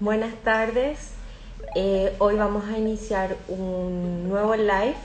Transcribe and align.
Buenas 0.00 0.34
tardes. 0.42 1.12
Eh, 1.76 2.16
hoy 2.18 2.34
vamos 2.34 2.64
a 2.64 2.76
iniciar 2.76 3.36
un 3.46 4.28
nuevo 4.28 4.56
live 4.56 4.96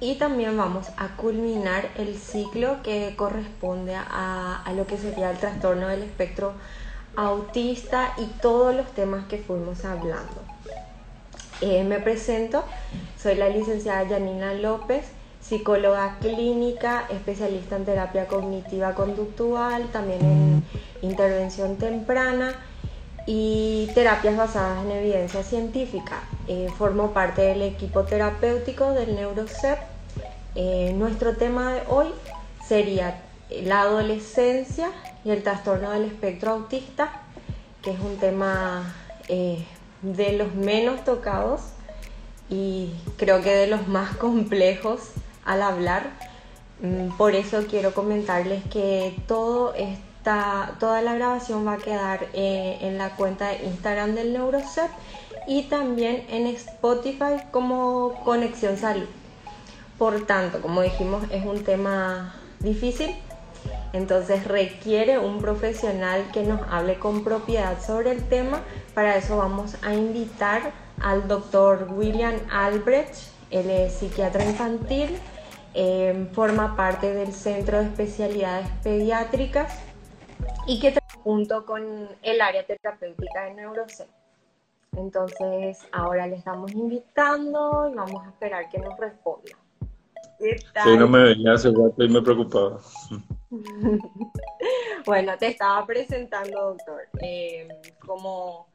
y 0.00 0.14
también 0.14 0.56
vamos 0.56 0.88
a 0.96 1.16
culminar 1.16 1.90
el 1.98 2.16
ciclo 2.16 2.82
que 2.82 3.12
corresponde 3.14 3.94
a, 3.94 4.64
lo 4.74 4.86
que 4.86 4.96
sería 4.96 5.30
el 5.30 5.36
trastorno 5.36 5.86
del 5.88 6.02
espectro 6.02 6.54
autista 7.14 8.14
y 8.16 8.24
todos 8.40 8.74
los 8.74 8.86
temas 8.92 9.26
que 9.26 9.36
fuimos 9.36 9.84
hablando. 9.84 10.40
Eh, 11.60 11.84
me 11.84 11.98
presento, 11.98 12.64
soy 13.22 13.34
la 13.34 13.50
licenciada 13.50 14.08
Janina 14.08 14.54
López, 14.54 15.04
psicóloga 15.42 16.16
clínica, 16.20 17.04
especialista 17.10 17.76
en 17.76 17.84
terapia 17.84 18.26
cognitiva 18.28 18.94
conductual, 18.94 19.88
también 19.92 20.22
en 20.22 20.64
intervención 21.02 21.76
temprana 21.76 22.54
y 23.26 23.88
terapias 23.94 24.36
basadas 24.36 24.84
en 24.84 24.90
evidencia 24.90 25.42
científica. 25.42 26.22
Eh, 26.48 26.68
formo 26.76 27.12
parte 27.12 27.42
del 27.42 27.62
equipo 27.62 28.02
terapéutico 28.02 28.92
del 28.92 29.14
NeuroCEP. 29.14 29.78
Eh, 30.54 30.92
nuestro 30.96 31.36
tema 31.36 31.74
de 31.74 31.82
hoy 31.88 32.08
sería 32.66 33.20
la 33.50 33.82
adolescencia 33.82 34.90
y 35.24 35.30
el 35.30 35.42
trastorno 35.42 35.90
del 35.90 36.04
espectro 36.04 36.52
autista, 36.52 37.12
que 37.82 37.92
es 37.92 38.00
un 38.00 38.16
tema 38.16 38.94
eh, 39.28 39.64
de 40.02 40.32
los 40.32 40.54
menos 40.54 41.04
tocados 41.04 41.60
y 42.48 42.92
creo 43.16 43.42
que 43.42 43.54
de 43.54 43.66
los 43.66 43.86
más 43.88 44.16
complejos 44.16 45.00
al 45.44 45.62
hablar. 45.62 46.10
Mm, 46.80 47.16
por 47.16 47.34
eso 47.36 47.64
quiero 47.68 47.94
comentarles 47.94 48.64
que 48.64 49.16
todo 49.28 49.74
esto 49.74 50.11
toda 50.22 51.02
la 51.02 51.14
grabación 51.14 51.66
va 51.66 51.74
a 51.74 51.78
quedar 51.78 52.28
eh, 52.32 52.78
en 52.80 52.98
la 52.98 53.10
cuenta 53.16 53.48
de 53.48 53.64
Instagram 53.64 54.14
del 54.14 54.32
NeuroCEP 54.32 54.90
y 55.46 55.64
también 55.64 56.24
en 56.28 56.46
Spotify 56.46 57.42
como 57.50 58.14
Conexión 58.24 58.76
Salud. 58.76 59.08
Por 59.98 60.26
tanto, 60.26 60.60
como 60.60 60.82
dijimos, 60.82 61.24
es 61.30 61.44
un 61.44 61.64
tema 61.64 62.34
difícil, 62.60 63.14
entonces 63.92 64.44
requiere 64.44 65.18
un 65.18 65.40
profesional 65.40 66.24
que 66.32 66.44
nos 66.44 66.60
hable 66.70 66.98
con 66.98 67.24
propiedad 67.24 67.80
sobre 67.84 68.12
el 68.12 68.22
tema. 68.28 68.60
Para 68.94 69.16
eso 69.16 69.36
vamos 69.36 69.76
a 69.82 69.94
invitar 69.94 70.72
al 71.00 71.26
doctor 71.28 71.88
William 71.90 72.34
Albrecht, 72.50 73.14
él 73.50 73.68
es 73.70 73.94
psiquiatra 73.94 74.44
infantil, 74.44 75.18
eh, 75.74 76.28
forma 76.32 76.76
parte 76.76 77.12
del 77.12 77.32
Centro 77.32 77.78
de 77.78 77.84
Especialidades 77.84 78.68
Pediátricas 78.82 79.72
y 80.66 80.78
que 80.80 80.94
junto 81.22 81.64
con 81.64 82.08
el 82.22 82.40
área 82.40 82.64
terapéutica 82.64 83.44
de 83.44 83.54
NeuroC. 83.54 84.06
Entonces, 84.96 85.86
ahora 85.92 86.26
le 86.26 86.36
estamos 86.36 86.70
invitando 86.72 87.88
y 87.90 87.94
vamos 87.94 88.26
a 88.26 88.30
esperar 88.30 88.68
que 88.68 88.78
nos 88.78 88.98
responda. 88.98 89.52
Sí, 90.38 90.96
no 90.98 91.06
me 91.06 91.22
venía 91.22 91.52
hace 91.52 91.68
rato 91.68 92.02
y 92.02 92.08
me 92.08 92.20
preocupaba. 92.20 92.80
bueno, 95.06 95.38
te 95.38 95.46
estaba 95.46 95.86
presentando, 95.86 96.74
doctor, 96.74 97.02
eh, 97.20 97.68
como 98.04 98.66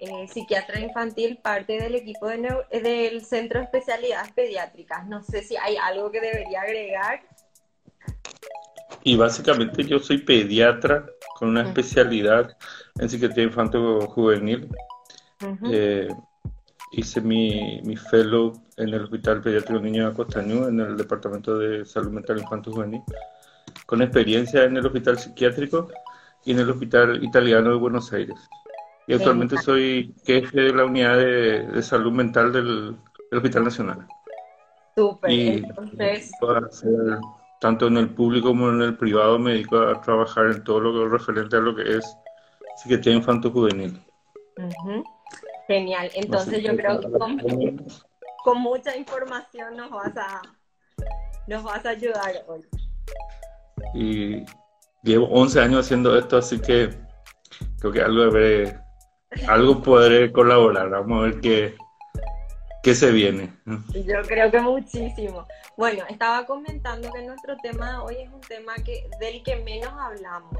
eh, 0.00 0.28
psiquiatra 0.28 0.80
infantil, 0.80 1.38
parte 1.38 1.80
del 1.80 1.94
equipo 1.94 2.26
del 2.28 3.24
Centro 3.24 3.60
de 3.60 3.64
Especialidades 3.64 4.32
Pediátricas. 4.32 5.06
No 5.08 5.22
sé 5.22 5.42
si 5.42 5.56
hay 5.56 5.76
algo 5.76 6.10
que 6.10 6.20
debería 6.20 6.60
agregar. 6.60 7.22
Y 9.02 9.16
básicamente 9.16 9.82
yo 9.84 9.98
soy 9.98 10.18
pediatra 10.18 11.06
con 11.38 11.48
una 11.48 11.62
especialidad 11.62 12.56
en 12.98 13.08
psiquiatría 13.08 13.44
infantil 13.44 13.80
juvenil. 14.08 14.68
Eh, 15.70 16.08
hice 16.92 17.20
mi, 17.20 17.80
mi, 17.84 17.96
fellow 17.96 18.52
en 18.76 18.88
el 18.88 19.02
Hospital 19.02 19.42
Pediátrico 19.42 19.80
Niño 19.80 20.04
de 20.04 20.12
Acostañú, 20.12 20.66
en 20.66 20.80
el 20.80 20.96
Departamento 20.96 21.58
de 21.58 21.84
Salud 21.84 22.10
Mental 22.10 22.38
Infantil 22.38 22.72
Juvenil, 22.72 23.02
con 23.86 24.00
experiencia 24.00 24.64
en 24.64 24.76
el 24.76 24.86
Hospital 24.86 25.18
Psiquiátrico 25.18 25.88
y 26.44 26.52
en 26.52 26.60
el 26.60 26.70
Hospital 26.70 27.22
Italiano 27.22 27.70
de 27.70 27.76
Buenos 27.76 28.12
Aires. 28.12 28.38
Y 29.06 29.14
actualmente 29.14 29.58
soy 29.58 30.14
jefe 30.24 30.60
de 30.60 30.72
la 30.72 30.84
unidad 30.84 31.18
de, 31.18 31.82
salud 31.82 32.12
mental 32.12 32.52
del, 32.52 32.96
Hospital 33.32 33.64
Nacional. 33.64 34.06
Súper, 34.94 35.30
entonces 35.30 36.30
tanto 37.64 37.86
en 37.86 37.96
el 37.96 38.10
público 38.10 38.48
como 38.48 38.68
en 38.68 38.82
el 38.82 38.94
privado 38.94 39.38
me 39.38 39.52
dedico 39.52 39.78
a 39.78 39.98
trabajar 40.02 40.48
en 40.48 40.62
todo 40.64 40.80
lo 40.80 40.92
que 40.92 41.16
referente 41.16 41.56
a 41.56 41.60
lo 41.60 41.74
que 41.74 41.96
es 41.96 42.16
psiquiatría 42.76 43.14
infanto 43.14 43.50
juvenil. 43.50 43.98
Genial, 45.66 46.10
entonces 46.14 46.62
yo 46.62 46.76
creo 46.76 47.00
que 47.00 47.10
con, 48.44 48.60
mucha 48.60 48.94
información 48.94 49.78
nos 49.78 49.88
vas 49.88 50.14
a 50.14 50.42
nos 51.46 51.64
vas 51.64 51.86
a 51.86 51.88
ayudar 51.88 52.34
hoy. 52.48 52.60
Y 53.94 54.44
llevo 55.02 55.26
11 55.30 55.60
años 55.62 55.86
haciendo 55.86 56.18
esto, 56.18 56.36
así 56.36 56.60
que 56.60 56.90
creo 57.80 57.92
que 57.94 58.02
algo 58.02 58.24
algo 59.48 59.80
podré 59.80 60.30
colaborar. 60.30 60.90
Vamos 60.90 61.18
a 61.18 61.22
ver 61.28 61.40
qué, 61.40 61.76
qué 62.84 62.94
se 62.94 63.10
viene. 63.10 63.50
Yo 63.66 64.22
creo 64.28 64.50
que 64.50 64.60
muchísimo. 64.60 65.46
Bueno, 65.76 66.04
estaba 66.08 66.44
comentando 66.44 67.10
que 67.10 67.22
nuestro 67.22 67.56
tema 67.56 67.92
de 67.92 67.98
hoy 67.98 68.16
es 68.18 68.30
un 68.30 68.42
tema 68.42 68.74
que, 68.84 69.08
del 69.18 69.42
que 69.42 69.56
menos 69.56 69.92
hablamos. 69.98 70.52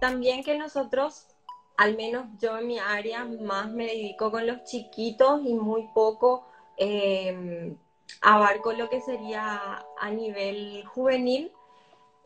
También 0.00 0.42
que 0.42 0.58
nosotros, 0.58 1.28
al 1.76 1.96
menos 1.96 2.26
yo 2.40 2.58
en 2.58 2.66
mi 2.66 2.78
área, 2.80 3.24
más 3.24 3.70
me 3.70 3.86
dedico 3.86 4.32
con 4.32 4.48
los 4.48 4.64
chiquitos 4.64 5.42
y 5.44 5.54
muy 5.54 5.88
poco 5.94 6.44
em, 6.76 7.76
abarco 8.20 8.72
lo 8.72 8.90
que 8.90 9.00
sería 9.00 9.84
a 10.00 10.10
nivel 10.10 10.84
juvenil. 10.86 11.52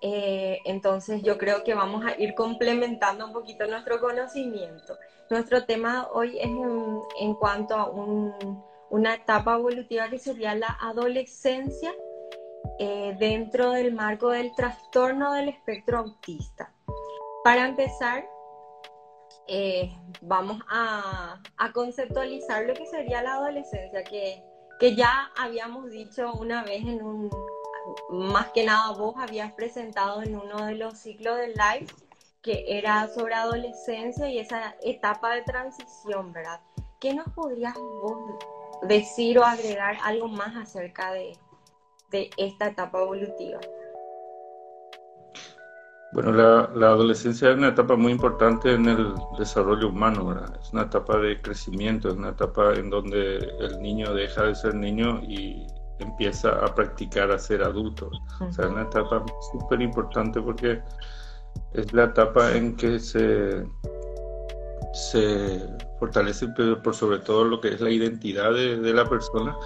Eh, 0.01 0.59
entonces 0.65 1.23
yo 1.23 1.37
creo 1.37 1.65
que 1.65 1.75
vamos 1.75 2.05
a 2.05 2.19
ir 2.19 2.35
complementando 2.35 3.27
un 3.27 3.33
poquito 3.35 3.67
nuestro 3.67 4.01
conocimiento. 4.01 4.97
Nuestro 5.29 5.65
tema 5.67 6.09
hoy 6.13 6.39
es 6.39 6.51
en, 7.21 7.35
cuanto 7.35 7.75
a 7.75 7.91
una 8.95 9.15
etapa 9.15 9.57
evolutiva 9.57 10.09
que 10.09 10.21
sería 10.21 10.55
la 10.55 10.79
adolescencia 10.81 11.93
eh, 12.79 13.17
dentro 13.19 13.73
del 13.73 13.93
marco 13.93 14.29
del 14.29 14.55
trastorno 14.55 15.33
del 15.33 15.49
espectro 15.49 15.99
autista. 15.99 16.73
Para 17.43 17.67
empezar, 17.67 18.25
eh, 19.49 19.93
vamos 20.23 20.63
a, 20.69 21.43
conceptualizar 21.73 22.67
lo 22.67 22.75
que 22.75 22.87
sería 22.87 23.21
la 23.21 23.35
adolescencia, 23.35 24.05
que, 24.05 24.41
que 24.79 24.95
ya 24.95 25.29
habíamos 25.37 25.91
dicho 25.91 26.33
una 26.35 26.63
vez 26.63 26.83
en 26.83 27.03
un, 27.03 27.31
más 28.11 28.53
que 28.53 28.65
nada 28.65 28.93
vos 28.93 29.17
habías 29.19 29.53
presentado 29.55 30.23
en 30.23 30.37
uno 30.37 30.67
de 30.67 30.77
los 30.77 30.97
ciclos 30.97 31.37
del 31.37 31.55
live, 31.55 31.93
que 32.43 32.65
era 32.69 33.09
sobre 33.09 33.35
adolescencia 33.35 34.29
y 34.29 34.39
esa 34.39 34.77
etapa 34.83 35.35
de 35.35 35.43
transición, 35.43 36.33
¿verdad? 36.33 36.61
¿Qué 37.01 37.13
nos 37.13 37.29
podrías 37.35 37.75
vos 37.75 38.39
decir 38.89 39.39
o 39.39 39.45
agregar 39.45 39.97
algo 40.03 40.29
más 40.29 40.57
acerca 40.57 41.13
de, 41.13 41.37
de 42.11 42.31
esta 42.37 42.69
etapa 42.69 43.01
evolutiva? 43.01 43.61
Bueno, 46.13 46.31
la, 46.31 46.71
la, 46.77 46.87
adolescencia 46.89 47.51
es 47.51 47.57
una 47.57 47.69
etapa 47.69 47.97
muy 47.97 48.13
importante 48.13 48.73
en 48.73 48.87
el 48.87 49.15
desarrollo 49.37 49.89
humano, 49.89 50.27
¿verdad? 50.27 50.57
Es 50.63 50.73
una 50.73 50.83
etapa 50.83 51.19
de 51.19 51.41
crecimiento, 51.43 52.09
es 52.09 52.15
una 52.15 52.29
etapa 52.29 52.73
en 52.75 52.89
donde 52.89 53.39
el 53.39 53.83
niño 53.83 54.15
deja 54.15 54.45
de 54.45 54.55
ser 54.55 54.77
niño 54.77 55.21
y 55.25 55.67
empieza 55.99 56.51
a 56.65 56.73
practicar 56.73 57.33
a 57.33 57.39
ser 57.39 57.65
adulto. 57.65 58.11
O 58.41 58.53
sea, 58.53 58.67
es 58.67 58.71
una 58.71 58.83
etapa 58.83 59.25
súper 59.53 59.83
importante 59.83 60.41
porque 60.41 60.81
es 61.73 61.93
la 61.93 62.05
etapa 62.05 62.53
en 62.53 62.77
que 62.77 63.01
se, 63.01 63.67
se 64.95 65.61
fortalece 65.99 66.47
por 66.83 66.95
sobre 66.95 67.19
todo 67.19 67.45
lo 67.45 67.61
que 67.61 67.69
es 67.69 67.81
la 67.81 67.91
identidad 67.91 68.53
de, 68.53 68.79
de 68.79 68.95
la 68.95 69.05
persona 69.05 69.57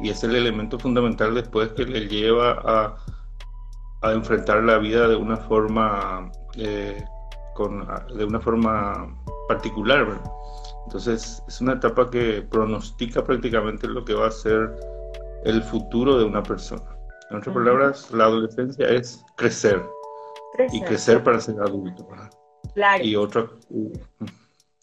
y 0.00 0.08
es 0.08 0.24
el 0.24 0.34
elemento 0.34 0.78
fundamental 0.78 1.34
después 1.34 1.70
que 1.72 1.84
le 1.84 2.08
lleva 2.08 2.60
a, 2.64 2.96
a 4.02 4.12
enfrentar 4.12 4.64
la 4.64 4.78
vida 4.78 5.08
de 5.08 5.16
una 5.16 5.36
forma 5.36 6.32
eh, 6.56 7.04
con, 7.54 7.86
de 8.16 8.24
una 8.24 8.40
forma 8.40 9.14
particular. 9.48 10.20
Entonces 10.86 11.42
es 11.46 11.60
una 11.60 11.74
etapa 11.74 12.10
que 12.10 12.42
pronostica 12.50 13.22
prácticamente 13.22 13.86
lo 13.86 14.04
que 14.04 14.14
va 14.14 14.28
a 14.28 14.30
ser 14.30 14.74
el 15.44 15.62
futuro 15.62 16.18
de 16.18 16.24
una 16.24 16.42
persona. 16.42 16.96
En 17.30 17.38
otras 17.38 17.54
palabras, 17.54 18.10
la 18.10 18.24
adolescencia 18.24 18.88
es 18.88 19.24
crecer, 19.36 19.82
y 20.72 20.82
crecer 20.82 21.22
para 21.22 21.40
ser 21.40 21.60
adulto. 21.60 22.06
Claro. 22.74 23.04
Y 23.04 23.16
otro 23.16 23.58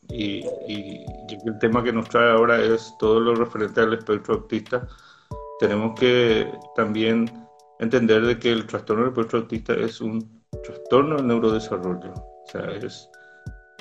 y, 0.09 0.45
y, 0.67 1.05
el 1.45 1.59
tema 1.59 1.83
que 1.83 1.93
nos 1.93 2.09
trae 2.09 2.31
ahora 2.31 2.61
es 2.61 2.93
todo 2.99 3.19
lo 3.19 3.35
referente 3.35 3.81
al 3.81 3.93
espectro 3.93 4.35
autista. 4.35 4.87
Tenemos 5.59 5.99
que 5.99 6.51
también 6.75 7.31
entender 7.79 8.25
de 8.25 8.39
que 8.39 8.51
el 8.51 8.65
trastorno 8.65 9.03
del 9.03 9.13
espectro 9.13 9.39
autista 9.39 9.73
es 9.73 10.01
un 10.01 10.43
trastorno 10.63 11.17
del 11.17 11.27
neurodesarrollo. 11.27 12.13
O 12.13 12.45
sea, 12.51 12.71
es, 12.71 13.09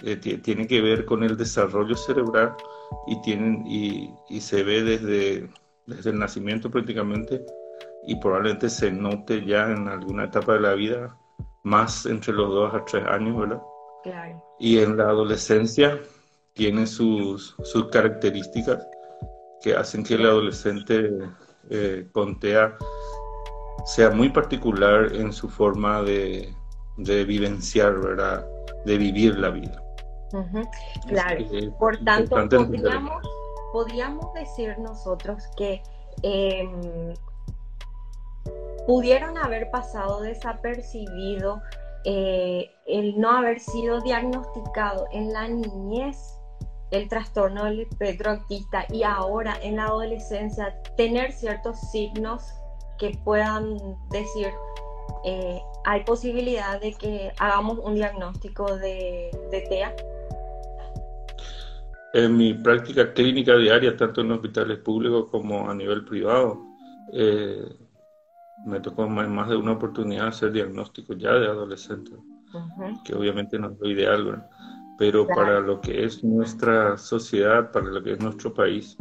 eh, 0.02 0.16
tiene 0.16 0.66
que 0.66 0.80
ver 0.82 1.04
con 1.04 1.22
el 1.24 1.36
desarrollo 1.36 1.96
cerebral 1.96 2.54
y, 3.06 3.20
tienen, 3.22 3.66
y, 3.66 4.14
y 4.28 4.40
se 4.40 4.62
ve 4.62 4.82
desde, 4.82 5.48
desde 5.86 6.10
el 6.10 6.18
nacimiento 6.18 6.70
prácticamente 6.70 7.44
y 8.06 8.16
probablemente 8.16 8.68
se 8.68 8.90
note 8.90 9.44
ya 9.44 9.70
en 9.70 9.88
alguna 9.88 10.24
etapa 10.24 10.54
de 10.54 10.60
la 10.60 10.74
vida, 10.74 11.16
más 11.64 12.06
entre 12.06 12.32
los 12.32 12.48
dos 12.48 12.74
a 12.74 12.84
tres 12.84 13.06
años, 13.06 13.38
¿verdad? 13.38 13.62
Claro. 14.02 14.42
Y 14.58 14.78
en 14.78 14.96
la 14.96 15.04
adolescencia 15.04 15.98
tiene 16.58 16.88
sus, 16.88 17.54
sus 17.62 17.88
características 17.90 18.84
que 19.62 19.76
hacen 19.76 20.02
que 20.02 20.14
el 20.14 20.26
adolescente 20.26 21.16
eh, 21.70 22.08
contea 22.12 22.76
sea 23.86 24.10
muy 24.10 24.28
particular 24.28 25.14
en 25.14 25.32
su 25.32 25.48
forma 25.48 26.02
de, 26.02 26.52
de 26.96 27.24
vivenciar, 27.24 28.00
¿verdad? 28.00 28.44
De 28.84 28.98
vivir 28.98 29.38
la 29.38 29.50
vida. 29.50 29.80
Claro. 31.06 31.44
Por 31.78 31.96
tanto, 32.04 32.34
podríamos, 32.34 33.22
podríamos, 33.72 34.34
decir 34.34 34.76
nosotros 34.80 35.44
que 35.56 35.80
em, 36.22 37.14
pudieron 38.84 39.38
haber 39.38 39.70
pasado 39.70 40.22
desapercibido 40.22 41.62
eh, 42.04 42.68
el 42.86 43.18
no 43.18 43.30
haber 43.30 43.60
sido 43.60 44.00
diagnosticado 44.00 45.06
en 45.12 45.32
la 45.32 45.46
niñez 45.46 46.37
el 46.90 47.08
trastorno 47.08 47.64
del 47.64 47.80
espectro 47.80 48.32
autista 48.32 48.86
y 48.90 49.02
ahora 49.02 49.58
en 49.62 49.76
la 49.76 49.84
adolescencia 49.84 50.74
tener 50.96 51.32
ciertos 51.32 51.78
signos 51.90 52.42
que 52.98 53.18
puedan 53.24 53.76
decir 54.10 54.48
eh, 55.24 55.60
hay 55.84 56.04
posibilidad 56.04 56.80
de 56.80 56.92
que 56.94 57.32
hagamos 57.38 57.78
un 57.78 57.94
diagnóstico 57.94 58.76
de, 58.76 59.30
TEA? 59.50 59.94
En 62.14 62.36
mi 62.36 62.54
práctica 62.54 63.12
clínica 63.12 63.56
diaria, 63.56 63.96
tanto 63.96 64.20
en 64.20 64.32
hospitales 64.32 64.78
públicos 64.78 65.26
como 65.30 65.68
a 65.68 65.74
nivel 65.74 66.04
privado, 66.04 66.62
eh, 67.12 67.64
me 68.66 68.80
tocó 68.80 69.08
más, 69.08 69.48
de 69.48 69.56
una 69.56 69.72
oportunidad 69.72 70.28
hacer 70.28 70.52
diagnóstico 70.52 71.14
ya 71.14 71.32
de 71.34 71.46
adolescentes, 71.46 72.14
que 73.04 73.14
obviamente 73.14 73.58
no 73.58 73.70
es 73.70 73.78
lo 73.78 73.88
ideal, 73.88 74.42
pero 74.98 75.28
para 75.28 75.60
lo 75.60 75.80
que 75.80 76.04
es 76.04 76.24
nuestra 76.24 76.98
sociedad, 76.98 77.70
para 77.70 77.86
lo 77.86 78.02
que 78.02 78.12
es 78.12 78.20
nuestro 78.20 78.52
país, 78.52 78.96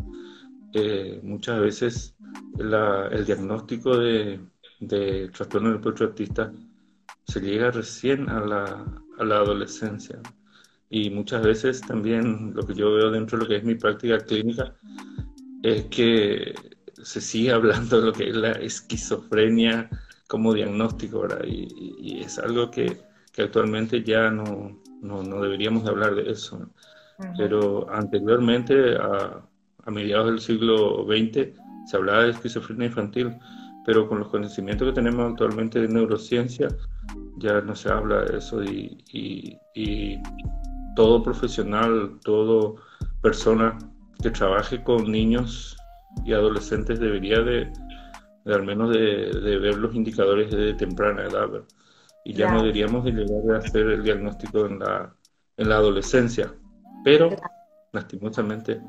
eh, 0.74 1.20
muchas 1.24 1.60
veces 1.60 2.16
el 2.60 3.26
diagnóstico 3.26 3.98
de, 3.98 4.40
de 4.80 5.30
trastorno 5.30 5.70
del 5.70 5.80
espectro 5.80 6.08
autista 6.08 6.54
se 7.26 7.42
llega 7.42 7.72
recién 7.72 8.30
a 8.30 8.40
la, 8.40 8.86
a 9.18 9.24
la 9.26 9.36
adolescencia. 9.38 10.20
Y 10.90 11.10
muchas 11.10 11.44
veces 11.44 11.82
también 11.82 12.54
lo 12.54 12.66
que 12.66 12.76
yo 12.76 12.94
veo 12.94 13.10
dentro 13.10 13.38
de 13.38 13.44
lo 13.44 13.50
que 13.50 13.58
es 13.58 13.64
mi 13.64 13.76
práctica 13.76 14.20
clínica 14.20 14.76
es 15.64 15.86
que 15.86 16.54
se 16.94 17.22
sigue 17.22 17.52
hablando 17.52 18.00
de 18.00 18.06
lo 18.06 18.14
que 18.14 18.30
es 18.30 18.36
la 18.36 18.52
esquizofrenia 18.52 19.90
como 20.28 20.54
diagnóstico, 20.54 21.22
¿verdad? 21.22 21.44
Y, 21.46 22.22
es 22.22 22.38
algo 22.40 22.70
que, 22.70 22.98
que 23.32 23.44
actualmente 23.44 24.04
ya 24.04 24.30
no, 24.30 24.78
no, 25.02 25.24
no, 25.24 25.42
deberíamos 25.42 25.84
de 25.84 25.90
hablar 25.90 26.16
de 26.16 26.32
eso. 26.32 26.60
Pero 27.38 27.92
anteriormente, 27.92 28.96
a, 28.96 29.42
a 29.86 29.92
mediados 29.92 30.28
del 30.28 30.40
siglo 30.40 31.06
XX, 31.06 31.50
se 31.88 31.98
hablaba 31.98 32.24
de 32.24 32.32
esquizofrenia 32.32 32.88
infantil, 32.88 33.34
pero 33.86 34.08
con 34.08 34.20
los 34.20 34.28
conocimientos 34.28 34.90
que 34.90 34.94
tenemos 34.94 35.32
actualmente 35.32 35.80
de 35.80 35.88
neurociencia, 35.88 36.68
ya 37.38 37.62
no 37.62 37.76
se 37.76 37.90
habla 37.90 38.24
de 38.24 38.38
eso 38.38 38.62
y, 38.64 38.98
y, 39.14 40.20
todo 40.96 41.22
profesional, 41.24 42.20
todo 42.24 42.78
persona 43.22 43.78
que 44.22 44.32
trabaje 44.32 44.84
con 44.84 45.12
niños 45.12 45.78
y 46.26 46.34
adolescentes 46.34 47.00
debería 47.00 47.40
de, 47.42 47.72
al 48.46 48.64
menos 48.64 48.90
de, 48.90 49.32
de, 49.32 49.58
ver 49.60 49.78
los 49.78 49.94
indicadores 49.96 50.52
de 50.52 50.74
temprana 50.74 51.24
edad 51.24 51.50
y 52.28 52.34
ya 52.34 52.52
no 52.52 52.60
deberíamos 52.60 53.06
de 53.06 53.12
llegar 53.12 53.56
a 53.56 53.60
hacer 53.60 53.88
el 53.88 54.04
diagnóstico 54.04 54.66
en 54.66 54.80
la, 54.80 55.16
en 55.56 55.70
la 55.70 55.76
adolescencia, 55.78 56.54
pero 57.02 57.30
lastimosamente 57.94 58.82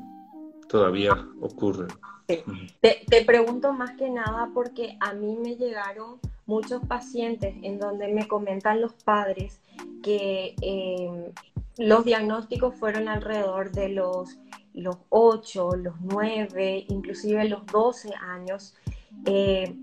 todavía 0.67 1.13
ocurre. 1.39 1.87
Te, 2.27 2.43
te, 2.81 3.23
pregunto 3.23 3.71
más 3.71 3.91
que 3.91 4.09
nada 4.09 4.49
porque 4.53 4.97
a 4.99 5.13
mí 5.13 5.37
me 5.41 5.55
llegaron 5.55 6.19
muchos 6.47 6.85
pacientes 6.85 7.55
en 7.63 7.79
donde 7.79 8.09
me 8.09 8.27
comentan 8.27 8.81
los 8.81 8.91
padres 9.05 9.61
que 10.03 10.53
em, 10.61 11.31
los 11.77 12.03
diagnósticos 12.03 12.75
fueron 12.75 13.07
alrededor 13.07 13.71
de 13.71 13.87
los, 13.87 14.37
los 14.73 14.97
8, 15.07 15.77
los 15.77 15.95
9, 16.01 16.87
inclusive 16.89 17.47
los 17.47 17.65
12 17.67 18.13
años. 18.15 18.75
Eh, 19.25 19.73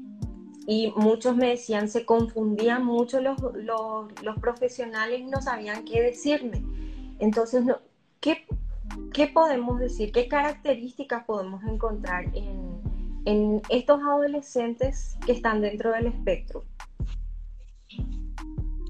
y 0.67 0.93
muchos 0.97 1.37
me 1.37 1.51
decían, 1.51 1.89
se 1.89 2.05
confundían 2.05 2.85
mucho 2.85 3.21
los, 3.21 3.37
los, 3.55 4.39
profesionales, 4.41 5.25
no 5.25 5.41
sabían 5.41 5.85
qué 5.85 6.03
decirme. 6.03 6.65
Entonces, 7.21 7.65
¿qué, 8.21 8.47
¿qué 9.13 9.29
podemos 9.29 9.79
decir? 9.79 10.11
¿Qué 10.11 10.27
características 10.27 11.25
podemos 11.25 11.63
encontrar 11.63 12.25
en, 12.35 12.81
en 13.27 13.63
estos 13.69 14.01
adolescentes 14.03 15.17
que 15.25 15.33
están 15.33 15.61
dentro 15.61 15.93
del 15.93 16.07
espectro? 16.07 16.65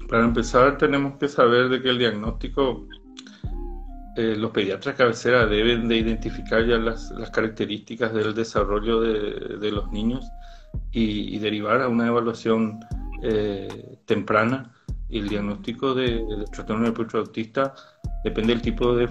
Para 0.09 0.23
empezar, 0.23 0.79
tenemos 0.79 1.17
que 1.19 1.27
saber 1.27 1.69
de 1.69 1.81
que 1.81 1.89
el 1.89 1.99
diagnóstico, 1.99 2.87
eh, 4.15 4.35
los 4.35 4.49
pediatras 4.49 4.95
cabecera 4.95 5.45
deben 5.45 5.87
de 5.87 5.97
identificar 5.97 6.65
ya 6.65 6.77
las, 6.77 7.11
las 7.11 7.29
características 7.29 8.13
del 8.13 8.33
desarrollo 8.33 8.99
de, 8.99 9.57
de 9.57 9.71
los 9.71 9.91
niños 9.91 10.25
y, 10.91 11.35
y, 11.35 11.39
derivar 11.39 11.81
a 11.81 11.87
una 11.87 12.07
evaluación 12.07 12.79
eh, 13.23 13.99
temprana. 14.05 14.73
El 15.09 15.29
diagnóstico 15.29 15.93
de, 15.93 16.23
de 16.25 16.45
trastorno 16.51 16.83
del 16.83 16.91
espectro 16.91 17.19
autista 17.19 17.73
depende 18.23 18.53
del 18.53 18.61
tipo 18.61 18.93
de, 18.95 19.07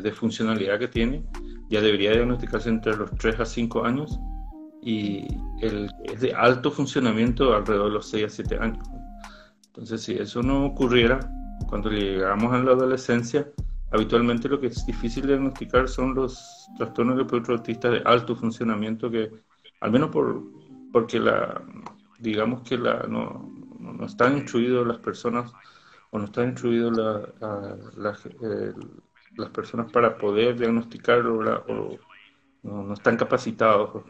de, 0.00 0.12
funcionalidad 0.12 0.78
que 0.78 0.88
tiene. 0.88 1.22
Ya 1.68 1.80
debería 1.80 2.12
diagnosticarse 2.12 2.68
entre 2.68 2.96
los 2.96 3.10
3 3.12 3.40
a 3.40 3.44
5 3.44 3.84
años 3.84 4.18
y 4.82 5.26
el, 5.60 5.88
es 6.04 6.20
de 6.20 6.34
alto 6.34 6.70
funcionamiento 6.70 7.54
alrededor 7.54 7.86
de 7.86 7.94
los 7.94 8.08
6 8.08 8.24
a 8.24 8.28
7 8.28 8.58
años. 8.60 8.88
Entonces, 9.66 10.02
si 10.02 10.14
eso 10.14 10.42
no 10.42 10.66
ocurriera, 10.66 11.20
cuando 11.68 11.88
llegamos 11.88 12.52
a 12.52 12.58
la 12.58 12.72
adolescencia, 12.72 13.48
habitualmente 13.92 14.48
lo 14.48 14.60
que 14.60 14.66
es 14.66 14.84
difícil 14.84 15.26
diagnosticar 15.26 15.88
son 15.88 16.14
los 16.14 16.66
trastornos 16.76 17.16
de 17.16 17.22
espectro 17.22 17.54
autista 17.54 17.88
de 17.88 18.02
alto 18.04 18.34
funcionamiento 18.34 19.10
que, 19.10 19.30
al 19.82 19.90
menos 19.90 20.10
por, 20.10 20.42
porque 20.92 21.18
la, 21.18 21.60
digamos 22.18 22.62
que 22.62 22.78
la, 22.78 23.02
no, 23.08 23.52
no 23.80 24.06
están 24.06 24.38
instruidos 24.38 24.86
las 24.86 24.98
personas 24.98 25.52
o 26.10 26.18
no 26.18 26.26
están 26.26 26.50
instruidos 26.50 26.96
eh, 27.40 28.72
las 29.36 29.50
personas 29.50 29.90
para 29.90 30.16
poder 30.16 30.56
diagnosticarlo 30.58 31.38
o 31.66 31.98
no, 32.62 32.94
están 32.94 33.16
capacitados. 33.16 34.04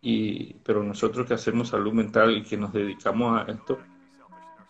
Y, 0.00 0.54
pero 0.64 0.82
nosotros 0.82 1.28
que 1.28 1.34
hacemos 1.34 1.68
salud 1.68 1.92
mental 1.92 2.36
y 2.36 2.42
que 2.42 2.56
nos 2.56 2.72
dedicamos 2.72 3.40
a 3.40 3.52
esto, 3.52 3.78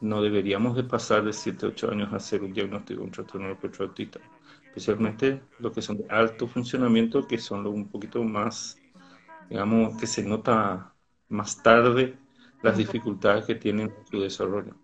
no 0.01 0.21
deberíamos 0.21 0.77
de 0.77 0.85
pasar 0.85 1.25
de 1.25 1.33
7, 1.33 1.69
8 1.69 1.91
años 1.91 2.13
a 2.13 2.17
hacer 2.17 2.43
un 2.43 2.53
diagnóstico 2.53 3.01
de 3.01 3.07
un 3.07 3.13
trastorno 3.13 3.57
especialmente 4.75 5.43
los 5.59 5.73
que 5.73 5.81
son 5.81 5.99
de 5.99 6.07
alto 6.11 6.49
funcionamiento, 6.49 7.27
que 7.27 7.39
son 7.39 7.67
un 7.67 7.89
poquito 7.89 8.23
más, 8.25 8.82
digamos, 9.49 9.97
que 9.99 10.07
se 10.07 10.23
nota 10.23 10.93
más 11.29 11.63
tarde 11.63 12.17
las 12.63 12.77
dificultades 12.77 13.45
que 13.45 13.55
tienen 13.55 13.89
en 13.89 14.07
su 14.07 14.21
desarrollo. 14.21 14.75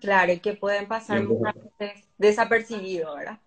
Claro, 0.00 0.32
y 0.32 0.40
que 0.40 0.54
pueden 0.54 0.86
pasar 0.86 1.22
desapercibido, 2.18 3.14
¿verdad? 3.16 3.38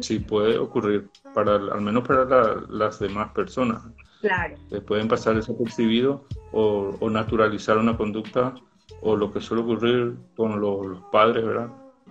Sí, 0.00 0.18
puede 0.18 0.58
ocurrir, 0.58 1.10
para, 1.34 1.56
al 1.56 1.80
menos 1.80 2.06
para 2.06 2.24
las 2.68 2.98
demás 2.98 3.32
personas. 3.32 3.82
Claro. 4.20 4.56
pueden 4.86 5.06
pasar 5.06 5.36
desapercibido 5.36 6.24
o, 6.50 6.96
o, 6.98 7.08
naturalizar 7.08 7.78
una 7.78 7.96
conducta 7.96 8.52
o 9.00 9.14
lo 9.14 9.32
que 9.32 9.40
suele 9.40 9.62
ocurrir 9.62 10.16
con 10.36 10.60
los, 10.60 11.00
padres, 11.12 11.44
¿verdad? 11.44 11.68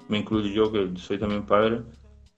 Me 0.08 0.20
incluyo 0.20 0.48
yo, 0.48 0.72
que 0.72 0.98
soy 0.98 1.20
también 1.20 1.46
padre, 1.46 1.82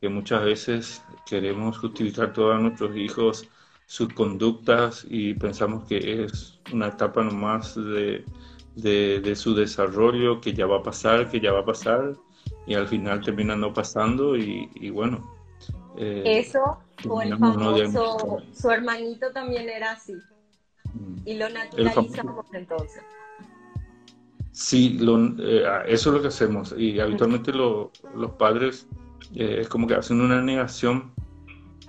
que 0.02 0.10
muchas 0.10 0.44
veces 0.44 1.04
queremos 1.28 1.78
justificar 1.78 2.34
todos 2.34 2.60
nuestros 2.60 2.96
hijos 2.96 3.48
sus 3.90 4.14
conductas 4.14 5.04
y 5.10 5.34
pensamos 5.34 5.84
que 5.86 6.24
es 6.24 6.60
una 6.72 6.90
etapa 6.90 7.24
nomás 7.24 7.74
de, 7.74 8.24
de, 8.76 9.36
su 9.36 9.56
desarrollo 9.56 10.40
que 10.40 10.54
ya 10.54 10.68
va 10.68 10.78
a 10.78 10.84
pasar, 10.84 11.28
que 11.32 11.40
ya 11.40 11.52
va 11.52 11.62
a 11.62 11.66
pasar 11.66 12.14
y 12.68 12.76
al 12.76 12.88
final 12.88 13.20
termina 13.22 13.56
no 13.56 13.74
pasando 13.74 14.38
y, 14.38 14.92
bueno. 14.92 15.28
Eh, 15.98 16.22
Eso, 16.24 16.78
o 17.08 17.22
el 17.24 17.36
famoso, 17.36 18.44
su 18.54 18.70
hermanito 18.70 19.32
también 19.32 19.68
era 19.68 19.94
así. 19.94 20.14
Mm. 20.94 21.16
Y 21.26 21.34
lo 21.34 21.50
naturalizamos 21.50 22.46
entonces. 22.54 23.02
Sí, 24.52 25.00
eh, 25.02 25.64
eso 25.88 26.10
es 26.10 26.16
lo 26.16 26.22
que 26.22 26.28
hacemos 26.28 26.76
y 26.78 27.00
habitualmente 27.00 27.52
los 27.54 27.90
padres 28.38 28.88
eh, 29.34 29.62
es 29.62 29.68
como 29.68 29.88
que 29.88 29.96
hacen 29.96 30.22
una 30.22 30.44
negación 30.44 31.12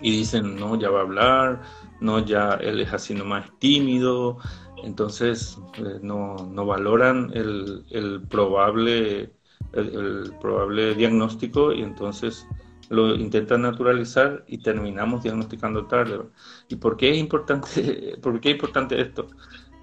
y 0.02 0.10
dicen, 0.12 0.56
no, 0.56 0.78
ya 0.78 0.88
va 0.88 1.00
a 1.00 1.02
hablar, 1.02 1.62
no, 2.00 2.24
ya 2.24 2.54
él 2.54 2.80
es 2.80 2.92
así 2.92 3.14
nomás 3.14 3.50
tímido, 3.58 4.38
entonces 4.82 5.58
eh, 5.74 5.98
no, 6.02 6.36
no, 6.50 6.66
valoran 6.66 7.30
el, 7.34 7.84
el 7.90 8.22
probable, 8.22 9.32
el, 9.72 10.32
probable 10.40 10.94
diagnóstico 10.94 11.72
y 11.72 11.82
entonces 11.82 12.46
lo 12.88 13.14
intentan 13.14 13.62
naturalizar 13.62 14.44
y 14.48 14.58
terminamos 14.58 15.22
diagnosticando 15.22 15.86
tarde. 15.86 16.20
¿Y 16.68 16.76
por 16.76 16.96
qué 16.96 17.10
es 17.10 17.18
importante, 17.18 18.18
por 18.22 18.40
qué 18.40 18.50
es 18.50 18.54
importante 18.56 19.00
esto? 19.00 19.28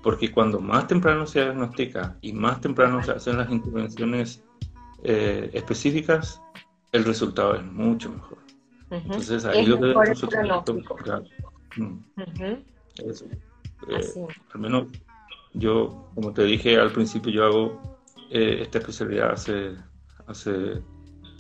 Porque 0.03 0.31
cuando 0.31 0.59
más 0.59 0.87
temprano 0.87 1.25
se 1.25 1.41
diagnostica 1.41 2.17
y 2.21 2.33
más 2.33 2.61
temprano 2.61 3.03
se 3.03 3.11
hacen 3.11 3.37
las 3.37 3.49
intervenciones 3.49 4.43
eh, 5.03 5.49
específicas, 5.53 6.41
el 6.91 7.05
resultado 7.05 7.55
es 7.55 7.63
mucho 7.63 8.11
mejor. 8.11 8.37
Entonces 8.89 9.43
ahí 9.45 9.65
lo 9.65 9.79
que 9.79 9.93
nosotros... 11.77 13.23
Mm. 13.23 13.47
Eh, 13.89 14.27
al 14.53 14.59
menos 14.59 14.87
yo, 15.53 16.09
como 16.15 16.33
te 16.33 16.43
dije 16.43 16.77
al 16.79 16.91
principio, 16.91 17.31
yo 17.31 17.45
hago 17.45 17.99
eh, 18.31 18.59
esta 18.61 18.79
especialidad 18.79 19.31
hace, 19.31 19.75
hace, 20.25 20.81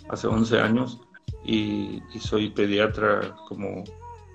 hace 0.09 0.27
11 0.27 0.59
años 0.59 1.01
y, 1.43 2.01
y 2.13 2.19
soy 2.19 2.49
pediatra 2.49 3.35
como 3.47 3.83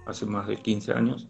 hace 0.06 0.26
más 0.26 0.46
de 0.46 0.56
15 0.56 0.92
años. 0.92 1.28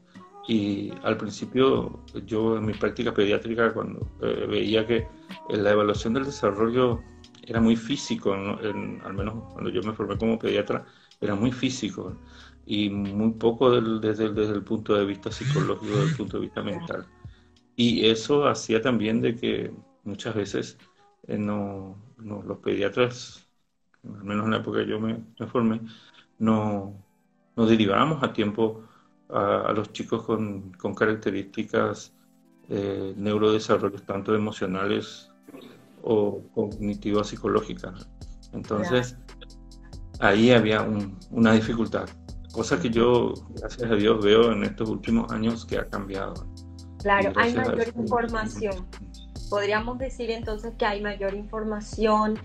Y 0.48 0.92
al 1.04 1.16
principio 1.16 2.00
yo 2.26 2.56
en 2.56 2.66
mi 2.66 2.72
práctica 2.72 3.14
pediátrica, 3.14 3.72
cuando 3.72 4.08
eh, 4.22 4.46
veía 4.48 4.86
que 4.86 5.06
la 5.50 5.70
evaluación 5.70 6.14
del 6.14 6.24
desarrollo 6.24 7.00
era 7.44 7.60
muy 7.60 7.76
físico, 7.76 8.32
al 8.32 9.14
menos 9.14 9.52
cuando 9.52 9.70
yo 9.70 9.82
me 9.82 9.92
formé 9.92 10.16
como 10.16 10.38
pediatra, 10.38 10.84
era 11.20 11.34
muy 11.34 11.52
físico 11.52 12.16
y 12.66 12.90
muy 12.90 13.32
poco 13.32 13.80
desde, 13.80 14.32
desde 14.32 14.54
el 14.54 14.62
punto 14.62 14.94
de 14.94 15.04
vista 15.04 15.30
psicológico, 15.30 15.96
desde 15.96 16.10
el 16.10 16.16
punto 16.16 16.36
de 16.36 16.42
vista 16.42 16.62
mental. 16.62 17.06
Y 17.76 18.06
eso 18.06 18.46
hacía 18.46 18.80
también 18.80 19.20
de 19.20 19.34
que 19.34 19.72
muchas 20.04 20.34
veces 20.34 20.78
eh, 21.26 21.38
no, 21.38 21.96
los 22.18 22.58
pediatras, 22.58 23.46
al 24.04 24.24
menos 24.24 24.44
en 24.44 24.50
la 24.52 24.58
época 24.58 24.80
que 24.80 24.90
yo 24.90 25.00
me, 25.00 25.24
formé, 25.46 25.80
no, 26.38 26.94
no 27.56 27.66
derivábamos 27.66 28.22
a 28.22 28.32
tiempo 28.32 28.84
a, 29.28 29.72
los 29.74 29.92
chicos 29.92 30.24
con, 30.24 30.72
con 30.72 30.94
características 30.94 32.12
eh, 32.68 33.14
neurodesarrollos 33.16 34.04
tanto 34.04 34.34
emocionales 34.34 35.30
o 36.02 36.42
cognitivas 36.54 37.28
psicológicas. 37.28 38.08
Entonces, 38.52 39.16
ahí 40.20 40.50
había 40.50 40.86
una 41.30 41.52
dificultad, 41.52 42.08
cosa 42.52 42.78
que 42.80 42.90
yo, 42.90 43.34
gracias 43.56 43.90
a 43.90 43.94
Dios, 43.94 44.24
veo 44.24 44.52
en 44.52 44.64
estos 44.64 44.88
últimos 44.88 45.30
años 45.32 45.64
que 45.64 45.78
ha 45.78 45.88
cambiado. 45.88 46.46
Claro, 46.98 47.32
hay 47.36 47.54
mayor 47.54 47.88
información. 47.96 48.86
Podríamos 49.50 49.98
decir 49.98 50.30
entonces 50.30 50.72
que 50.78 50.84
hay 50.84 51.02
mayor 51.02 51.34
información, 51.34 52.38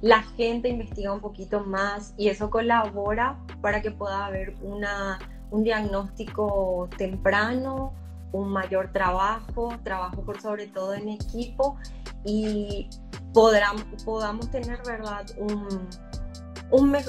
la 0.00 0.22
gente 0.22 0.68
investiga 0.68 1.12
un 1.12 1.20
poquito 1.20 1.60
más 1.60 2.14
y 2.16 2.28
eso 2.28 2.50
colabora 2.50 3.38
para 3.60 3.82
que 3.82 3.90
pueda 3.90 4.26
haber 4.26 4.54
una 4.62 5.18
un 5.50 5.64
diagnóstico 5.64 6.88
temprano, 6.96 7.92
un 8.32 8.50
mayor 8.50 8.92
trabajo, 8.92 9.74
trabajo 9.82 10.22
por 10.22 10.40
sobre 10.40 10.66
todo 10.66 10.94
en 10.94 11.08
equipo 11.08 11.76
y 12.24 12.88
podamos 13.32 14.50
tener, 14.50 14.80
¿verdad?, 14.84 15.26
un, 15.38 15.88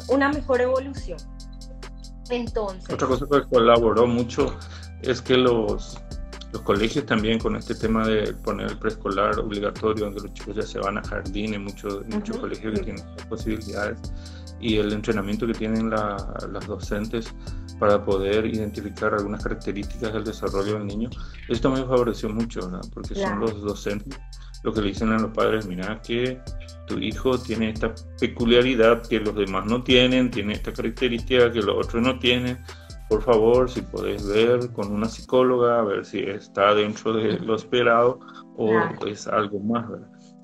una 0.10 0.30
mejor 0.30 0.62
evolución. 0.62 1.20
Entonces... 2.30 2.94
Otra 2.94 3.08
cosa 3.08 3.26
que 3.30 3.42
colaboró 3.50 4.08
mucho 4.08 4.56
es 5.02 5.22
que 5.22 5.38
los, 5.38 5.98
los 6.52 6.62
colegios 6.64 7.06
también 7.06 7.40
con 7.40 7.56
este 7.56 7.76
tema 7.76 8.08
de 8.08 8.34
poner 8.34 8.68
el 8.72 8.78
preescolar 8.78 9.40
obligatorio, 9.40 10.06
donde 10.06 10.22
los 10.22 10.34
chicos 10.34 10.56
ya 10.56 10.64
se 10.64 10.80
van 10.80 10.98
a 10.98 11.04
jardines, 11.04 11.60
muchos, 11.60 12.06
muchos 12.08 12.38
colegios 12.38 12.74
que 12.76 12.86
tienen 12.86 13.04
posibilidades, 13.30 14.00
y 14.60 14.78
el 14.78 14.92
entrenamiento 14.92 15.48
que 15.48 15.54
tienen 15.54 15.90
las 15.90 16.68
docentes 16.68 17.34
para 17.80 18.04
poder 18.04 18.46
identificar 18.46 19.14
algunas 19.14 19.42
características 19.42 20.14
del 20.14 20.26
desarrollo 20.26 20.74
del 20.74 20.86
niño, 20.86 21.10
esto 21.48 21.70
también 21.70 21.88
favoreció 21.88 22.30
mucho, 22.30 22.70
porque 22.94 23.16
son 23.16 23.40
los 23.40 23.62
docentes 23.62 24.20
lo 24.64 24.74
que 24.74 24.82
le 24.82 24.88
dicen 24.90 25.12
a 25.12 25.20
los 25.20 25.32
padres, 25.32 25.66
mira 25.66 26.02
que 26.02 26.42
tu 26.90 26.98
hijo 26.98 27.38
tiene 27.38 27.70
esta 27.70 27.94
peculiaridad 28.20 29.04
que 29.08 29.20
los 29.20 29.36
demás 29.36 29.66
no 29.68 29.84
tienen, 29.84 30.32
tiene 30.32 30.54
esta 30.54 30.74
característica 30.74 31.52
que 31.52 31.62
los 31.62 31.86
otros 31.86 32.02
no 32.02 32.18
tienen, 32.18 32.58
por 33.08 33.24
favor, 33.24 33.70
si 33.70 33.82
podés 33.82 34.28
ver 34.28 34.72
con 34.72 34.92
una 34.92 35.08
psicóloga, 35.08 35.80
a 35.80 35.84
ver 35.84 36.06
si 36.06 36.20
está 36.20 36.74
dentro 36.74 37.14
de 37.14 37.40
lo 37.40 37.56
esperado 37.56 38.20
o 38.58 38.72
es 39.08 39.28
algo 39.28 39.60
más, 39.60 39.86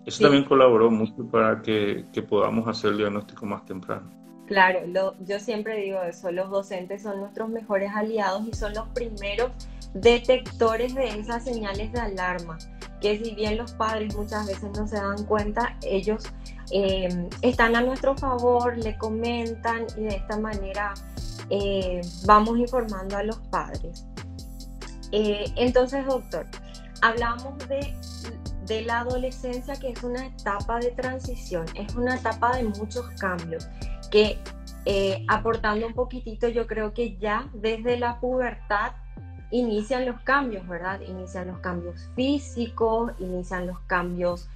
Eso 0.06 0.24
también 0.24 0.46
colaboró 0.46 0.90
mucho 0.90 1.30
para 1.30 1.62
que, 1.62 2.06
que 2.14 2.22
podamos 2.22 2.68
hacer 2.68 2.92
el 2.92 2.98
diagnóstico 2.98 3.46
más 3.46 3.66
temprano. 3.66 4.10
Claro, 4.48 4.80
yo 5.22 5.40
siempre 5.40 5.78
digo 5.78 6.02
eso, 6.04 6.32
los 6.32 6.50
docentes 6.52 7.02
son 7.02 7.20
nuestros 7.20 7.50
mejores 7.50 7.92
aliados 7.94 8.48
y 8.48 8.54
son 8.54 8.74
los 8.74 8.88
primeros 8.90 9.52
detectores 9.96 10.94
de 10.94 11.20
esas 11.20 11.44
señales 11.44 11.92
de 11.92 12.00
alarma, 12.00 12.58
que 13.02 13.18
si 13.18 13.36
bien 13.36 13.58
los 13.58 13.74
padres 13.74 14.16
muchas 14.16 14.48
veces 14.48 14.72
no 14.75 14.88
se 14.88 14.96
dan 14.96 15.24
cuenta, 15.25 15.78
ellos 15.84 16.24
eh, 16.72 17.30
están 17.42 17.75
a 17.75 17.82
nuestro 17.82 18.16
favor, 18.18 18.78
le 18.78 18.98
comentan 18.98 19.86
y 19.98 20.02
de 20.02 20.16
esta 20.16 20.40
manera 20.40 20.94
eh, 21.50 22.02
vamos 22.25 22.58
informando 22.58 23.18
a 23.18 23.24
los 23.24 23.38
padres. 23.50 24.06
Eh, 25.12 25.52
entonces, 25.56 26.06
doctor, 26.06 26.48
hablamos 27.02 27.58
de, 27.68 27.94
de 28.66 28.82
la 28.82 29.02
adolescencia 29.02 29.75
que 29.75 29.90
es 29.90 30.04
una 30.04 30.25
etapa 30.25 30.80
de 30.80 30.92
transición, 30.92 31.66
es 31.75 31.94
una 31.96 32.16
etapa 32.16 32.58
de 32.58 32.64
muchos 32.64 33.08
cambios 33.20 33.68
que 34.12 34.40
aportando 35.28 35.88
un 35.88 35.96
poquitito, 35.96 36.48
yo 36.48 36.68
creo 36.68 36.94
que 36.94 37.18
ya 37.18 37.50
desde 37.54 37.98
la 37.98 38.20
pubertad 38.20 38.92
inician 39.52 40.06
los 40.06 40.20
cambios, 40.22 40.68
¿verdad? 40.68 41.02
Inician 41.02 41.48
los 41.48 41.60
cambios 41.60 42.10
físicos, 42.16 43.12
inician 43.20 43.68
los 43.68 43.80
cambios 43.82 44.48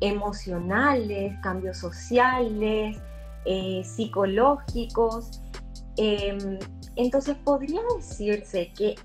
emocionales, 0.00 1.34
cambios 1.42 1.78
sociales, 1.78 2.98
eh, 3.44 3.82
psicológicos. 3.84 5.42
Em, 5.96 6.58
entonces 6.96 7.36
podría 7.44 7.80
decirse 7.96 8.72
que 8.76 8.96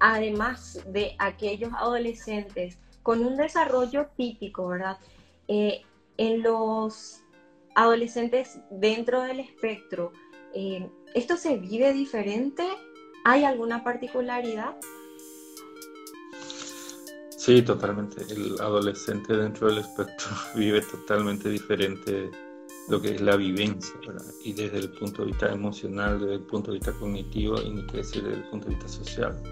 además 0.00 0.80
de 0.86 1.14
aquellos 1.18 1.72
adolescentes 1.74 2.78
con 3.02 3.24
un 3.24 3.36
desarrollo 3.36 4.08
típico, 4.16 4.68
¿verdad? 4.68 4.98
Eh, 5.48 5.82
en 6.16 6.42
los 6.42 7.22
adolescentes 7.74 8.58
dentro 8.70 9.22
del 9.22 9.40
espectro, 9.40 10.12
eh, 10.54 10.88
¿esto 11.14 11.36
se 11.36 11.56
vive 11.56 11.92
diferente? 11.92 12.64
¿Hay 13.28 13.42
alguna 13.42 13.82
particularidad? 13.82 14.76
Sí, 17.36 17.60
totalmente. 17.60 18.22
El 18.32 18.54
adolescente 18.60 19.36
dentro 19.36 19.66
del 19.66 19.78
espectro 19.78 20.28
vive 20.54 20.80
totalmente 20.80 21.48
diferente 21.48 22.30
lo 22.88 23.02
que 23.02 23.16
es 23.16 23.20
la 23.20 23.34
vivencia, 23.34 23.96
y 24.44 24.52
desde 24.52 24.78
el 24.78 24.90
punto 24.90 25.22
de 25.22 25.32
vista 25.32 25.50
emocional, 25.50 26.20
desde 26.20 26.34
el 26.34 26.42
punto 26.42 26.70
de 26.70 26.78
vista 26.78 26.92
cognitivo 26.92 27.60
y 27.60 27.70
ni 27.70 27.86
qué 27.88 27.96
decir 27.96 28.22
desde 28.22 28.36
el 28.36 28.44
punto 28.44 28.68
de 28.68 28.76
vista 28.76 28.88
social. 28.88 29.42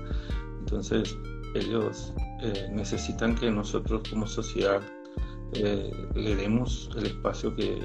Entonces, 0.60 1.18
ellos 1.56 2.14
eh, 2.42 2.68
necesitan 2.70 3.34
que 3.34 3.50
nosotros 3.50 4.08
como 4.08 4.28
sociedad 4.28 4.82
eh, 5.54 5.90
le 6.14 6.36
demos 6.36 6.90
el 6.96 7.06
espacio 7.06 7.52
que, 7.56 7.76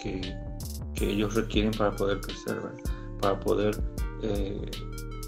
que, 0.00 0.20
ellos 1.00 1.34
requieren 1.34 1.72
para 1.72 1.90
poder 1.90 2.20
crecer, 2.20 2.62
para 3.20 3.40
poder 3.40 3.76
eh, 4.22 4.70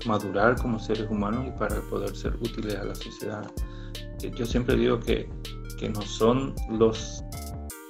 madurar 0.06 0.61
como 0.61 0.78
seres 0.78 1.08
humanos 1.11 1.46
y 1.46 1.58
para 1.58 1.80
poder 1.82 2.14
ser 2.16 2.34
útiles 2.37 2.76
a 2.76 2.84
la 2.84 2.94
sociedad. 2.94 3.50
Eh, 4.23 4.30
yo 4.34 4.46
siempre 4.46 4.76
digo 4.76 4.99
que, 5.00 5.28
que 5.78 5.88
no 5.88 6.02
son 6.02 6.54
los, 6.70 7.23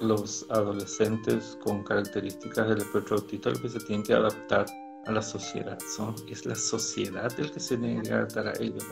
los 0.00 0.46
adolescentes 0.50 1.58
con 1.62 1.82
características 1.84 2.68
del 2.68 2.78
espectro 2.78 3.16
autista 3.16 3.50
los 3.50 3.60
que 3.60 3.68
se 3.68 3.80
tienen 3.80 4.04
que 4.04 4.14
adaptar 4.14 4.66
a 5.06 5.12
la 5.12 5.22
sociedad, 5.22 5.78
son, 5.94 6.14
es 6.28 6.46
la 6.46 6.54
sociedad 6.54 7.30
el 7.38 7.50
que 7.52 7.60
se 7.60 7.76
tiene 7.76 8.02
que 8.02 8.12
adaptar 8.12 8.48
a 8.48 8.52
ellos. 8.60 8.84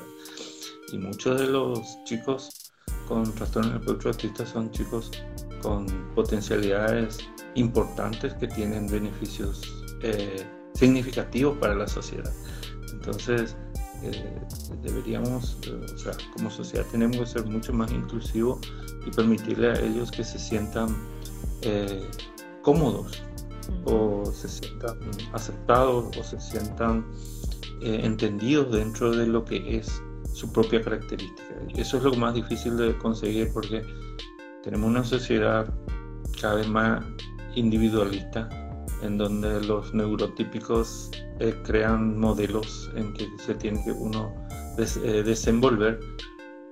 Y 0.93 0.99
muchos 0.99 1.41
de 1.41 1.47
los 1.47 1.81
chicos 2.05 2.73
con 3.09 3.33
trastornos 3.35 3.73
del 3.73 3.81
espectro 3.81 4.11
autista 4.11 4.47
son 4.47 4.71
chicos 4.71 5.11
con 5.62 5.87
potencialidades 6.14 7.19
importantes 7.55 8.35
que 8.35 8.47
tienen 8.49 8.87
beneficios 8.88 9.62
eh, 10.02 10.45
significativos 10.75 11.57
para 11.59 11.75
la 11.75 11.87
sociedad. 11.87 12.33
Entonces, 13.04 13.56
deberíamos, 14.80 15.59
o 15.92 15.99
sea, 15.99 16.12
como 16.35 16.50
sociedad 16.50 16.87
tenemos 16.92 17.16
que 17.16 17.26
ser 17.26 17.47
mucho 17.47 17.73
más 17.73 17.90
inclusivos 17.90 18.61
y 19.04 19.11
permitirle 19.11 19.73
a 19.73 19.80
ellos 19.80 20.12
que 20.12 20.23
se 20.23 20.38
sientan 20.38 20.97
cómodos 22.62 23.21
o 23.87 24.25
se 24.32 24.49
sientan 24.49 24.99
aceptados 25.32 26.16
o 26.16 26.23
se 26.23 26.40
sientan 26.40 27.04
entendidos 27.80 28.73
dentro 28.73 29.11
de 29.11 29.26
lo 29.26 29.44
que 29.44 29.78
es 29.78 30.00
su 30.32 30.52
propia 30.52 30.80
característica. 30.80 31.54
Eso 31.75 31.97
es 31.97 32.04
lo 32.04 32.14
más 32.14 32.35
difícil 32.35 32.76
de 32.76 32.97
conseguir 32.99 33.52
porque 33.52 33.82
tenemos 34.62 34.88
una 34.88 35.02
sociedad 35.02 35.75
cada 36.40 36.54
vez 36.54 36.68
más 36.68 37.04
individualista 37.56 38.49
en 39.02 39.18
donde 39.18 39.61
los 39.62 39.92
neurotípicos 39.92 41.11
eh, 41.40 41.54
crean 41.64 42.18
modelos 42.18 42.90
en 42.94 43.12
que 43.14 43.28
se 43.44 43.54
tiene 43.54 43.82
que 43.85 43.92
uno 43.92 44.32
eh, 44.78 45.23
desenvolver 45.25 46.00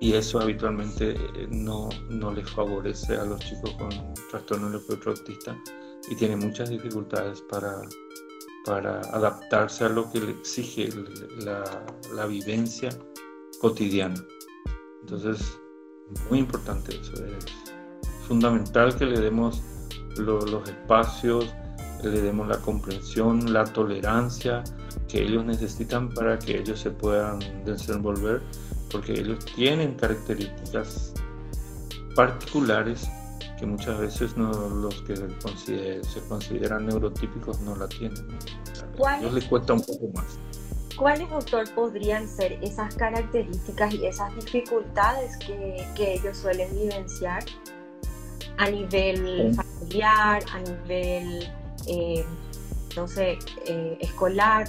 y 0.00 0.14
eso 0.14 0.40
habitualmente 0.40 1.10
eh, 1.10 1.48
no, 1.50 1.88
no 2.08 2.32
les 2.32 2.48
favorece 2.50 3.16
a 3.16 3.24
los 3.24 3.40
chicos 3.40 3.72
con 3.74 3.90
trastorno 4.30 4.70
autista 5.06 5.56
y 6.08 6.14
tiene 6.14 6.36
muchas 6.36 6.70
dificultades 6.70 7.42
para, 7.42 7.82
para 8.64 9.00
adaptarse 9.00 9.84
a 9.84 9.88
lo 9.90 10.10
que 10.10 10.20
le 10.20 10.30
exige 10.30 10.88
la, 11.44 11.62
la 12.14 12.26
vivencia 12.26 12.88
cotidiana. 13.60 14.24
Entonces, 15.02 15.58
muy 16.28 16.38
importante 16.38 16.98
eso. 16.98 17.24
Es 17.24 17.44
fundamental 18.26 18.96
que 18.96 19.04
le 19.06 19.20
demos 19.20 19.62
los 20.16 20.68
espacios, 20.68 21.54
le 22.08 22.20
demos 22.20 22.48
la 22.48 22.58
comprensión, 22.58 23.52
la 23.52 23.64
tolerancia 23.64 24.62
que 25.08 25.22
ellos 25.22 25.44
necesitan 25.44 26.08
para 26.10 26.38
que 26.38 26.58
ellos 26.58 26.80
se 26.80 26.90
puedan 26.90 27.38
desenvolver, 27.64 28.40
porque 28.90 29.12
ellos 29.12 29.44
tienen 29.44 29.94
características 29.94 31.12
particulares 32.14 33.08
que 33.58 33.66
muchas 33.66 33.98
veces 34.00 34.36
no, 34.36 34.50
los 34.70 35.02
que 35.02 35.14
se 35.16 36.20
consideran 36.28 36.86
neurotípicos 36.86 37.60
no 37.60 37.76
la 37.76 37.86
tienen. 37.88 38.26
A 39.06 39.18
ellos 39.18 39.34
les 39.34 39.44
cuesta 39.44 39.74
un 39.74 39.82
poco 39.82 40.08
más. 40.14 40.38
¿Cuáles, 40.96 41.30
doctor, 41.30 41.64
podrían 41.74 42.28
ser 42.28 42.58
esas 42.62 42.94
características 42.94 43.94
y 43.94 44.06
esas 44.06 44.34
dificultades 44.34 45.36
que, 45.38 45.86
que 45.94 46.14
ellos 46.14 46.36
suelen 46.36 46.70
vivenciar 46.74 47.44
a 48.58 48.70
nivel 48.70 49.54
familiar, 49.54 50.42
a 50.52 50.58
nivel, 50.60 51.50
eh, 51.90 52.24
no 52.96 53.06
sé, 53.06 53.38
eh, 53.66 53.98
escolar? 54.00 54.68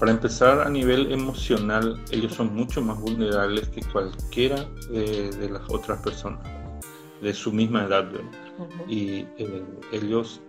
Para 0.00 0.12
empezar, 0.12 0.60
a 0.60 0.68
nivel 0.68 1.12
emocional, 1.12 2.02
ellos 2.10 2.34
son 2.34 2.54
mucho 2.54 2.82
más 2.82 3.00
vulnerables 3.00 3.68
que 3.68 3.80
cualquiera 3.92 4.64
de 4.90 5.48
las 5.50 5.62
otras 5.70 6.02
personas 6.02 6.56
de 7.20 7.32
su 7.32 7.52
misma 7.52 7.84
edad. 7.84 8.08
Y 8.88 9.26
eh, 9.38 9.64
ellos 9.92 10.40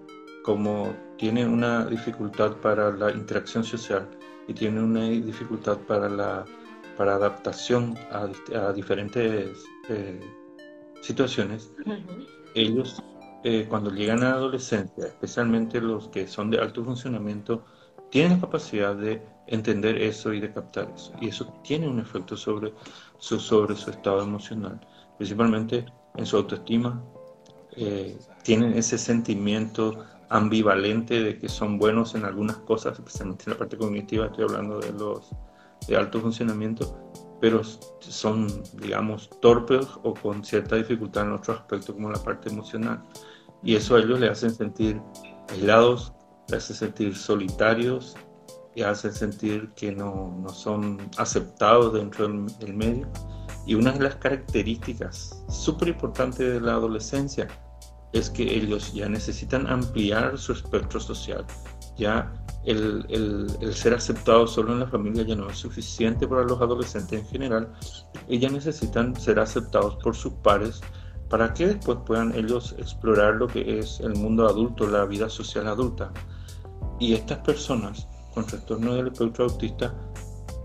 como 0.43 0.95
tienen 1.17 1.49
una 1.49 1.85
dificultad 1.85 2.55
para 2.57 2.91
la 2.91 3.11
interacción 3.11 3.63
social 3.63 4.07
y 4.47 4.53
tienen 4.53 4.83
una 4.83 5.09
dificultad 5.09 5.77
para 5.79 6.07
la 6.07 6.45
para 6.95 7.13
adaptación 7.13 7.95
a, 8.11 8.73
diferentes 8.73 9.63
eh, 9.87 10.19
situaciones, 11.01 11.71
ellos 12.55 13.03
eh, 13.43 13.65
cuando 13.69 13.91
llegan 13.91 14.19
a 14.19 14.29
la 14.29 14.35
adolescencia, 14.35 15.05
especialmente 15.05 15.79
los 15.79 16.09
que 16.09 16.27
son 16.27 16.49
de 16.49 16.59
alto 16.59 16.83
funcionamiento, 16.83 17.63
tienen 18.09 18.33
la 18.33 18.41
capacidad 18.41 18.95
de 18.95 19.21
entender 19.47 20.01
eso 20.01 20.33
y 20.33 20.39
de 20.39 20.51
captar 20.51 20.91
eso. 20.95 21.13
Y 21.21 21.29
eso 21.29 21.53
tiene 21.63 21.87
un 21.87 21.99
efecto 21.99 22.35
sobre 22.35 22.73
su, 23.17 23.39
sobre 23.39 23.75
su 23.75 23.91
estado 23.91 24.21
emocional, 24.21 24.79
principalmente 25.17 25.85
en 26.15 26.25
su 26.25 26.37
autoestima. 26.37 27.01
Eh, 27.75 28.17
tienen 28.43 28.73
ese 28.73 28.97
sentimiento 28.97 30.03
ambivalente 30.29 31.23
de 31.23 31.37
que 31.37 31.47
son 31.47 31.77
buenos 31.77 32.15
en 32.15 32.25
algunas 32.25 32.57
cosas, 32.57 32.97
especialmente 32.97 33.45
en 33.47 33.53
la 33.53 33.59
parte 33.59 33.77
cognitiva, 33.77 34.25
estoy 34.25 34.45
hablando 34.45 34.79
de 34.79 34.91
los 34.93 35.31
de 35.87 35.95
alto 35.95 36.19
funcionamiento, 36.19 36.97
pero 37.39 37.61
son, 37.99 38.47
digamos, 38.73 39.29
torpes 39.41 39.87
o 40.03 40.13
con 40.13 40.43
cierta 40.43 40.75
dificultad 40.75 41.25
en 41.25 41.33
otros 41.33 41.59
aspectos 41.59 41.95
como 41.95 42.09
la 42.09 42.21
parte 42.23 42.49
emocional. 42.49 43.03
Y 43.63 43.75
eso 43.75 43.95
a 43.95 43.99
ellos 43.99 44.19
le 44.19 44.29
hacen 44.29 44.53
sentir 44.53 45.01
aislados, 45.49 46.13
le 46.49 46.57
hace 46.57 46.73
sentir 46.73 47.15
solitarios 47.15 48.15
y 48.75 48.83
hacen 48.83 49.13
sentir 49.13 49.69
que 49.75 49.91
no, 49.91 50.37
no 50.41 50.49
son 50.49 51.09
aceptados 51.17 51.93
dentro 51.93 52.27
del, 52.27 52.45
del 52.59 52.73
medio. 52.73 53.07
Y 53.65 53.75
una 53.75 53.91
de 53.91 53.99
las 53.99 54.15
características 54.15 55.43
súper 55.49 55.89
importantes 55.89 56.39
de 56.39 56.61
la 56.61 56.73
adolescencia 56.73 57.47
es 58.13 58.29
que 58.29 58.43
ellos 58.43 58.93
ya 58.93 59.09
necesitan 59.09 59.67
ampliar 59.67 60.37
su 60.37 60.53
espectro 60.53 60.99
social. 60.99 61.45
Ya 61.97 62.33
el, 62.65 63.05
el, 63.09 63.73
ser 63.73 63.93
aceptado 63.93 64.45
solo 64.45 64.73
en 64.73 64.81
la 64.81 64.87
familia 64.87 65.23
ya 65.23 65.35
no 65.35 65.49
es 65.49 65.57
suficiente 65.57 66.27
para 66.27 66.43
los 66.43 66.61
adolescentes 66.61 67.21
en 67.21 67.27
general. 67.27 67.73
Ellos 68.27 68.51
necesitan 68.51 69.15
ser 69.15 69.39
aceptados 69.39 69.95
por 70.03 70.15
sus 70.15 70.33
pares 70.33 70.81
para 71.29 71.53
que 71.53 71.67
después 71.67 71.97
puedan 72.05 72.33
ellos 72.35 72.75
explorar 72.77 73.35
lo 73.35 73.47
que 73.47 73.79
es 73.79 73.99
el 73.99 74.15
mundo 74.15 74.47
adulto, 74.47 74.87
la 74.87 75.05
vida 75.05 75.29
social 75.29 75.67
adulta. 75.67 76.11
Y 76.99 77.13
estas 77.13 77.39
personas 77.39 78.07
con 78.33 78.45
trastorno 78.45 78.95
del 78.95 79.07
espectro 79.07 79.45
autista 79.45 79.93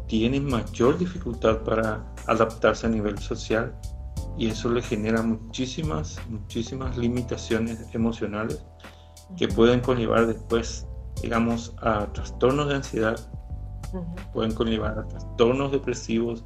tienen 0.07 0.45
mayor 0.45 0.99
dificultad 0.99 1.59
para 1.61 2.05
adaptarse 2.27 2.87
a 2.87 2.91
nivel 2.91 3.19
social 3.19 3.75
y 4.37 4.49
eso 4.49 4.71
le 4.71 4.83
genera 4.83 5.23
muchísimas, 5.23 6.19
muchísimas 6.29 6.97
limitaciones 6.97 7.79
emocionales 7.93 8.63
que 9.37 9.49
pueden 9.49 9.81
conllevar 9.81 10.27
después, 10.27 10.87
digamos, 11.23 11.75
a 11.81 12.07
trastornos 12.13 12.69
de 12.69 12.75
ansiedad, 12.75 13.19
pueden 14.33 14.53
conllevar 14.55 14.99
a 14.99 15.07
trastornos 15.07 15.71
depresivos, 15.71 16.45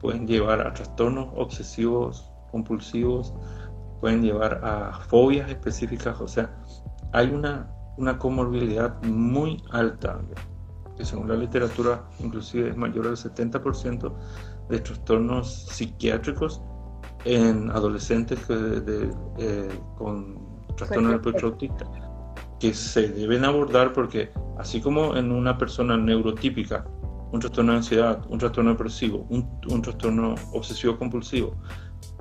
pueden 0.00 0.26
llevar 0.26 0.66
a 0.66 0.72
trastornos 0.72 1.28
obsesivos, 1.36 2.30
compulsivos, 2.50 3.34
pueden 4.00 4.22
llevar 4.22 4.60
a 4.64 4.92
fobias 5.08 5.50
específicas, 5.50 6.20
o 6.20 6.28
sea, 6.28 6.50
hay 7.12 7.28
una, 7.30 7.70
una 7.96 8.18
comorbilidad 8.18 9.02
muy 9.02 9.62
alta, 9.72 10.20
que 10.96 11.04
según 11.04 11.28
la 11.28 11.34
literatura 11.34 12.02
inclusive 12.20 12.70
es 12.70 12.76
mayor 12.76 13.06
al 13.08 13.16
70% 13.16 14.12
de 14.68 14.78
trastornos 14.80 15.66
psiquiátricos 15.68 16.62
en 17.24 17.70
adolescentes 17.70 18.38
eh, 18.48 19.80
con 19.96 20.38
trastorno 20.76 21.08
del 21.08 21.16
espectro 21.18 21.48
autista 21.48 22.07
que 22.60 22.74
se 22.74 23.08
deben 23.08 23.44
abordar 23.44 23.92
porque 23.92 24.30
así 24.58 24.80
como 24.80 25.16
en 25.16 25.30
una 25.30 25.56
persona 25.56 25.96
neurotípica, 25.96 26.84
un 27.30 27.40
trastorno 27.40 27.72
de 27.72 27.78
ansiedad, 27.78 28.24
un 28.28 28.38
trastorno 28.38 28.70
depresivo, 28.70 29.26
un, 29.28 29.48
un 29.68 29.82
trastorno 29.82 30.34
obsesivo 30.52 30.98
compulsivo, 30.98 31.54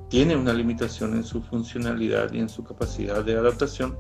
tiene 0.10 0.36
una 0.36 0.54
limitación 0.54 1.16
en 1.16 1.24
su 1.24 1.42
funcionalidad 1.42 2.32
y 2.34 2.40
en 2.40 2.50
su 2.50 2.64
capacidad 2.64 3.24
de 3.24 3.38
adaptación, 3.38 3.98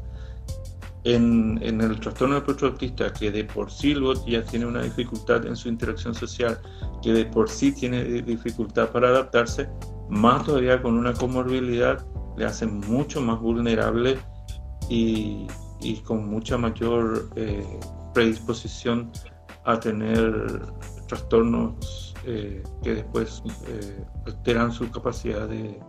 en, 1.03 1.59
en, 1.61 1.81
el 1.81 1.99
trastorno 1.99 2.39
del 2.39 2.63
autista, 2.63 3.13
que 3.13 3.31
de 3.31 3.45
por 3.45 3.71
sí 3.71 3.95
ya 4.27 4.43
tiene 4.43 4.65
una 4.65 4.83
dificultad 4.83 5.45
en 5.45 5.55
su 5.55 5.69
interacción 5.69 6.13
social, 6.13 6.59
que 7.01 7.13
de 7.13 7.25
por 7.25 7.49
sí 7.49 7.71
tiene 7.71 8.03
dificultad 8.03 8.89
para 8.89 9.09
adaptarse, 9.09 9.69
más 10.09 10.45
todavía 10.45 10.81
con 10.81 10.97
una 10.97 11.13
comorbilidad, 11.13 12.05
le 12.37 12.45
hace 12.45 12.65
mucho 12.65 13.21
más 13.21 13.39
vulnerable 13.39 14.17
y, 14.89 15.47
y 15.81 15.97
con 15.97 16.29
mucha 16.29 16.57
mayor 16.57 17.29
eh, 17.35 17.65
predisposición 18.13 19.11
a 19.63 19.79
tener 19.79 20.61
trastornos 21.07 22.15
eh, 22.25 22.63
que 22.83 22.95
después 22.95 23.43
eh, 23.67 24.03
alteran 24.25 24.71
su 24.71 24.89
capacidad 24.91 25.47
de, 25.47 25.79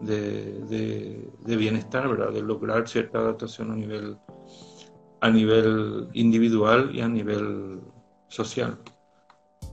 de, 0.00 1.28
de, 1.44 1.56
bienestar, 1.56 2.08
¿verdad? 2.08 2.32
de 2.32 2.42
lograr 2.42 2.86
cierta 2.88 3.18
adaptación 3.18 3.72
a 3.72 3.74
nivel, 3.76 4.16
a 5.20 5.30
nivel 5.30 6.08
individual 6.12 6.94
y 6.94 7.00
a 7.00 7.08
nivel 7.08 7.80
social. 8.28 8.78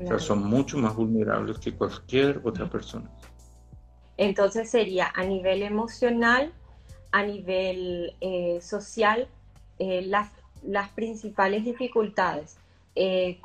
O 0.04 0.08
sea, 0.08 0.20
son 0.20 0.44
mucho 0.44 0.78
más 0.78 0.96
vulnerables 0.96 1.60
que 1.60 1.76
cualquier 1.76 2.42
otra 2.44 2.70
persona. 2.70 3.12
Entonces 4.18 4.70
sería 4.70 5.12
a 5.16 5.24
nivel 5.24 5.64
emocional, 5.64 6.54
a 7.12 7.24
nivel 7.24 8.16
eh, 8.22 8.60
social, 8.62 9.28
eh, 9.82 10.04
las, 10.04 10.32
las, 10.64 10.90
principales 10.90 11.66
dificultades. 11.66 12.58
Eh, 12.96 13.40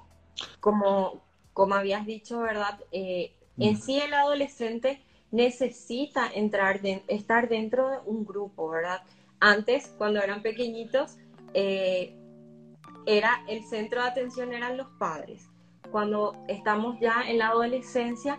como, 0.61 1.20
como 1.53 1.75
habías 1.75 2.05
dicho, 2.05 2.40
¿verdad? 2.40 2.79
en 2.92 3.31
mm. 3.57 3.77
sí 3.77 3.99
el 3.99 4.12
adolescente 4.12 5.01
necesita 5.31 6.31
entrar 6.33 6.81
estar 7.09 7.49
dentro 7.49 7.88
de 7.88 7.99
un 8.05 8.27
grupo, 8.27 8.68
¿verdad? 8.68 9.03
Antes, 9.40 9.92
cuando 9.99 10.20
eran 10.20 10.42
pequeñitos, 10.42 11.16
era 13.07 13.44
el 13.49 13.64
centro 13.64 14.03
de 14.03 14.09
atención 14.09 14.53
eran 14.53 14.77
los 14.77 14.88
padres 14.99 15.49
cuando 15.90 16.37
estamos 16.49 16.99
ya 17.01 17.22
en 17.27 17.38
la 17.38 17.49
adolescencia, 17.49 18.38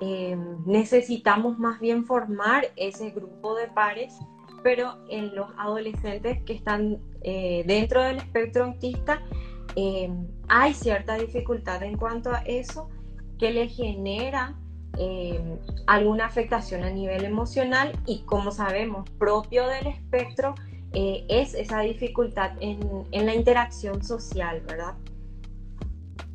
eh, 0.00 0.36
necesitamos 0.66 1.58
más 1.58 1.80
bien 1.80 2.04
formar 2.04 2.66
ese 2.76 3.10
grupo 3.10 3.54
de 3.54 3.68
pares, 3.68 4.14
pero 4.66 4.96
en 5.08 5.32
los 5.36 5.46
adolescentes 5.58 6.42
que 6.42 6.54
están 6.54 6.98
eh, 7.22 7.62
dentro 7.68 8.02
del 8.02 8.16
espectro 8.16 8.64
autista 8.64 9.22
eh, 9.76 10.10
hay 10.48 10.74
cierta 10.74 11.14
dificultad 11.14 11.84
en 11.84 11.96
cuanto 11.96 12.32
a 12.32 12.38
eso 12.38 12.88
que 13.38 13.52
le 13.52 13.68
genera 13.68 14.56
alguna 15.86 16.24
afectación 16.24 16.82
a 16.82 16.90
nivel 16.90 17.24
emocional 17.24 17.92
y 18.06 18.22
como 18.22 18.50
sabemos 18.50 19.08
propio 19.18 19.68
del 19.68 19.86
espectro 19.86 20.56
es 20.94 21.54
esa 21.54 21.82
dificultad 21.82 22.52
en, 22.60 22.80
en, 23.12 23.26
la 23.26 23.34
interacción 23.34 24.02
social, 24.02 24.62
¿verdad? 24.66 24.94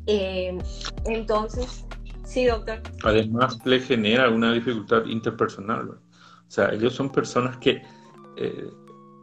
entonces, 0.06 1.84
Sí, 2.24 2.46
doctor. 2.46 2.80
Además, 3.02 3.58
le 3.66 3.80
genera 3.80 4.30
una 4.30 4.52
dificultad 4.52 5.04
interpersonal. 5.06 5.90
O 5.90 5.98
sea, 6.46 6.72
ellos 6.72 6.94
son 6.94 7.10
personas 7.10 7.56
que, 7.56 7.82
eh, 8.36 8.70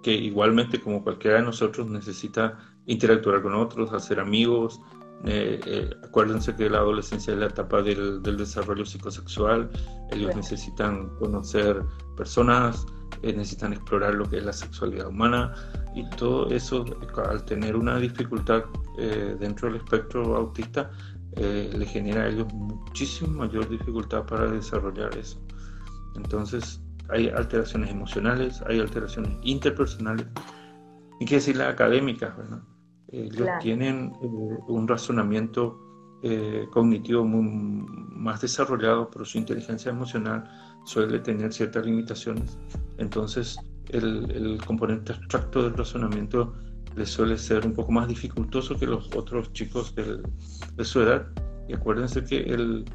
que 0.03 0.13
igualmente, 0.13 0.79
como 0.79 1.03
cualquiera 1.03 1.37
de 1.37 1.43
nosotros, 1.43 1.87
necesita 1.89 2.57
interactuar 2.85 3.41
con 3.41 3.53
otros, 3.53 3.93
hacer 3.93 4.19
amigos. 4.19 4.79
Eh, 5.25 5.59
eh, 5.65 5.89
acuérdense 6.03 6.55
que 6.55 6.69
la 6.69 6.77
adolescencia 6.77 7.33
es 7.33 7.39
la 7.39 7.47
etapa 7.47 7.81
del, 7.81 8.21
del 8.21 8.37
desarrollo 8.37 8.85
psicosexual. 8.85 9.69
Ellos 10.11 10.35
necesitan 10.35 11.09
conocer 11.17 11.83
personas, 12.15 12.85
necesitan 13.21 13.73
explorar 13.73 14.15
lo 14.15 14.29
que 14.29 14.37
es 14.37 14.45
la 14.45 14.53
sexualidad 14.53 15.07
humana 15.07 15.53
y 15.93 16.09
todo 16.11 16.49
eso, 16.49 16.85
al 17.29 17.43
tener 17.43 17.75
una 17.75 17.97
dificultad 17.97 18.63
dentro 19.39 19.69
del 19.69 19.77
espectro 19.77 20.35
autista, 20.35 20.91
eh, 21.33 21.71
le 21.77 21.85
genera 21.85 22.23
a 22.23 22.27
ellos 22.27 22.51
muchísimo 22.53 23.45
mayor 23.45 23.69
dificultad 23.69 24.25
para 24.25 24.49
desarrollar 24.51 25.15
eso. 25.15 25.39
Entonces, 26.15 26.81
hay 27.11 27.29
alteraciones 27.29 27.91
emocionales, 27.91 28.61
hay 28.67 28.79
alteraciones 28.79 29.31
interpersonales, 29.43 30.25
y 31.19 31.25
que 31.25 31.35
decir 31.35 31.57
las 31.57 31.73
académicas, 31.73 32.35
¿verdad? 32.37 32.61
Ellos 33.11 33.47
tienen 33.61 34.13
eh, 34.21 34.27
un 34.67 34.87
razonamiento 34.87 35.79
eh, 36.21 36.65
cognitivo 36.71 37.25
más 37.25 38.41
desarrollado, 38.41 39.09
pero 39.09 39.25
su 39.25 39.37
inteligencia 39.37 39.89
emocional 39.91 40.49
suele 40.85 41.19
tener 41.19 41.51
ciertas 41.51 41.85
limitaciones. 41.85 42.57
Entonces, 42.97 43.57
el, 43.89 44.29
el 44.31 44.63
componente 44.65 45.13
abstracto 45.13 45.63
del 45.63 45.73
razonamiento 45.73 46.53
les 46.95 47.09
suele 47.09 47.37
ser 47.37 47.65
un 47.65 47.73
poco 47.73 47.91
más 47.91 48.07
dificultoso 48.07 48.75
que 48.75 48.85
los 48.85 49.09
otros 49.15 49.51
chicos 49.53 49.93
de 49.95 50.85
su 50.85 51.01
edad. 51.01 51.27
Y 51.67 51.73
acuérdense 51.73 52.23
que 52.23 52.41
el, 52.41 52.85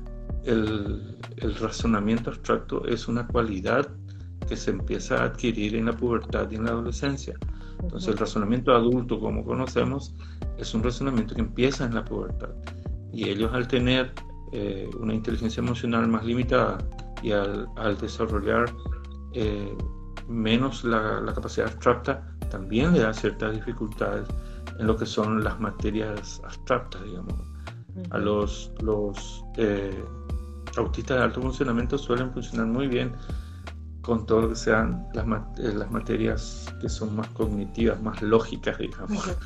el, 0.45 1.17
el, 1.37 1.55
razonamiento 1.57 2.31
abstracto 2.31 2.87
es 2.87 3.09
una 3.09 3.27
cualidad 3.27 3.89
que 4.49 4.57
se 4.57 4.71
empieza 4.71 5.23
a 5.23 5.25
adquirir 5.25 5.75
en 5.75 5.87
la 5.87 5.93
pubertad 5.97 6.51
y 6.51 6.57
en 6.57 6.65
la 6.65 6.71
adolescencia. 6.71 7.35
Entonces 7.83 8.09
el 8.09 8.19
razonamiento 8.19 8.75
adulto, 8.75 9.19
como 9.19 9.45
conocemos, 9.45 10.15
es 10.59 10.75
un 10.75 10.83
razonamiento 10.83 11.35
que 11.35 11.41
empieza 11.41 11.85
en 11.85 11.95
la 11.95 12.05
pubertad. 12.05 12.51
Y 13.13 13.29
ellos 13.29 13.53
al 13.53 13.69
tener 13.69 14.13
eh, 14.53 14.89
una 15.01 15.15
inteligencia 15.15 15.61
emocional 15.61 16.09
más 16.09 16.25
limitada 16.25 16.79
y 17.23 17.33
al, 17.33 17.67
al 17.77 17.97
desarrollar 17.99 18.67
eh, 19.33 19.77
menos 20.29 20.85
la, 20.85 21.21
la 21.21 21.35
capacidad 21.35 21.69
abstracta, 21.69 22.37
también 22.51 22.93
le 22.93 23.01
da 23.01 23.13
ciertas 23.13 23.55
dificultades 23.55 24.29
en 24.79 24.87
lo 24.87 24.97
que 24.97 25.07
son 25.07 25.43
las 25.43 25.59
materias 25.61 26.41
abstractas, 26.45 27.03
digamos. 27.05 27.35
A 28.11 28.19
los, 28.19 28.73
los 28.83 29.45
eh, 29.57 30.05
autistas 30.77 31.19
de 31.19 31.25
alto 31.25 31.41
funcionamiento 31.41 31.97
suelen 31.97 32.33
funcionar 32.33 32.67
muy 32.67 32.89
bien 32.89 33.13
con 34.05 34.27
todo 34.27 34.43
lo 34.43 34.49
que 34.51 34.57
sean 34.57 35.07
las, 35.15 35.27
eh, 35.59 35.73
las 35.75 35.91
materias 35.91 36.73
que 36.81 36.89
son 36.89 37.17
más 37.17 37.29
cognitivas, 37.29 38.01
más 38.03 38.21
lógicas, 38.23 38.79
digamos. 38.79 39.37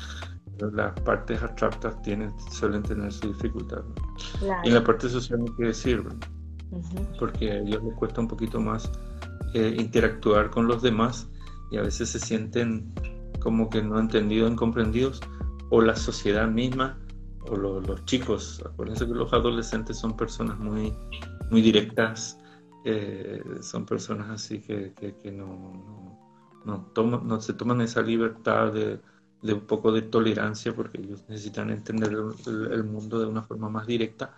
las 0.73 0.99
partes 1.01 1.41
abstractas 1.41 2.01
tienen, 2.01 2.33
suelen 2.51 2.83
tener 2.83 3.11
su 3.11 3.29
dificultad. 3.33 3.81
Y 4.63 4.67
en 4.67 4.73
la 4.73 4.83
parte 4.83 5.07
social 5.09 5.39
no 5.39 5.55
quiere 5.55 5.69
decir, 5.69 6.03
porque 7.17 7.51
a 7.51 7.57
ellos 7.59 7.83
les 7.83 7.93
cuesta 7.95 8.21
un 8.21 8.27
poquito 8.27 8.59
más 8.59 8.91
eh, 9.53 9.75
interactuar 9.79 10.49
con 10.49 10.67
los 10.67 10.81
demás 10.81 11.27
y 11.71 11.77
a 11.77 11.81
veces 11.81 12.09
se 12.09 12.19
sienten 12.19 12.93
como 13.39 13.69
que 13.69 13.81
no 13.81 13.99
entendidos, 13.99 14.51
incomprendidos, 14.51 15.21
o 15.69 15.81
la 15.81 15.95
sociedad 15.95 16.47
misma, 16.47 16.97
o 17.47 17.55
los 17.55 18.05
chicos. 18.05 18.61
Acuérdense 18.65 19.05
que 19.05 19.13
los 19.13 19.31
adolescentes 19.31 19.97
son 19.97 20.17
personas 20.17 20.57
muy, 20.59 20.93
muy 21.51 21.61
directas, 21.61 22.38
eh, 22.85 23.41
son 23.61 23.85
personas 23.85 24.29
así 24.29 24.59
que, 24.61 24.93
que, 24.93 25.31
no, 25.31 26.61
no, 26.65 26.91
no, 26.95 27.19
no, 27.21 27.41
se 27.41 27.53
toman 27.53 27.81
esa 27.81 28.01
libertad 28.01 28.71
de, 28.73 28.99
de, 29.41 29.53
un 29.53 29.65
poco 29.67 29.91
de 29.91 30.03
tolerancia 30.03 30.73
porque 30.75 30.99
ellos 31.01 31.25
necesitan 31.27 31.69
entender 31.69 32.11
el, 32.11 32.83
mundo 32.83 33.19
de 33.19 33.25
una 33.25 33.43
forma 33.43 33.69
más 33.69 33.87
directa 33.87 34.33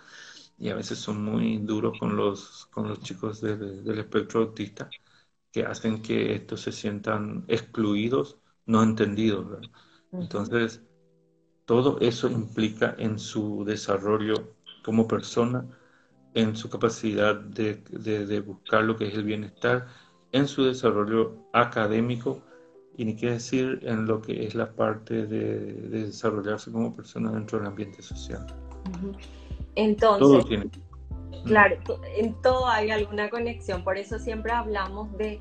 y 0.58 0.70
a 0.70 0.76
veces 0.76 1.00
son 1.00 1.24
muy 1.24 1.58
duros 1.58 1.98
con 2.00 2.16
los, 2.16 2.68
con 2.72 2.88
los 2.88 3.02
chicos 3.02 3.42
del 3.42 4.00
espectro 4.00 4.42
autista 4.42 4.90
que 5.52 5.66
hacen 5.66 6.02
que 6.02 6.36
estos 6.36 6.62
se 6.62 6.72
sientan 6.72 7.44
excluidos, 7.48 8.40
no 8.66 8.84
entendidos. 8.84 9.70
Entonces, 10.12 10.82
todo 11.66 12.00
eso 12.00 12.30
implica 12.30 12.96
en 12.98 13.20
su 13.20 13.64
desarrollo 13.66 14.56
como 14.84 15.08
persona, 15.08 15.66
en 16.34 16.56
su 16.56 16.70
capacidad 16.70 17.36
de, 17.36 17.76
de, 17.92 18.40
buscar 18.40 18.84
lo 18.84 18.96
que 18.96 19.08
es 19.08 19.14
el 19.14 19.24
bienestar, 19.24 19.88
en 20.32 20.48
su 20.48 20.64
desarrollo 20.64 21.36
académico 21.54 22.42
y 22.98 23.06
ni 23.06 23.16
qué 23.16 23.32
decir 23.32 23.80
en 23.84 24.06
lo 24.06 24.22
que 24.22 24.46
es 24.46 24.56
la 24.56 24.72
parte 24.72 25.26
de, 25.26 25.74
desarrollarse 25.90 26.72
como 26.72 26.96
persona 26.96 27.32
dentro 27.32 27.58
del 27.60 27.68
ambiente 27.68 28.02
social. 28.02 28.46
Entonces, 29.76 30.20
todo 30.20 30.44
tiene 30.44 30.70
Claro, 31.46 31.78
en 32.16 32.40
todo 32.42 32.68
hay 32.68 32.92
alguna 32.92 33.30
conexión, 33.30 33.84
por 33.84 33.98
eso 33.98 34.20
siempre 34.20 34.52
hablamos 34.52 35.10
de, 35.18 35.40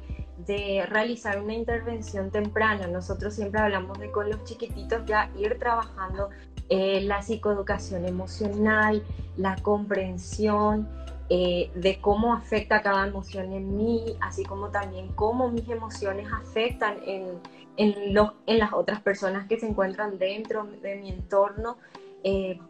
realizar 0.89 1.41
una 1.41 1.55
intervención 1.55 2.31
temprana. 2.31 2.87
Nosotros 2.89 3.35
siempre 3.35 3.61
hablamos 3.61 3.99
de 3.99 4.11
con 4.11 4.29
los 4.31 4.43
chiquititos 4.43 5.05
ya 5.07 5.31
ir 5.39 5.59
trabajando 5.59 6.31
eh, 6.73 7.01
la 7.01 7.21
psicoeducación 7.21 8.07
emocional, 8.07 9.03
la 9.37 9.57
comprensión 9.57 10.89
eh, 11.29 11.69
de 11.75 12.01
cómo 12.01 12.33
afecta 12.33 12.81
cada 12.81 13.09
emoción 13.09 13.53
en 13.53 13.77
mí, 13.77 14.17
así 14.21 14.45
como 14.45 14.69
también 14.69 15.09
cómo 15.17 15.51
mis 15.51 15.69
emociones 15.69 16.29
afectan 16.33 16.99
en, 17.05 17.41
en, 17.77 18.17
en 18.47 18.59
las 18.59 18.73
otras 18.73 19.01
personas 19.01 19.49
que 19.49 19.59
se 19.59 19.67
encuentran 19.67 20.17
dentro 20.17 20.65
de 20.81 20.95
mi 20.95 21.11
entorno. 21.11 21.77
Eh, 22.23 22.61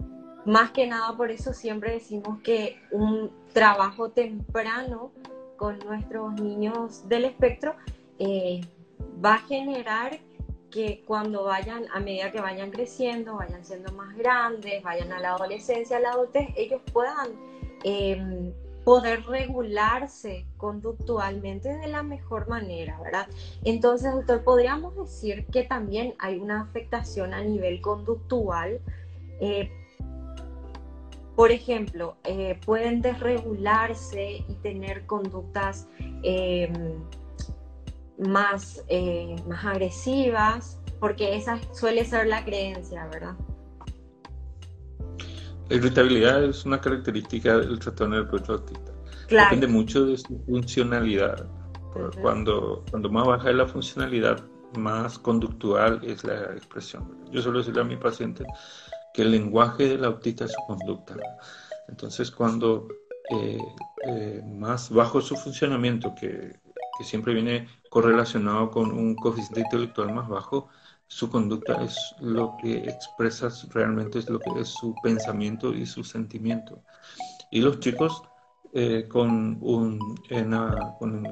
más 0.47 0.71
que 0.71 0.87
nada 0.87 1.15
por 1.15 1.31
eso 1.31 1.53
siempre 1.53 1.93
decimos 1.93 2.41
que 2.41 2.81
un 2.93 3.31
trabajo 3.53 4.13
temprano 4.13 5.13
con 5.59 5.79
nuestros 5.81 6.41
niños 6.41 7.07
del 7.07 7.27
espectro 7.27 7.75
va 9.23 9.35
a 9.35 9.39
generar 9.41 10.19
que 10.71 11.03
cuando 11.07 11.45
vayan, 11.45 11.85
a 11.93 12.01
medida 12.01 12.31
que 12.31 12.41
vayan 12.41 12.71
creciendo, 12.71 13.37
vayan 13.37 13.65
siendo 13.65 13.93
más 13.93 14.17
grandes, 14.17 14.83
vayan 14.83 15.13
a 15.13 15.21
la 15.21 15.35
adolescencia, 15.35 15.97
a 15.97 16.01
la 16.01 16.11
adultez, 16.13 16.49
ellos 16.57 16.81
puedan 16.93 17.31
em, 17.85 18.53
poder 18.85 19.23
regularse 19.27 20.47
conductualmente 20.57 21.77
de 21.77 21.87
la 21.89 22.03
mejor 22.03 22.49
manera, 22.49 22.99
¿verdad? 23.03 23.29
Entonces, 23.65 24.13
doctor, 24.13 24.43
podríamos 24.43 24.97
decir 24.97 25.47
que 25.47 25.65
también 25.65 26.15
hay 26.19 26.39
una 26.39 26.63
afectación 26.63 27.35
a 27.35 27.43
nivel 27.43 27.81
conductual 27.81 28.81
eh, 29.41 29.71
por 31.41 31.53
ejemplo, 31.53 32.17
eh, 32.25 32.59
pueden 32.67 33.01
desregularse 33.01 34.45
y 34.47 34.55
tener 34.63 35.07
conductas 35.07 35.89
em, 36.23 37.03
más, 38.21 38.85
eh, 38.89 39.37
más 39.49 39.65
agresivas, 39.65 40.79
porque 41.01 41.37
esa 41.37 41.59
suele 41.73 42.05
ser 42.05 42.27
la 42.27 42.45
creencia, 42.45 43.07
¿verdad? 43.07 43.35
La 45.69 45.77
irritabilidad 45.77 46.45
es 46.45 46.65
una 46.65 46.81
característica 46.81 47.59
del 47.59 47.79
trastorno 47.79 48.17
del 48.17 48.25
espectro 48.25 48.55
autista. 48.55 48.93
Depende 49.29 49.67
mucho 49.67 50.05
de 50.07 50.19
su 50.19 50.39
funcionalidad. 50.47 51.47
cuando, 52.23 52.85
cuando 52.91 53.11
más 53.11 53.27
baja 53.27 53.51
es 53.51 53.57
la 53.57 53.67
funcionalidad, 53.67 54.45
más 54.79 55.19
conductual 55.19 56.01
es 56.05 56.23
la 56.25 56.53
expresión. 56.53 57.17
Yo 57.31 57.43
suelo 57.43 57.59
decirle 57.59 57.81
a 57.81 57.85
mi 57.85 57.97
paciente 57.97 58.45
que 59.15 59.23
el 59.23 59.31
lenguaje 59.33 59.89
del 59.89 60.05
autista 60.05 60.45
es 60.45 60.53
su 60.53 60.61
conducta. 60.67 61.17
Entonces, 61.89 62.31
cuando 62.31 62.87
eh, 63.31 63.59
eh, 64.07 64.43
más 64.45 64.91
bajo 64.91 65.21
su 65.21 65.37
funcionamiento, 65.37 66.15
que, 66.21 66.53
que, 67.01 67.05
siempre 67.05 67.35
viene 67.35 67.67
correlacionado 67.89 68.71
con 68.71 68.93
un 68.93 69.15
coeficiente 69.15 69.61
intelectual 69.61 70.13
más 70.15 70.29
bajo, 70.29 70.69
su 71.07 71.29
conducta 71.29 71.83
es 71.83 71.97
lo 72.21 72.57
que 72.63 72.77
expresa 72.79 73.49
realmente 73.71 74.21
es 74.21 74.29
lo 74.29 74.39
que 74.39 74.61
es 74.61 74.69
su 74.69 74.95
pensamiento 75.03 75.75
y 75.75 75.87
su 75.87 76.05
sentimiento. 76.05 76.83
Y 77.51 77.63
los 77.63 77.81
chicos 77.81 78.23
eh, 78.73 79.07
con, 79.09 79.59
un, 79.61 79.99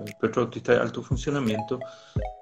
espectro 0.04 0.42
autista 0.42 0.72
de 0.72 0.80
alto 0.80 1.02
funcionamiento, 1.02 1.78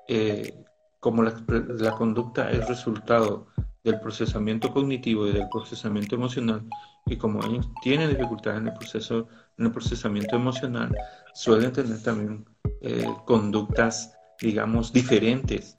eh, 0.09 0.65
como 0.99 1.23
la, 1.23 1.35
la, 1.49 1.93
conducta 1.93 2.51
es 2.51 2.67
resultado 2.67 3.49
del 3.85 4.01
procesamiento 4.01 4.73
cognitivo 4.73 5.27
y 5.27 5.33
del 5.33 5.49
procesamiento 5.51 6.15
emocional, 6.15 6.67
y 7.05 7.17
como 7.17 7.45
ellos 7.45 7.69
tienen 7.83 8.09
dificultades 8.09 8.61
en 8.61 8.69
el 8.69 8.75
proceso, 8.75 9.29
en 9.59 9.67
el 9.67 9.73
procesamiento 9.73 10.37
emocional, 10.37 10.97
suelen 11.35 11.73
tener 11.73 12.03
también 12.03 12.47
eh, 12.81 13.07
conductas, 13.25 14.17
digamos, 14.41 14.93
diferentes 14.93 15.77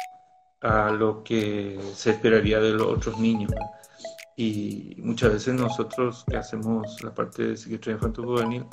a 0.62 0.92
lo 0.92 1.24
que 1.24 1.80
se 1.94 2.12
esperaría 2.12 2.60
de 2.60 2.72
los 2.72 2.88
otros 2.88 3.20
niños. 3.20 3.52
Y 4.36 4.96
muchas 5.00 5.34
veces 5.34 5.56
nosotros 5.56 6.24
que 6.30 6.38
hacemos 6.38 7.04
la 7.04 7.14
parte 7.14 7.48
de 7.48 7.58
psiquiatría 7.58 7.96
infantil 7.96 8.26
juvenil 8.26 8.66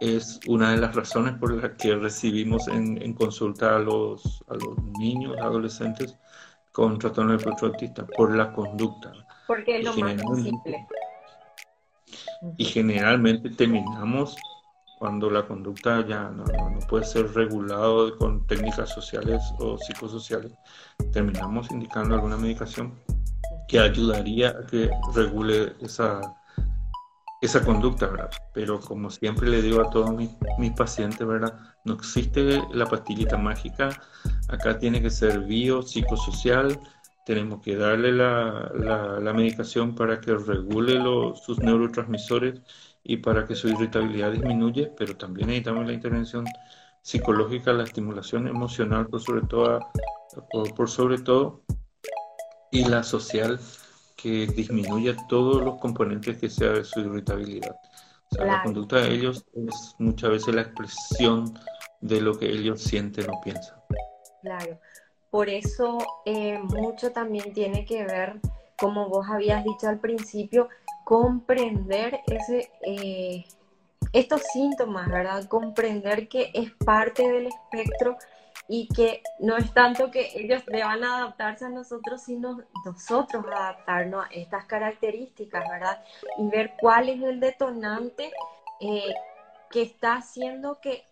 es 0.00 0.38
una 0.46 0.70
de 0.72 0.76
las 0.78 0.94
razones 0.94 1.34
por 1.34 1.52
las 1.60 1.72
que 1.72 1.96
recibimos 1.96 2.68
en, 2.68 3.12
consulta 3.14 3.76
a 3.76 3.78
los, 3.80 4.44
a 4.48 4.54
los 4.54 4.82
niños, 4.98 5.36
adolescentes 5.40 6.16
con 6.70 6.98
trastorno 6.98 7.36
de 7.36 7.44
autista, 7.62 8.06
por 8.06 8.34
la 8.34 8.52
conducta. 8.52 9.12
Porque 9.46 9.78
es 9.78 9.84
lo 9.84 9.94
más 9.94 10.20
simple. 10.42 10.86
Y 12.56 12.64
generalmente 12.64 13.50
terminamos 13.50 14.36
cuando 15.02 15.28
la 15.28 15.44
conducta 15.44 16.06
ya 16.06 16.30
no, 16.30 16.44
puede 16.88 17.04
ser 17.04 17.34
regulado 17.34 18.16
con 18.18 18.46
técnicas 18.46 18.90
sociales 18.90 19.42
o 19.58 19.76
psicosociales, 19.76 20.52
terminamos 21.12 21.72
indicando 21.72 22.14
alguna 22.14 22.36
medicación 22.36 22.94
que 23.66 23.80
ayudaría 23.80 24.50
a 24.50 24.64
que 24.64 24.88
regule 25.12 25.72
esa, 25.80 26.20
esa 27.40 27.64
conducta, 27.64 28.06
¿verdad? 28.06 28.30
Pero 28.54 28.78
como 28.78 29.10
siempre 29.10 29.48
le 29.48 29.60
digo 29.60 29.80
a 29.80 29.90
todos 29.90 30.14
mis, 30.14 30.30
mis, 30.58 30.70
pacientes, 30.70 31.26
¿verdad? 31.26 31.52
No 31.84 31.94
existe 31.94 32.62
la 32.72 32.86
pastillita 32.86 33.36
mágica, 33.36 33.88
acá 34.50 34.78
tiene 34.78 35.02
que 35.02 35.10
ser 35.10 35.40
bio, 35.40 35.82
psicosocial, 35.82 36.78
tenemos 37.26 37.60
que 37.60 37.74
darle 37.74 38.12
la, 38.12 38.70
la, 38.76 39.18
la 39.18 39.32
medicación 39.32 39.96
para 39.96 40.20
que 40.20 40.32
regule 40.36 40.94
los, 40.94 41.42
sus 41.42 41.58
neurotransmisores 41.58 42.60
y 43.04 43.16
para 43.16 43.46
que 43.46 43.54
su 43.54 43.68
irritabilidad 43.68 44.32
disminuya, 44.32 44.90
pero 44.96 45.16
también 45.16 45.48
necesitamos 45.48 45.86
la 45.86 45.92
intervención 45.92 46.44
psicológica, 47.02 47.72
la 47.72 47.84
estimulación 47.84 48.46
emocional 48.46 49.08
por 49.08 49.20
sobre 49.20 49.42
todo, 49.42 49.80
por, 50.76 50.88
sobre 50.88 51.18
todo 51.18 51.62
y 52.70 52.84
la 52.84 53.02
social 53.02 53.58
que 54.16 54.46
disminuya 54.46 55.16
todos 55.28 55.62
los 55.62 55.80
componentes 55.80 56.38
que 56.38 56.48
sea 56.48 56.70
de 56.70 56.84
su 56.84 57.00
irritabilidad. 57.00 57.76
O 58.30 58.34
sea, 58.34 58.44
la 58.46 58.62
conducta 58.62 58.96
de 58.96 59.12
ellos 59.12 59.44
es 59.54 59.94
muchas 59.98 60.30
veces 60.30 60.54
la 60.54 60.62
expresión 60.62 61.52
de 62.00 62.20
lo 62.20 62.38
que 62.38 62.46
ellos 62.46 62.80
sienten 62.80 63.28
o 63.28 63.40
piensan. 63.42 63.76
Claro, 64.42 64.78
por 65.30 65.48
eso 65.48 65.98
eh, 66.24 66.58
mucho 66.58 67.10
también 67.10 67.52
tiene 67.52 67.84
que 67.84 68.04
ver, 68.04 68.40
como 68.78 69.08
vos 69.08 69.26
habías 69.28 69.64
dicho 69.64 69.88
al 69.88 69.98
principio, 69.98 70.68
comprender 71.04 72.20
ese, 72.26 72.70
eh, 72.82 73.44
estos 74.12 74.42
síntomas, 74.52 75.08
¿verdad? 75.08 75.44
Comprender 75.46 76.28
que 76.28 76.50
es 76.54 76.70
parte 76.84 77.28
del 77.28 77.46
espectro 77.46 78.16
y 78.68 78.88
que 78.88 79.22
no 79.40 79.56
es 79.56 79.72
tanto 79.74 80.10
que 80.10 80.30
ellos 80.34 80.64
deban 80.66 81.02
adaptarse 81.04 81.66
a 81.66 81.68
nosotros, 81.68 82.22
sino 82.22 82.60
nosotros 82.84 83.44
adaptarnos 83.46 84.24
a 84.24 84.28
estas 84.30 84.64
características, 84.66 85.68
¿verdad? 85.68 86.02
Y 86.38 86.48
ver 86.48 86.74
cuál 86.80 87.08
es 87.08 87.22
el 87.22 87.40
detonante 87.40 88.32
eh, 88.80 89.14
que 89.70 89.82
está 89.82 90.14
haciendo 90.14 90.80
que 90.80 91.04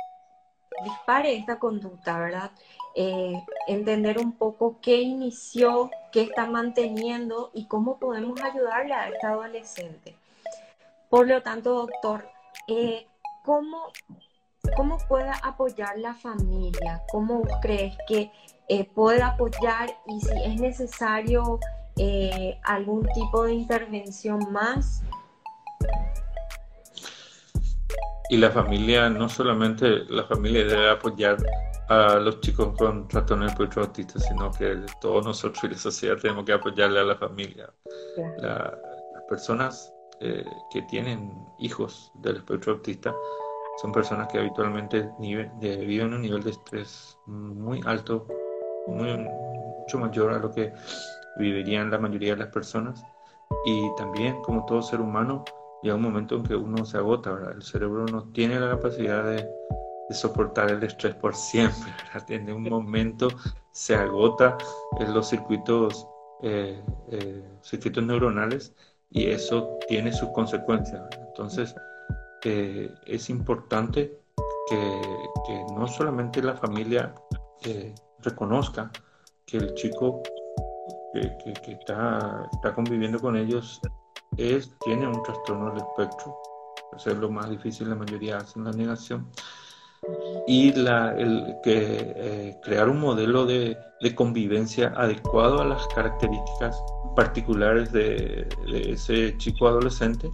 dispare 0.85 1.37
esta 1.37 1.59
conducta, 1.59 2.19
¿verdad? 2.19 2.51
Eh, 2.95 3.41
entender 3.69 4.19
un 4.19 4.33
poco 4.33 4.77
qué 4.81 5.01
inició, 5.01 5.91
qué 6.11 6.23
está 6.23 6.47
manteniendo 6.47 7.51
y 7.55 7.67
cómo 7.67 7.99
podemos 7.99 8.41
ayudarle 8.43 8.95
a 8.95 9.09
esta 9.09 9.31
adolescente. 9.31 10.17
Por 11.09 11.29
lo 11.29 11.43
tanto, 11.43 11.75
doctor, 11.75 12.29
eh, 12.67 13.07
¿cómo, 13.45 13.93
¿cómo 14.77 14.99
puede 15.09 15.31
apoyar 15.43 15.99
la 15.99 16.15
familia? 16.15 17.03
¿Cómo 17.11 17.43
crees 17.63 17.97
que 18.09 18.33
eh, 18.69 18.85
puede 18.85 19.23
apoyar 19.23 19.97
y 20.07 20.21
si 20.21 20.43
es 20.45 20.61
necesario 20.61 21.61
algún 22.63 23.07
tipo 23.13 23.45
de 23.45 23.53
intervención 23.53 24.51
más? 24.51 25.03
Y 28.31 28.37
la 28.37 28.51
familia, 28.51 29.11
no 29.11 29.29
solamente 29.29 30.05
la 30.09 30.23
familia 30.23 30.65
debe 30.65 30.91
apoyar 30.91 31.37
a 31.89 32.15
los 32.15 32.41
chicos 32.41 32.77
con 32.79 33.09
trastorno 33.09 33.47
espectro 33.47 33.83
autista, 33.83 34.21
sino 34.21 34.53
que 34.53 34.79
todos 35.01 35.27
nosotros 35.27 35.65
y 35.65 35.69
la 35.71 35.77
sociedad 35.77 36.17
tenemos 36.17 36.45
que 36.45 36.53
apoyarle 36.53 37.01
a 37.01 37.05
la 37.05 37.17
familia. 37.17 37.69
las 38.39 38.73
personas 39.29 39.93
eh, 40.21 40.45
que 40.71 40.83
tienen 40.83 41.33
hijos 41.59 42.13
del 42.23 42.37
espectro 42.37 42.75
autista 42.75 43.13
son 43.83 43.91
personas 43.91 44.29
que 44.29 44.39
habitualmente 44.39 45.11
viven 45.19 46.15
un 46.15 46.23
nivel 46.23 46.43
de 46.43 46.51
estrés 46.51 47.19
muy 47.27 47.81
alto, 47.85 48.29
muy, 48.87 49.17
mucho 49.17 49.99
mayor 49.99 50.35
a 50.35 50.39
lo 50.39 50.53
que 50.53 50.73
vivirían 51.37 51.91
la 51.91 51.99
mayoría 51.99 52.35
de 52.35 52.45
las 52.45 52.53
personas. 52.53 53.03
Y 53.65 53.93
también, 53.97 54.41
como 54.43 54.65
todo 54.67 54.83
ser 54.83 55.01
humano, 55.01 55.45
llega 55.83 55.95
un 55.95 56.03
momento 56.03 56.37
en 56.37 56.43
que 56.43 56.55
uno 56.55 56.85
se 56.85 56.99
agota, 56.99 57.33
¿verdad? 57.33 57.53
El 57.53 57.63
cerebro 57.63 58.07
no 58.07 58.25
tiene 58.33 58.59
la 58.59 58.71
capacidad 58.71 59.25
de, 59.25 59.49
soportar 60.11 60.73
el 60.73 60.83
estrés 60.83 61.15
por 61.15 61.37
siempre, 61.37 61.93
¿verdad? 62.13 62.31
En 62.33 62.53
un 62.53 62.65
momento 62.65 63.29
se 63.73 63.95
agota 63.95 64.59
en 64.99 65.15
los 65.15 65.29
circuitos, 65.29 66.07
eh, 66.43 66.83
eh, 67.13 67.45
circuitos 67.63 68.05
neuronales 68.05 68.75
y 69.11 69.27
eso 69.27 69.79
tiene 69.87 70.13
sus 70.13 70.31
consecuencias. 70.31 71.03
Entonces, 71.29 71.75
eh, 72.45 72.93
es 73.07 73.31
importante 73.31 74.19
que, 74.69 75.01
que, 75.47 75.65
no 75.75 75.87
solamente 75.87 76.43
la 76.43 76.55
familia 76.55 77.15
reconozca 78.21 78.91
que 79.47 79.59
el 79.59 79.75
chico 79.75 80.23
que, 81.13 81.55
que, 81.63 81.73
está, 81.73 82.49
está 82.53 82.75
conviviendo 82.75 83.19
con 83.19 83.37
ellos 83.37 83.81
es, 84.37 84.71
tiene 84.81 85.07
un 85.07 85.23
trastorno 85.23 85.71
del 85.71 85.79
espectro, 85.79 86.37
eso 86.97 87.11
es 87.11 87.17
lo 87.17 87.31
más 87.31 87.51
difícil, 87.51 87.89
la 87.89 87.95
mayoría 87.95 88.39
hacen 88.39 88.65
la 88.65 88.73
negación, 88.73 89.29
y 90.47 90.73
la, 90.73 91.15
el, 91.17 91.57
que, 91.63 92.13
eh, 92.17 92.57
crear 92.63 92.89
un 92.89 93.01
modelo 93.01 93.45
de, 93.45 93.77
de, 94.01 94.15
convivencia 94.15 94.93
adecuado 94.97 95.61
a 95.61 95.65
las 95.65 95.87
características 95.89 96.83
particulares 97.15 97.93
de, 97.93 98.49
ese 98.73 99.37
chico 99.39 99.69
adolescente. 99.69 100.31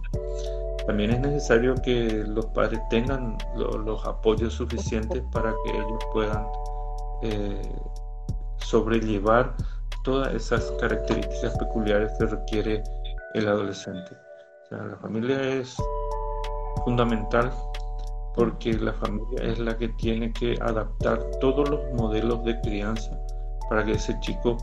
También 0.85 1.11
es 1.11 1.19
necesario 1.19 1.75
que 1.83 2.23
los 2.27 2.45
padres 2.47 2.79
tengan 2.89 3.37
los 3.57 4.05
apoyos 4.05 4.53
suficientes 4.53 5.21
para 5.33 5.53
que 5.65 5.71
ellos 5.71 6.03
puedan 6.13 6.47
eh, 7.23 7.75
sobrellevar 8.59 9.53
todas 10.03 10.33
esas 10.33 10.71
características 10.79 11.57
peculiares 11.57 12.13
que 12.17 12.25
requiere 12.25 12.83
el 13.37 13.47
adolescente. 13.47 14.15
O 14.65 14.67
sea, 14.69 14.83
la 14.83 14.97
familia 14.97 15.41
es 15.41 15.75
fundamental 16.83 17.51
porque 18.35 18.73
la 18.73 18.93
familia 18.93 19.43
es 19.43 19.59
la 19.59 19.77
que 19.77 19.89
tiene 19.89 20.31
que 20.33 20.57
adaptar 20.61 21.19
todos 21.39 21.67
los 21.69 21.79
modelos 21.93 22.43
de 22.43 22.59
crianza 22.61 23.17
para 23.69 23.83
que 23.83 23.93
ese 23.93 24.17
chico 24.19 24.57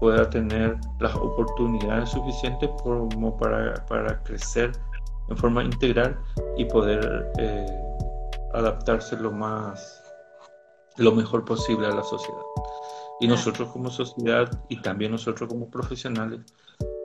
pueda 0.00 0.28
tener 0.30 0.76
las 0.98 1.14
oportunidades 1.14 2.10
suficientes 2.10 2.68
como 2.82 3.36
para, 3.36 3.74
para 3.86 4.20
crecer 4.22 4.72
en 5.28 5.36
forma 5.36 5.62
integral 5.62 6.18
y 6.56 6.64
poder 6.64 7.30
eh, 7.38 7.66
adaptarse 8.54 9.16
lo 9.16 9.30
más 9.30 10.02
lo 10.96 11.12
mejor 11.12 11.44
posible 11.44 11.86
a 11.86 11.94
la 11.94 12.02
sociedad. 12.02 12.42
Y 13.20 13.28
nosotros 13.28 13.68
como 13.70 13.90
sociedad 13.90 14.50
y 14.68 14.80
también 14.80 15.12
nosotros 15.12 15.48
como 15.48 15.70
profesionales 15.70 16.40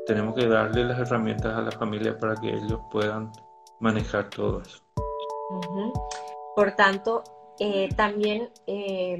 tenemos 0.05 0.35
que 0.35 0.47
darle 0.47 0.83
las 0.83 0.99
herramientas 0.99 1.57
a 1.57 1.61
la 1.61 1.71
familia 1.71 2.17
para 2.17 2.35
que 2.35 2.49
ellos 2.49 2.79
puedan 2.91 3.31
manejar 3.79 4.29
todo 4.29 4.61
eso. 4.61 4.83
Por 6.55 6.71
tanto, 6.71 7.23
eh, 7.59 7.89
también 7.95 8.49
eh, 8.67 9.19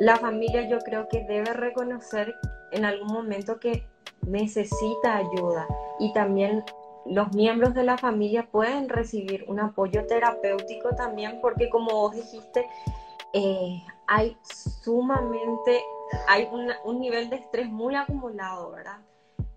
la 0.00 0.16
familia 0.16 0.68
yo 0.68 0.78
creo 0.78 1.08
que 1.08 1.24
debe 1.24 1.52
reconocer 1.52 2.34
en 2.72 2.84
algún 2.84 3.12
momento 3.12 3.58
que 3.60 3.86
necesita 4.26 5.16
ayuda 5.16 5.66
y 6.00 6.12
también 6.12 6.64
los 7.06 7.32
miembros 7.32 7.74
de 7.74 7.84
la 7.84 7.96
familia 7.96 8.48
pueden 8.50 8.88
recibir 8.88 9.44
un 9.48 9.60
apoyo 9.60 10.06
terapéutico 10.06 10.90
también 10.96 11.38
porque 11.40 11.68
como 11.70 11.90
vos 11.92 12.14
dijiste, 12.14 12.66
eh, 13.32 13.82
hay 14.06 14.36
sumamente 14.82 15.82
hay 16.28 16.48
un 16.84 17.00
nivel 17.00 17.30
de 17.30 17.36
estrés 17.36 17.68
muy 17.68 17.96
acumulado, 17.96 18.70
¿verdad? 18.70 18.98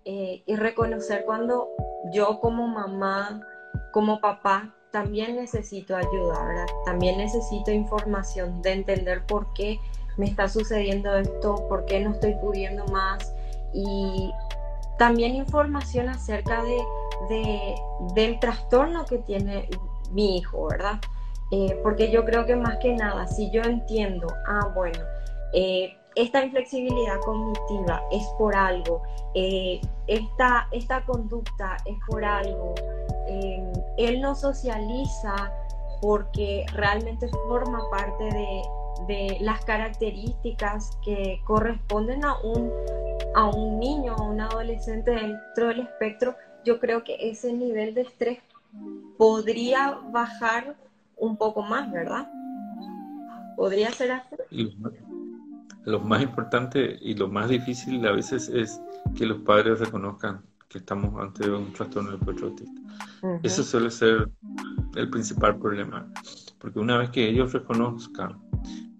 Eh, 0.04 0.42
y 0.46 0.56
reconocer 0.56 1.24
cuando 1.24 1.68
yo 2.12 2.40
como 2.40 2.66
mamá, 2.66 3.40
como 3.92 4.20
papá, 4.20 4.74
también 4.90 5.36
necesito 5.36 5.96
ayuda, 5.96 6.44
¿verdad? 6.44 6.66
También 6.84 7.18
necesito 7.18 7.70
información 7.70 8.62
de 8.62 8.72
entender 8.72 9.24
por 9.26 9.52
qué 9.52 9.78
me 10.16 10.26
está 10.26 10.48
sucediendo 10.48 11.16
esto, 11.16 11.66
por 11.68 11.84
qué 11.84 12.00
no 12.00 12.10
estoy 12.12 12.34
pudiendo 12.34 12.84
más 12.86 13.32
y 13.72 14.32
también 14.98 15.34
información 15.34 16.08
acerca 16.08 16.62
de, 16.62 17.74
del 18.14 18.38
trastorno 18.40 19.04
que 19.04 19.18
tiene 19.18 19.68
mi 20.10 20.38
hijo, 20.38 20.66
¿verdad? 20.68 21.00
Eh, 21.52 21.78
porque 21.82 22.10
yo 22.10 22.24
creo 22.24 22.46
que 22.46 22.56
más 22.56 22.78
que 22.78 22.94
nada, 22.94 23.26
si 23.26 23.50
yo 23.50 23.62
entiendo, 23.62 24.26
ah, 24.46 24.72
bueno, 24.74 25.00
eh, 25.52 25.96
esta 26.14 26.44
inflexibilidad 26.44 27.20
cognitiva 27.20 28.02
es 28.10 28.24
por 28.38 28.54
algo, 28.54 29.02
eh, 29.34 29.80
esta, 30.06 30.68
esta, 30.72 31.04
conducta 31.04 31.76
es 31.84 31.96
por 32.08 32.24
algo, 32.24 32.74
em, 33.28 33.72
él 33.96 34.20
no 34.20 34.34
socializa 34.34 35.52
porque 36.00 36.66
realmente 36.72 37.28
forma 37.46 37.88
parte 37.90 38.24
de, 38.24 38.62
de, 39.06 39.38
las 39.40 39.64
características 39.64 40.96
que 41.04 41.40
corresponden 41.46 42.24
a 42.24 42.38
un, 42.40 42.72
a 43.34 43.46
un 43.46 43.78
niño 43.78 44.16
o 44.16 44.24
un 44.24 44.40
adolescente 44.40 45.12
dentro 45.12 45.68
del 45.68 45.80
espectro, 45.80 46.34
yo 46.64 46.80
creo 46.80 47.04
que 47.04 47.16
ese 47.20 47.52
nivel 47.52 47.94
de 47.94 48.02
estrés 48.02 48.38
podría 49.16 49.98
bajar 50.10 50.74
un 51.16 51.36
poco 51.36 51.62
más, 51.62 51.90
¿verdad? 51.92 52.30
Podría 53.56 53.90
ser 53.92 54.12
así 54.12 54.36
lo 55.84 56.00
más 56.00 56.22
importante 56.22 56.98
y 57.00 57.14
lo 57.14 57.28
más 57.28 57.48
difícil 57.48 58.06
a 58.06 58.12
veces 58.12 58.48
es 58.48 58.80
que 59.16 59.26
los 59.26 59.38
padres 59.38 59.80
reconozcan 59.80 60.42
que 60.68 60.78
estamos 60.78 61.20
ante 61.20 61.50
un 61.50 61.72
trastorno 61.72 62.16
del 62.16 62.44
autista. 62.44 62.80
Eso 63.42 63.62
suele 63.62 63.90
ser 63.90 64.30
el 64.94 65.10
principal 65.10 65.58
problema, 65.58 66.06
porque 66.58 66.78
una 66.78 66.98
vez 66.98 67.10
que 67.10 67.28
ellos 67.28 67.52
reconozcan 67.52 68.38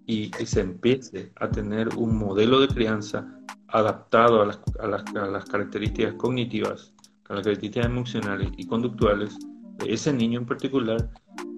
y, 0.05 0.31
se 0.45 0.61
empiece 0.61 1.31
a 1.37 1.49
tener 1.49 1.95
un 1.95 2.17
modelo 2.17 2.59
de 2.59 2.67
crianza 2.67 3.25
adaptado 3.69 4.41
a 4.41 4.47
las, 4.47 4.59
a 4.81 4.87
las, 4.87 5.03
a 5.15 5.27
las 5.27 5.45
características 5.45 6.15
cognitivas, 6.15 6.93
a 7.29 7.35
las 7.35 7.43
características 7.43 7.85
emocionales 7.85 8.49
y 8.57 8.67
conductuales 8.67 9.37
de 9.77 9.93
ese 9.93 10.11
niño 10.11 10.39
en 10.39 10.45
particular, 10.45 11.09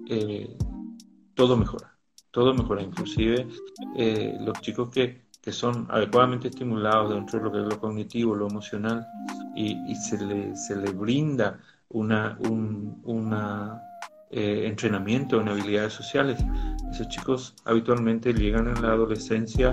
eh, 0.08 0.56
todo 1.34 1.56
mejora 1.56 1.93
todo 2.34 2.52
mejora, 2.52 2.82
inclusive 2.82 3.46
eh, 3.96 4.36
los 4.40 4.60
chicos 4.60 4.90
que, 4.90 5.22
que, 5.40 5.52
son 5.52 5.86
adecuadamente 5.88 6.48
estimulados 6.48 7.14
dentro 7.14 7.38
de 7.38 7.44
lo 7.44 7.52
que 7.52 7.60
es 7.60 7.64
lo 7.64 7.80
cognitivo, 7.80 8.34
lo 8.34 8.48
emocional, 8.48 9.06
y, 9.54 9.78
y 9.88 9.94
se, 9.94 10.18
le, 10.18 10.56
se 10.56 10.74
le 10.74 10.90
brinda 10.90 11.60
una, 11.90 12.36
un 12.40 13.32
eh, 14.30 14.66
entrenamiento 14.66 15.40
en 15.40 15.48
habilidades 15.48 15.92
sociales. 15.92 16.44
Esos 16.90 17.08
chicos 17.08 17.54
habitualmente 17.66 18.32
llegan 18.32 18.66
en 18.66 18.82
la 18.82 18.88
adolescencia 18.88 19.70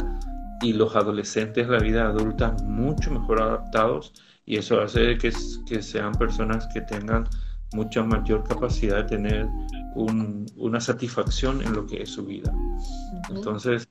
y 0.61 0.73
los 0.73 0.95
adolescentes 0.95 1.67
la 1.67 1.79
vida 1.79 2.07
adulta 2.07 2.55
mucho 2.63 3.09
mejor 3.09 3.41
adaptados 3.41 4.13
y 4.45 4.57
eso 4.57 4.79
hace 4.79 5.17
que, 5.17 5.31
que 5.65 5.81
sean 5.81 6.11
personas 6.11 6.67
que 6.71 6.81
tengan 6.81 7.27
mucha 7.73 8.03
mayor 8.03 8.43
capacidad 8.47 8.97
de 8.97 9.03
tener 9.03 9.49
una 9.95 10.81
satisfacción 10.81 11.61
en 11.61 11.73
lo 11.73 11.85
que 11.85 12.03
es 12.03 12.09
su 12.09 12.25
vida. 12.25 12.53
Entonces, 13.29 13.87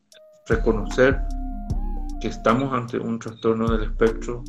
reconocer 0.46 1.22
que 2.20 2.28
estamos 2.28 2.72
ante 2.72 2.98
un 2.98 3.18
trastorno 3.18 3.70
del 3.70 3.84
espectro, 3.90 4.44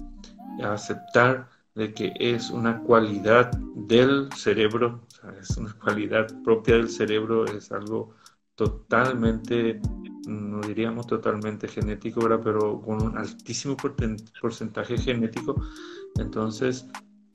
aceptar 0.63 1.48
de 1.76 1.94
que 1.94 2.13
es 2.20 2.50
una 2.50 2.82
cualidad 2.82 3.52
del 3.76 4.30
cerebro, 4.34 5.02
es 5.39 5.56
una 5.58 5.74
cualidad 5.74 6.28
propia 6.44 6.76
del 6.76 6.89
cerebro, 6.89 7.46
es 7.46 7.72
algo 7.72 8.15
totalmente, 8.56 9.80
no 10.28 10.60
diríamos 10.62 11.08
totalmente 11.08 11.70
genético, 11.70 12.22
pero 12.44 12.82
con 12.82 13.02
un 13.02 13.17
altísimo 13.17 13.78
porcentaje 13.78 14.98
genético. 14.98 15.62
Entonces, 16.20 16.86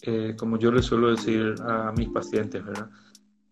eh, 0.02 0.34
como 0.38 0.58
yo 0.58 0.70
le 0.70 0.82
suelo 0.82 1.10
decir 1.10 1.54
a 1.62 1.92
mis 1.96 2.08
pacientes, 2.08 2.64
¿verdad? 2.64 2.88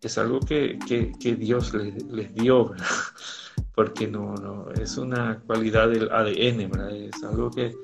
Es 0.00 0.18
algo 0.18 0.40
que, 0.40 0.78
que, 0.86 1.34
Dios 1.34 1.72
les, 1.72 2.02
les, 2.04 2.34
dio, 2.34 2.68
¿verdad? 2.68 2.86
Porque 3.74 4.06
no, 4.06 4.34
no, 4.34 4.70
es 4.72 4.96
una 4.98 5.40
cualidad 5.46 5.88
del 5.88 6.10
ADN, 6.10 6.70
¿verdad? 6.70 6.94
Es 6.94 7.22
algo 7.24 7.50
que, 7.50 7.74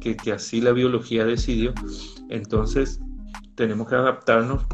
que, 0.00 0.16
que 0.16 0.32
así 0.32 0.60
la 0.60 0.72
biología 0.72 1.24
decidió. 1.24 1.74
Entonces, 2.30 3.00
tenemos 3.54 3.88
que 3.88 3.94
adaptarnos 3.96 4.64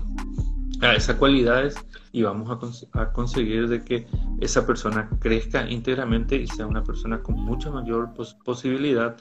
a 0.81 0.95
esas 0.95 1.17
cualidades 1.17 1.75
y 2.13 2.23
vamos 2.23 2.87
a, 2.95 3.01
a, 3.01 3.13
conseguir 3.13 3.69
de 3.69 3.83
que 3.83 4.07
esa 4.41 4.67
persona 4.67 5.09
crezca 5.19 5.69
íntegramente 5.69 6.37
y 6.37 6.47
sea 6.47 6.67
una 6.67 6.83
persona 6.83 7.23
con 7.23 7.35
mucha 7.37 7.71
mayor 7.71 8.13
posibilidad 8.45 9.17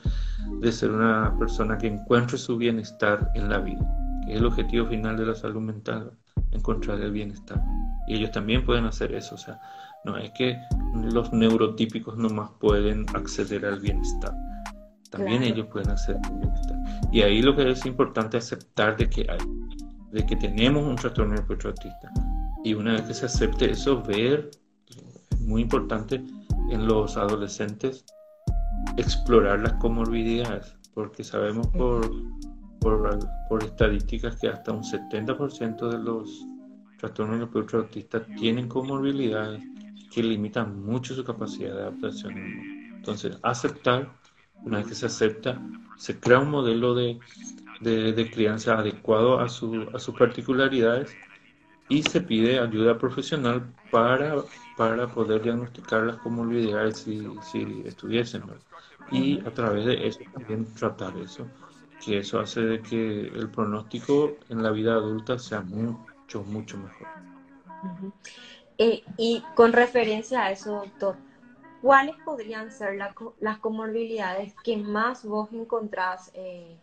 de 0.62 0.72
ser 0.72 0.92
una 0.92 1.36
persona 1.38 1.78
que 1.78 1.88
encuentre 1.88 2.38
su 2.38 2.58
bienestar 2.58 3.32
en 3.34 3.50
la 3.50 3.60
vida, 3.60 3.86
que 4.26 4.34
es 4.34 4.40
el 4.40 4.46
objetivo 4.46 4.88
final 4.88 5.18
de 5.18 5.26
la 5.26 5.36
salud 5.36 5.62
mental, 5.62 6.12
encontrar 6.52 7.02
el 7.02 7.12
bienestar. 7.12 7.62
Y 8.08 8.16
ellos 8.16 8.32
también 8.32 8.66
pueden 8.66 8.86
hacer 8.86 9.14
eso, 9.14 9.36
o 9.36 9.38
sea, 9.38 9.60
no 10.06 10.18
es 10.18 10.32
que 10.32 10.58
los 10.94 11.34
neurotípicos 11.34 12.18
nomás 12.18 12.52
pueden 12.60 13.06
acceder 13.14 13.66
al 13.66 13.80
bienestar. 13.80 14.34
También 15.10 15.44
ellos 15.44 15.68
pueden 15.68 15.90
hacer 15.90 16.18
el 16.30 16.38
bienestar. 16.38 16.78
Y 17.12 17.22
ahí 17.22 17.42
lo 17.42 17.56
que 17.56 17.70
es 17.70 17.86
importante 17.86 18.38
aceptar 18.38 18.98
de 18.98 19.10
que 19.10 19.26
hay, 19.30 19.40
de 20.12 20.26
que 20.26 20.36
tenemos 20.36 20.84
un 20.84 20.96
trastorno 20.96 21.36
autista 21.36 22.12
y 22.64 22.74
una 22.74 22.94
vez 22.94 23.04
que 23.04 23.14
se 23.14 23.26
acepte 23.28 23.72
eso, 23.72 24.02
ver, 24.04 24.52
muy 25.48 25.62
importante 25.62 26.22
en 26.70 26.88
los 26.88 27.16
adolescentes, 27.18 28.06
explorar 28.98 29.62
las 29.62 29.74
comorbilidades, 29.74 30.76
porque 30.94 31.24
sabemos 31.24 31.68
por, 31.68 32.12
por, 32.80 33.64
estadísticas 33.64 34.36
que 34.36 34.50
hasta 34.50 34.74
un 34.74 34.84
70% 34.84 35.90
de 35.90 36.00
los 36.00 36.46
trastornos 37.00 37.74
autistas 37.74 38.24
tienen 38.38 38.68
comorbilidades 38.68 39.64
que 40.14 40.22
limitan 40.22 40.84
mucho 40.84 41.16
su 41.16 41.24
capacidad 41.24 41.74
de 41.76 41.82
adaptación. 41.82 42.34
Entonces, 42.96 43.38
aceptar, 43.44 44.12
una 44.64 44.80
vez 44.80 44.88
que 44.88 44.96
se 44.96 45.06
acepta, 45.06 45.62
se 45.96 46.20
crea 46.20 46.40
un 46.40 46.50
modelo 46.50 46.94
de, 46.94 47.20
de, 47.82 48.32
crianza 48.32 48.80
adecuado 48.80 49.40
a, 49.40 49.46
a 49.46 49.50
sus 49.50 50.16
particularidades 50.18 51.16
y 51.90 52.04
se 52.04 52.20
pide 52.20 52.60
ayuda 52.60 52.98
profesional 52.98 53.74
para, 53.92 54.36
para 54.78 55.08
poder 55.08 55.42
diagnosticar 55.42 56.04
las 56.04 56.18
comorbilidades 56.18 57.00
si, 57.00 57.28
si 57.42 57.84
estuviesen. 57.86 58.44
Y 59.12 59.40
a 59.46 59.52
través 59.52 59.86
de 59.86 60.08
eso 60.08 60.20
también 60.34 60.66
tratar 60.76 61.18
eso, 61.18 61.48
que 62.06 62.20
eso 62.20 62.40
hace 62.40 62.62
de 62.62 62.82
que 62.82 63.22
el 63.22 63.50
pronóstico 63.50 64.38
en 64.50 64.62
la 64.62 64.72
vida 64.72 64.94
adulta 64.94 65.40
sea 65.40 65.62
mucho, 65.62 66.44
mucho 66.44 66.78
mejor. 66.78 67.08
Eh, 68.78 69.04
y 69.18 69.44
con 69.56 69.74
referencia 69.74 70.44
a 70.44 70.52
eso, 70.52 70.74
doctor, 70.74 71.16
¿cuáles 71.82 72.16
podrían 72.24 72.72
ser 72.72 73.00
las 73.40 73.58
comorbilidades 73.60 74.54
que 74.64 74.78
más 74.78 75.24
vos 75.24 75.50
encontrás 75.54 76.30
eh, 76.36 76.78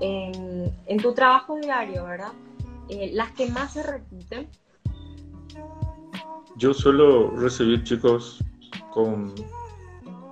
en, 0.00 0.74
en 0.86 0.98
tu 0.98 1.14
trabajo 1.14 1.56
diario, 1.56 2.04
verdad? 2.04 2.32
Eh, 2.88 3.10
las 3.12 3.30
que 3.32 3.48
más 3.50 3.74
se 3.74 3.82
repiten. 3.82 4.48
Yo 6.58 6.72
suelo 6.72 7.36
recibir 7.36 7.84
chicos 7.84 8.42
con 8.94 9.34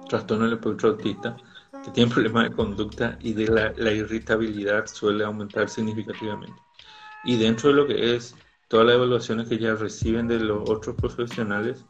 trastorno 0.09 0.45
del 0.45 0.55
espectro 0.55 0.91
autista 0.91 1.37
que 1.85 1.91
tienen 1.91 2.15
problemas 2.15 2.45
de 2.45 2.57
conducta 2.57 3.19
y 3.21 3.35
de 3.35 3.49
la, 3.49 3.93
irritabilidad 3.93 4.87
suele 4.87 5.23
aumentar 5.23 5.69
significativamente. 5.69 6.59
Y 7.25 7.37
dentro 7.37 7.69
de 7.69 7.75
lo 7.75 7.87
que 7.87 8.17
es 8.17 8.35
todas 8.69 8.87
las 8.87 8.95
evaluaciones 8.97 9.49
que 9.51 9.59
ya 9.59 9.75
reciben 9.75 10.27
de 10.27 10.41
los 10.41 10.69
otros 10.71 10.97
profesionales, 10.97 11.85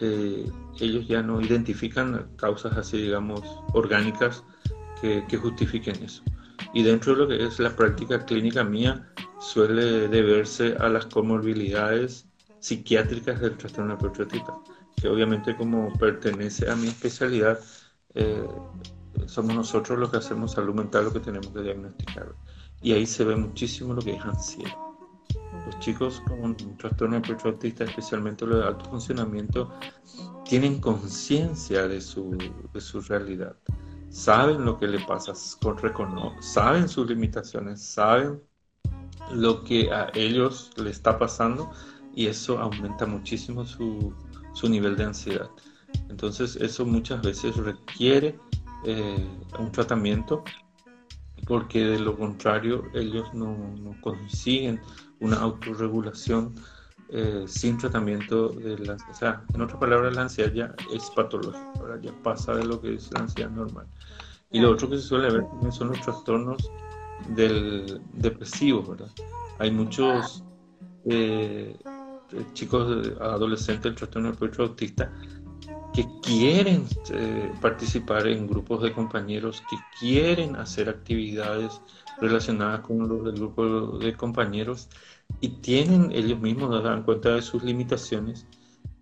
eh, 0.00 0.50
ellos 0.80 1.06
ya 1.06 1.22
no 1.22 1.40
identifican 1.40 2.28
causas 2.34 2.76
así, 2.76 3.00
digamos, 3.00 3.42
orgánicas 3.74 4.42
que, 5.00 5.24
que 5.28 5.36
justifiquen 5.36 6.02
eso. 6.02 6.24
Y 6.74 6.82
dentro 6.82 7.14
de 7.14 7.18
lo 7.20 7.28
que 7.28 7.44
es 7.44 7.60
la 7.60 7.76
práctica 7.76 8.24
clínica 8.24 8.64
mía, 8.64 9.08
suele 9.38 10.08
deberse 10.08 10.74
a 10.80 10.88
las 10.88 11.06
comorbilidades 11.06 12.27
psiquiátricas 12.60 13.40
del 13.40 13.56
trastorno 13.56 13.98
patriótica, 13.98 14.54
que 14.96 15.08
obviamente 15.08 15.56
como 15.56 15.92
pertenece 15.98 16.70
a 16.70 16.76
mi 16.76 16.88
especialidad, 16.88 17.58
eh, 18.14 18.46
somos 19.26 19.54
nosotros 19.54 19.98
los 19.98 20.10
que 20.10 20.18
hacemos 20.18 20.52
salud 20.52 20.74
mental 20.74 21.04
lo 21.04 21.12
que 21.12 21.20
tenemos 21.20 21.48
que 21.48 21.60
diagnosticar. 21.60 22.34
Y 22.80 22.92
ahí 22.92 23.06
se 23.06 23.24
ve 23.24 23.36
muchísimo 23.36 23.94
lo 23.94 24.02
que 24.02 24.14
es 24.14 24.24
ansiedad. 24.24 24.76
Los 25.66 25.78
chicos 25.80 26.22
con 26.26 26.40
un 26.40 26.76
trastorno 26.78 27.20
autista, 27.44 27.84
especialmente 27.84 28.46
los 28.46 28.60
de 28.60 28.68
alto 28.68 28.84
funcionamiento, 28.88 29.72
tienen 30.44 30.80
conciencia 30.80 31.86
de 31.86 32.00
su, 32.00 32.36
de 32.72 32.80
su 32.80 33.00
realidad 33.02 33.56
saben 34.10 34.64
lo 34.64 34.78
que 34.78 34.88
le 34.88 35.00
pasa, 35.00 35.32
saben 35.34 36.88
sus 36.88 37.08
limitaciones, 37.08 37.82
saben 37.82 38.42
lo 39.32 39.62
que 39.64 39.92
a 39.92 40.10
ellos 40.14 40.70
le 40.76 40.90
está 40.90 41.18
pasando 41.18 41.70
y 42.18 42.26
eso 42.26 42.58
aumenta 42.58 43.06
muchísimo 43.06 43.64
su, 43.64 44.12
su 44.52 44.68
nivel 44.68 44.96
de 44.96 45.04
ansiedad. 45.04 45.48
Entonces 46.08 46.56
eso 46.56 46.84
muchas 46.84 47.22
veces 47.22 47.56
requiere 47.56 48.36
eh, 48.84 49.24
un 49.56 49.70
tratamiento 49.70 50.42
porque 51.46 51.78
de 51.84 52.00
lo 52.00 52.18
contrario 52.18 52.82
ellos 52.92 53.32
no, 53.34 53.56
no 53.80 53.94
consiguen 54.00 54.80
una 55.20 55.36
autorregulación 55.36 56.56
eh, 57.10 57.44
sin 57.46 57.78
tratamiento 57.78 58.48
de 58.48 58.76
la 58.78 58.96
o 59.08 59.14
sea, 59.14 59.44
en 59.54 59.62
otras 59.62 59.78
palabras 59.78 60.16
la 60.16 60.22
ansiedad 60.22 60.52
ya 60.52 60.74
es 60.92 61.08
patológica, 61.10 62.00
ya 62.02 62.12
pasa 62.24 62.52
de 62.56 62.64
lo 62.64 62.80
que 62.80 62.94
es 62.94 63.12
la 63.12 63.20
ansiedad 63.20 63.50
normal. 63.50 63.86
Y 64.50 64.58
lo 64.58 64.72
otro 64.72 64.90
que 64.90 64.96
se 64.96 65.04
suele 65.04 65.30
ver 65.30 65.46
también 65.46 65.70
son 65.70 65.90
los 65.90 66.00
trastornos 66.00 66.68
del 67.28 68.00
depresivo, 68.14 68.82
¿verdad? 68.82 69.10
Hay 69.60 69.70
muchos 69.70 70.42
eh, 71.04 71.76
chicos 72.52 73.12
adolescentes 73.20 73.84
del 73.84 73.94
trastorno 73.94 74.32
del 74.32 74.60
autista 74.60 75.12
que 75.94 76.06
quieren 76.22 76.86
eh, 77.12 77.52
participar 77.60 78.26
en 78.28 78.46
grupos 78.46 78.82
de 78.82 78.92
compañeros, 78.92 79.62
que 79.68 79.76
quieren 79.98 80.56
hacer 80.56 80.88
actividades 80.88 81.80
relacionadas 82.20 82.80
con 82.80 83.08
los 83.08 83.24
del 83.24 83.34
grupo 83.34 83.98
de 83.98 84.14
compañeros 84.14 84.88
y 85.40 85.48
tienen 85.48 86.12
ellos 86.12 86.40
mismos, 86.40 86.82
dan 86.82 87.02
cuenta 87.02 87.34
de 87.34 87.42
sus 87.42 87.62
limitaciones 87.62 88.46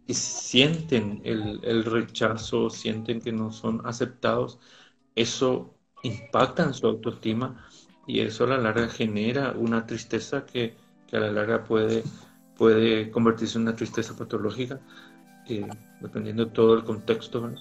y 0.07 0.15
sienten 0.15 1.21
el, 1.25 1.85
rechazo, 1.85 2.71
sienten 2.71 3.21
que 3.21 3.33
no 3.33 3.51
son 3.51 3.83
aceptados, 3.85 4.59
eso 5.15 5.75
impacta 6.03 6.63
en 6.63 6.75
su 6.75 6.87
autoestima 6.87 7.67
y 8.07 8.21
eso 8.21 8.45
a 8.45 8.49
la 8.49 8.59
larga 8.59 8.89
genera 8.89 9.53
una 9.53 9.87
tristeza 9.87 10.47
que 10.47 10.77
a 11.13 11.19
la 11.19 11.33
larga 11.33 11.65
puede, 11.65 12.05
puede 12.57 13.11
convertirse 13.11 13.59
en 13.59 13.63
una 13.63 13.77
tristeza 13.77 14.17
patológica, 14.17 14.81
eh, 15.49 15.69
dependiendo 16.01 16.47
de 16.47 16.51
todo 16.53 16.75
el 16.75 16.85
contexto. 16.85 17.53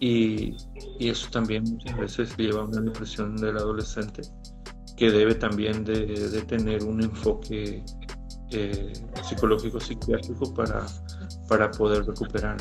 Y, 0.00 0.56
y, 1.00 1.08
eso 1.08 1.28
también 1.30 1.64
muchas 1.64 1.96
veces 1.98 2.36
lleva 2.36 2.60
a 2.60 2.64
una 2.64 2.80
depresión 2.80 3.36
del 3.36 3.56
adolescente 3.56 4.22
que 4.96 5.10
debe 5.10 5.34
también 5.34 5.84
de, 5.84 6.06
de 6.06 6.42
tener 6.42 6.84
un 6.84 7.02
enfoque 7.02 7.84
eh, 8.50 8.92
psicológico 9.22 9.78
psiquiátrico 9.78 10.54
para, 10.54 10.86
para 11.48 11.70
poder 11.70 12.04
recuperar. 12.06 12.56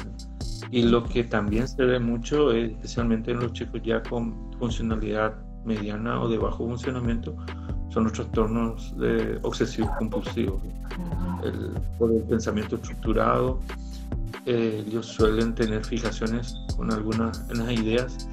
Y 0.69 0.83
lo 0.83 1.03
que 1.03 1.23
también 1.23 1.67
se 1.67 1.83
ve 1.83 1.97
mucho, 1.97 2.51
especialmente 2.51 3.31
en 3.31 3.39
los 3.39 3.53
chicos 3.53 3.81
ya 3.83 4.03
con 4.03 4.51
funcionalidad 4.59 5.35
mediana 5.65 6.21
o 6.21 6.27
de 6.27 6.37
bajo 6.37 6.67
funcionamiento, 6.67 7.37
son 7.97 8.03
los 8.03 8.13
trastornos 8.13 8.95
de 8.99 9.39
obsesivos 9.41 9.89
compulsivos. 9.97 10.61
El, 11.43 11.71
por 11.97 12.11
el 12.11 12.21
pensamiento 12.23 12.75
estructurado, 12.75 13.59
eh, 14.45 14.83
ellos 14.85 15.07
suelen 15.07 15.55
tener 15.55 15.83
fijaciones 15.83 16.53
con 16.75 16.93
algunas 16.93 17.49
ideas 17.71 18.29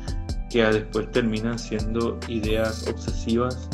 que 0.51 0.63
después 0.65 1.11
terminan 1.13 1.59
siendo 1.59 2.19
ideas 2.29 2.87
obsesivas 2.89 3.71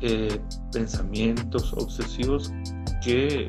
eh, 0.00 0.40
pensamientos 0.72 1.74
obsesivos 1.74 2.50
que 3.04 3.48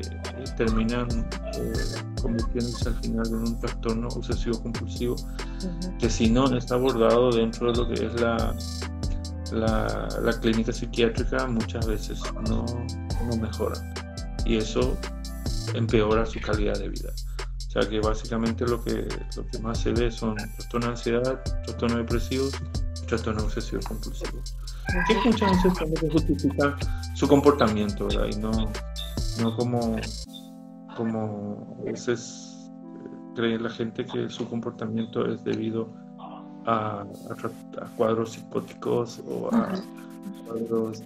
terminan 0.58 1.08
eh, 1.54 1.72
convirtiéndose 2.20 2.90
al 2.90 2.94
final 2.96 3.26
en 3.28 3.34
un 3.34 3.60
trastorno 3.60 4.08
obsesivo 4.08 4.62
compulsivo 4.62 5.16
que 5.98 6.10
si 6.10 6.28
no 6.28 6.54
está 6.54 6.74
abordado 6.74 7.32
dentro 7.32 7.72
de 7.72 7.78
lo 7.78 7.88
que 7.88 8.06
es 8.06 8.20
la, 8.20 8.54
la, 9.52 10.38
clínica 10.40 10.72
psiquiátrica 10.72 11.46
muchas 11.46 11.86
veces 11.86 12.20
no, 12.48 12.64
no 13.26 13.36
mejora 13.36 13.76
y 14.44 14.56
eso 14.56 14.96
empeora 15.74 16.24
su 16.26 16.40
calidad 16.40 16.78
de 16.78 16.88
vida. 16.88 17.10
O 17.68 17.70
sea 17.70 17.88
que 17.88 18.00
básicamente 18.00 18.66
lo 18.66 18.82
que, 18.82 19.06
lo 19.36 19.46
que 19.46 19.58
más 19.58 19.78
se 19.78 19.92
ve 19.92 20.10
son 20.10 20.36
trastornos 20.36 20.84
de 20.84 20.90
ansiedad, 20.90 21.42
trastornos 21.64 21.98
depresivos, 21.98 22.52
trastornos 23.06 23.44
obsesivos 23.44 23.84
compulsivos 23.86 24.54
que 25.06 25.28
muchas 25.28 25.50
veces 25.52 25.78
también 25.78 26.12
justifica 26.12 26.76
su 27.14 27.28
comportamiento, 27.28 28.06
¿verdad? 28.06 28.26
Y 28.32 28.36
no, 28.38 28.50
no 29.40 29.56
como, 29.56 29.96
como 30.96 31.78
a 31.80 31.90
veces 31.90 32.70
eh, 33.04 33.08
cree 33.34 33.58
la 33.58 33.70
gente 33.70 34.04
que 34.04 34.28
su 34.28 34.48
comportamiento 34.48 35.26
es 35.26 35.44
debido 35.44 35.92
a, 35.92 36.07
cuadros 37.96 38.32
psicóticos 38.32 39.20
o 39.28 39.48
a 39.54 39.74
cuadros 40.46 41.02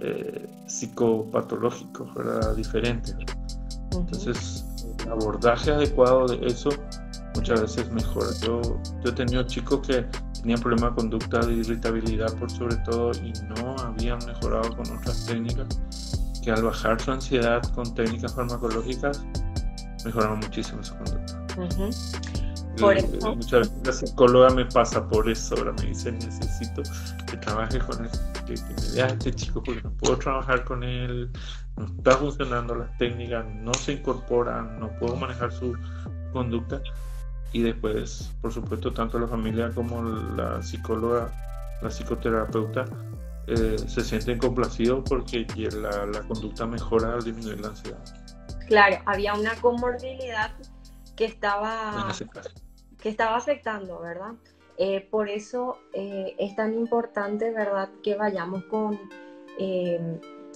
eh, 0.00 0.48
psicopatológicos, 0.66 2.12
¿verdad? 2.14 2.56
Diferentes. 2.56 3.16
Entonces, 3.92 4.64
el 5.04 5.12
abordaje 5.12 5.70
adecuado 5.70 6.26
de 6.26 6.46
eso 6.46 6.70
muchas 7.34 7.60
veces 7.60 7.90
mejora. 7.92 8.26
Yo, 8.42 8.60
yo 9.02 9.10
he 9.10 9.12
tenido 9.12 9.42
chicos 9.44 9.86
que 9.86 10.06
tenían 10.40 10.60
problemas 10.60 10.90
de 10.90 10.96
conducta 10.96 11.40
de 11.46 11.54
irritabilidad 11.54 12.32
por 12.34 12.50
sobre 12.50 12.76
todo 12.78 13.12
y 13.22 13.32
no 13.56 13.76
habían 13.78 14.18
mejorado 14.26 14.76
con 14.76 14.98
otras 14.98 15.26
técnicas 15.26 15.66
que 16.42 16.50
al 16.50 16.62
bajar 16.62 17.00
su 17.00 17.10
ansiedad 17.10 17.62
con 17.74 17.94
técnicas 17.94 18.34
farmacológicas 18.34 19.24
mejoraron 20.04 20.40
muchísimo 20.40 20.82
su 20.82 20.94
conducta. 20.96 21.46
Muchas 22.80 23.70
veces 23.70 23.72
la 23.84 23.92
psicóloga 23.92 24.50
me 24.50 24.64
pasa 24.66 25.08
por 25.08 25.28
eso, 25.28 25.54
ahora 25.56 25.72
me 25.72 25.86
dice 25.86 26.10
necesito 26.12 26.82
que 27.26 27.36
trabaje 27.36 27.78
con 27.78 28.04
él, 28.04 28.10
que, 28.46 28.54
me 28.54 28.94
vea 28.94 29.06
este 29.06 29.32
chico 29.32 29.62
porque 29.62 29.82
no 29.82 29.92
puedo 29.92 30.18
trabajar 30.18 30.64
con 30.64 30.82
él, 30.82 31.30
no 31.76 31.86
está 31.86 32.16
funcionando 32.16 32.74
las 32.74 32.96
técnicas, 32.98 33.44
no 33.46 33.72
se 33.74 33.92
incorporan, 33.92 34.80
no 34.80 34.90
puedo 34.98 35.16
manejar 35.16 35.52
su 35.52 35.76
conducta 36.32 36.80
y 37.52 37.62
después, 37.62 38.32
por 38.42 38.52
supuesto, 38.52 38.92
tanto 38.92 39.18
la 39.18 39.28
familia 39.28 39.70
como 39.70 40.02
la 40.02 40.60
psicóloga, 40.60 41.30
la 41.80 41.88
psicoterapeuta, 41.88 42.84
eh, 43.46 43.76
se 43.86 44.02
sienten 44.02 44.38
complacidos 44.38 45.04
porque 45.08 45.46
la, 45.70 46.06
la, 46.06 46.22
conducta 46.22 46.66
mejora 46.66 47.14
al 47.14 47.22
disminuir 47.22 47.60
la 47.60 47.68
ansiedad. 47.68 48.04
Claro, 48.66 48.96
había 49.04 49.34
una 49.34 49.54
comorbilidad 49.56 50.50
que 51.14 51.26
estaba, 51.26 52.12
que 53.04 53.10
estaba 53.10 53.36
afectando, 53.36 54.00
¿verdad? 54.00 54.32
Eh, 54.76 55.06
por 55.08 55.28
eso 55.28 55.78
eh, 55.92 56.34
es 56.38 56.56
tan 56.56 56.74
importante, 56.74 57.52
¿verdad?, 57.52 57.90
que 58.02 58.16
vayamos 58.16 58.64
con 58.64 58.98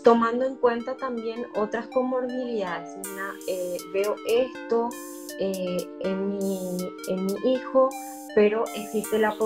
tomando 0.02 0.44
en 0.44 0.56
cuenta 0.56 0.96
también 0.96 1.46
otras 1.54 1.86
comorbilidades. 1.88 2.96
veo 3.92 4.16
esto, 4.26 4.88
eh, 5.38 5.88
en, 6.00 6.38
mi, 6.38 6.76
en, 7.08 7.26
mi, 7.26 7.52
hijo, 7.52 7.90
pero 8.34 8.64
existe 8.74 9.18
la, 9.18 9.36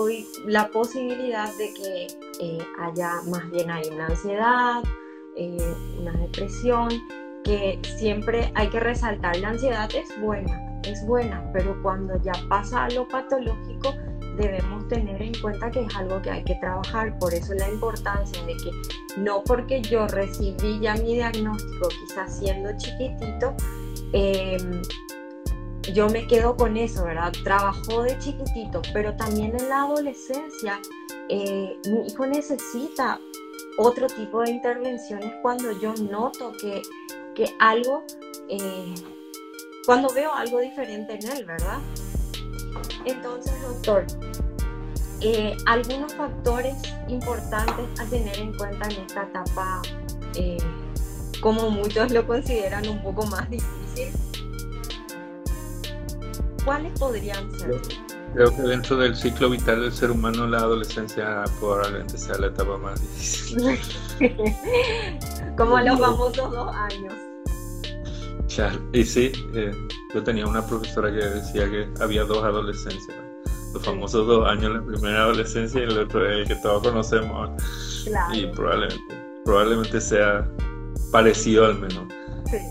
la 0.45 0.69
posibilidad 0.69 1.53
de 1.57 1.73
que 1.73 2.07
eh, 2.39 2.57
haya 2.79 3.21
más 3.27 3.49
bien 3.51 3.69
hay 3.69 3.87
una 3.89 4.07
ansiedad, 4.07 4.83
eh, 5.35 5.75
una 5.99 6.13
depresión, 6.13 6.89
que 7.43 7.79
siempre 7.97 8.51
hay 8.55 8.69
que 8.69 8.79
resaltar, 8.79 9.35
la 9.37 9.49
ansiedad 9.49 9.89
es 9.93 10.09
buena, 10.21 10.79
es 10.83 11.05
buena, 11.05 11.43
pero 11.53 11.81
cuando 11.81 12.21
ya 12.21 12.33
pasa 12.49 12.85
a 12.85 12.89
lo 12.89 13.07
patológico, 13.07 13.93
debemos 14.37 14.87
tener 14.87 15.21
en 15.21 15.33
cuenta 15.41 15.69
que 15.69 15.81
es 15.81 15.95
algo 15.95 16.21
que 16.21 16.31
hay 16.31 16.43
que 16.43 16.55
trabajar, 16.55 17.17
por 17.19 17.33
eso 17.33 17.53
la 17.53 17.69
importancia 17.69 18.43
de 18.45 18.53
que 18.57 19.21
no 19.21 19.43
porque 19.43 19.81
yo 19.81 20.07
recibí 20.07 20.79
ya 20.79 20.95
mi 20.95 21.15
diagnóstico, 21.15 21.89
quizás 21.89 22.39
siendo 22.39 22.71
chiquitito, 22.77 23.55
eh, 24.13 24.57
yo 25.93 26.09
me 26.09 26.25
quedo 26.27 26.55
con 26.55 26.77
eso, 26.77 27.03
¿verdad? 27.03 27.33
Trabajó 27.43 28.03
de 28.03 28.17
chiquitito, 28.19 28.81
pero 28.93 29.15
también 29.15 29.55
en 29.59 29.69
la 29.69 29.83
adolescencia 29.83 30.79
eh, 31.29 31.77
mi 31.85 32.07
hijo 32.07 32.25
necesita 32.25 33.19
otro 33.77 34.07
tipo 34.07 34.41
de 34.41 34.51
intervenciones 34.51 35.33
cuando 35.41 35.71
yo 35.79 35.93
noto 35.95 36.51
que, 36.59 36.81
que 37.35 37.55
algo, 37.59 38.03
eh, 38.49 38.93
cuando 39.85 40.13
veo 40.13 40.33
algo 40.33 40.59
diferente 40.59 41.13
en 41.13 41.31
él, 41.31 41.45
¿verdad? 41.45 41.79
Entonces, 43.05 43.53
doctor, 43.61 44.05
eh, 45.21 45.55
algunos 45.65 46.13
factores 46.13 46.75
importantes 47.07 47.85
a 47.99 48.05
tener 48.05 48.37
en 48.39 48.53
cuenta 48.57 48.87
en 48.87 49.01
esta 49.05 49.23
etapa, 49.23 49.81
como 51.41 51.69
muchos 51.69 52.11
lo 52.11 52.25
consideran 52.25 52.87
un 52.87 53.03
poco 53.03 53.25
más 53.25 53.49
difícil, 53.49 54.11
¿cuáles 56.63 56.97
podrían 56.97 57.51
ser? 57.59 57.81
Creo 58.33 58.55
que 58.55 58.61
dentro 58.63 58.97
del 58.97 59.15
ciclo 59.15 59.49
vital 59.49 59.81
del 59.81 59.91
ser 59.91 60.09
humano 60.09 60.47
la 60.47 60.57
adolescencia 60.57 61.43
probablemente 61.59 62.17
sea 62.17 62.35
la 62.39 62.47
etapa 62.47 62.77
más 62.77 62.99
difícil. 62.99 63.79
Como 65.57 65.79
los 65.79 65.99
famosos 65.99 66.51
dos 66.51 66.75
años. 66.75 67.13
y 68.93 69.03
sí, 69.03 69.31
eh, 69.53 69.71
yo 70.13 70.23
tenía 70.23 70.47
una 70.47 70.65
profesora 70.65 71.11
que 71.11 71.17
decía 71.17 71.69
que 71.69 71.87
había 72.01 72.23
dos 72.23 72.43
adolescencias. 72.43 73.17
Los 73.71 73.83
famosos 73.83 74.25
dos 74.25 74.47
años, 74.47 74.73
la 74.73 74.81
primera 74.83 75.23
adolescencia 75.23 75.81
y 75.81 75.83
el 75.83 75.97
otro 75.97 76.25
el 76.25 76.47
que 76.47 76.55
todos 76.55 76.87
conocemos. 76.87 77.51
Y 78.33 78.47
probablemente, 78.47 79.15
probablemente 79.45 80.01
sea 80.01 80.47
parecido 81.11 81.65
al 81.65 81.79
menos. 81.79 82.05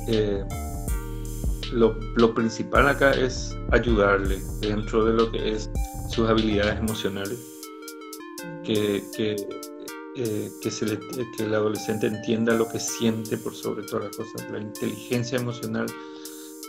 Eh, 0.08 0.44
lo, 1.72 1.98
lo, 2.16 2.34
principal 2.34 2.88
acá 2.88 3.12
es 3.12 3.56
ayudarle 3.70 4.40
dentro 4.60 5.04
de 5.04 5.12
lo 5.14 5.30
que 5.30 5.52
es 5.52 5.70
sus 6.08 6.28
habilidades 6.28 6.78
emocionales. 6.78 7.38
Que, 8.64 9.02
que 9.16 9.36
eh, 10.14 10.52
que, 10.60 11.42
el 11.42 11.54
adolescente 11.54 12.06
entienda 12.06 12.52
lo 12.52 12.68
que 12.68 12.78
siente 12.78 13.38
por 13.38 13.54
sobre 13.54 13.82
todas 13.82 14.06
las 14.06 14.16
cosas, 14.16 14.50
la 14.50 14.58
inteligencia 14.58 15.38
emocional, 15.38 15.86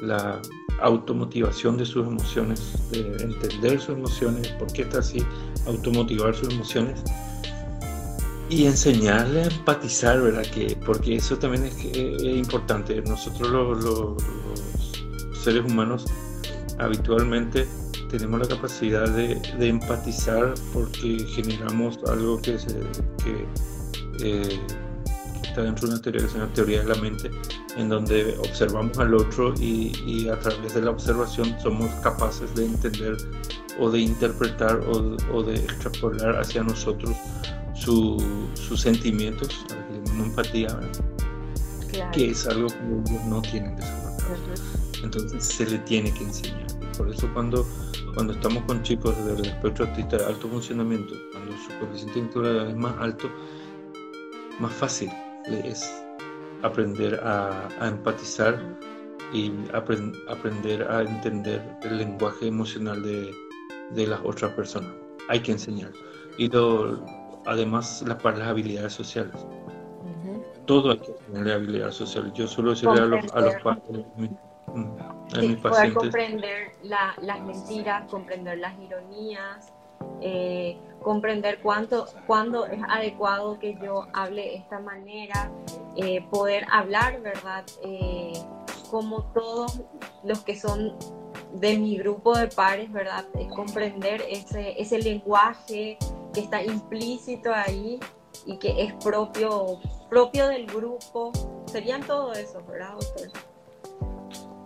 la 0.01 0.41
automotivación 0.79 1.75
de 1.75 1.85
sus 1.85 2.07
emociones, 2.07 2.61
de 2.91 3.01
entender 3.21 3.81
sus 3.81 3.97
emociones, 3.97 4.47
por 4.53 4.71
qué 4.71 4.83
está 4.83 4.99
así, 4.99 5.25
automotivar 5.67 6.33
sus 6.33 6.53
emociones 6.53 7.03
y 8.49 8.65
enseñarle 8.65 9.41
a 9.41 9.45
empatizar, 9.47 10.21
¿verdad? 10.21 10.45
Que, 10.45 10.77
porque 10.85 11.17
eso 11.17 11.37
también 11.37 11.65
es, 11.65 11.83
importante. 12.23 13.01
Nosotros 13.01 13.83
los 13.83 14.23
seres 15.43 15.63
humanos 15.65 16.05
habitualmente 16.79 17.67
tenemos 18.09 18.41
la 18.41 18.47
capacidad 18.47 19.09
de, 19.09 19.41
empatizar 19.59 20.53
porque 20.71 21.25
generamos 21.35 21.99
algo 22.07 22.39
que, 22.41 22.59
se, 22.59 22.79
eh, 24.23 24.59
está 25.43 25.63
dentro 25.63 25.87
de 25.87 25.93
una 25.93 26.01
teoría 26.01 26.21
que 26.21 26.27
se 26.27 26.37
llama 26.37 26.53
teoría 26.53 26.83
de 26.83 26.89
la 26.89 27.01
mente, 27.01 27.31
en 27.75 27.89
donde 27.89 28.37
observamos 28.37 28.97
al 28.99 29.15
otro 29.15 29.53
y, 29.59 30.27
a 30.29 30.39
través 30.39 30.75
de 30.75 30.81
la 30.81 30.91
observación 30.91 31.55
somos 31.61 31.89
capaces 32.01 32.53
de 32.53 32.65
entender 32.65 33.17
o 33.79 33.89
de 33.89 34.01
interpretar 34.01 34.79
o, 34.87 35.43
de 35.43 35.55
extrapolar 35.55 36.39
hacia 36.39 36.63
nosotros 36.63 37.15
sus 37.73 38.79
sentimientos, 38.79 39.65
una 40.13 40.25
empatía, 40.25 40.67
que 42.11 42.29
es 42.29 42.45
algo 42.45 42.67
que 42.67 43.11
ellos 43.11 43.25
no 43.25 43.41
tienen 43.41 43.75
desarrollado. 43.75 44.82
Entonces 45.03 45.43
se 45.43 45.65
le 45.65 45.77
tiene 45.79 46.11
que 46.13 46.23
enseñar. 46.23 46.67
Por 46.97 47.09
eso 47.09 47.29
cuando 47.33 47.65
cuando 48.13 48.33
estamos 48.33 48.63
con 48.63 48.83
chicos 48.83 49.15
del 49.25 49.45
espectro 49.45 49.85
autista 49.87 50.17
de 50.17 50.25
alto 50.25 50.47
funcionamiento, 50.47 51.15
cuando 51.31 51.51
su 51.57 51.79
coeficiente 51.79 52.19
intelectual 52.19 52.67
es 52.69 52.75
más 52.75 52.93
alto, 52.99 53.29
más 54.59 54.71
fácil 54.73 55.09
es 55.47 55.91
aprender 56.61 57.19
a, 57.23 57.69
empatizar 57.81 58.61
y 59.33 59.51
aprender 59.73 60.83
a 60.83 61.01
entender 61.01 61.61
el 61.81 61.97
lenguaje 61.97 62.47
emocional 62.47 63.01
de, 63.01 63.33
las 64.07 64.19
otras 64.23 64.51
personas. 64.51 64.91
Hay 65.29 65.39
que 65.39 65.53
enseñar. 65.53 65.91
Y 66.37 66.51
además 67.45 68.03
las, 68.07 68.23
las 68.23 68.47
habilidades 68.47 68.93
sociales. 68.93 69.33
Todo 70.67 70.91
hay 70.91 70.99
que 70.99 71.11
enseñarle 71.11 71.53
habilidades 71.53 71.95
sociales. 71.95 72.31
Yo 72.35 72.47
suelo 72.47 72.69
decirle 72.71 73.01
a 73.01 73.05
los, 73.05 73.33
a 73.33 73.41
los 73.41 73.55
padres 73.63 74.05
poder 75.61 75.93
comprender 75.93 76.71
las 76.83 77.41
mentiras, 77.41 78.09
comprender 78.09 78.57
las 78.57 78.77
ironías, 78.79 79.73
eh, 80.21 80.77
comprender 81.01 81.59
cuánto, 81.61 82.05
cuándo 82.27 82.65
es 82.65 82.81
adecuado 82.87 83.59
que 83.59 83.75
yo 83.81 84.07
hable 84.13 84.41
de 84.43 84.55
esta 84.55 84.79
manera, 84.79 85.51
eh, 85.95 86.25
poder 86.29 86.65
hablar, 86.71 87.21
¿verdad? 87.21 87.65
Eh, 87.83 88.33
como 88.89 89.23
todos 89.33 89.81
los 90.23 90.41
que 90.41 90.57
son 90.57 90.95
de 91.53 91.77
mi 91.77 91.97
grupo 91.97 92.37
de 92.37 92.47
pares, 92.47 92.91
¿verdad? 92.91 93.25
Es 93.37 93.47
comprender 93.49 94.23
ese, 94.29 94.79
ese 94.81 94.99
lenguaje 94.99 95.97
que 96.33 96.39
está 96.39 96.63
implícito 96.63 97.53
ahí 97.53 97.99
y 98.45 98.57
que 98.57 98.83
es 98.83 98.93
propio, 99.03 99.79
propio 100.09 100.47
del 100.47 100.65
grupo. 100.67 101.31
Serían 101.65 102.01
todo 102.01 102.33
eso, 102.33 102.63
¿verdad, 102.67 102.93
doctor? 102.93 103.52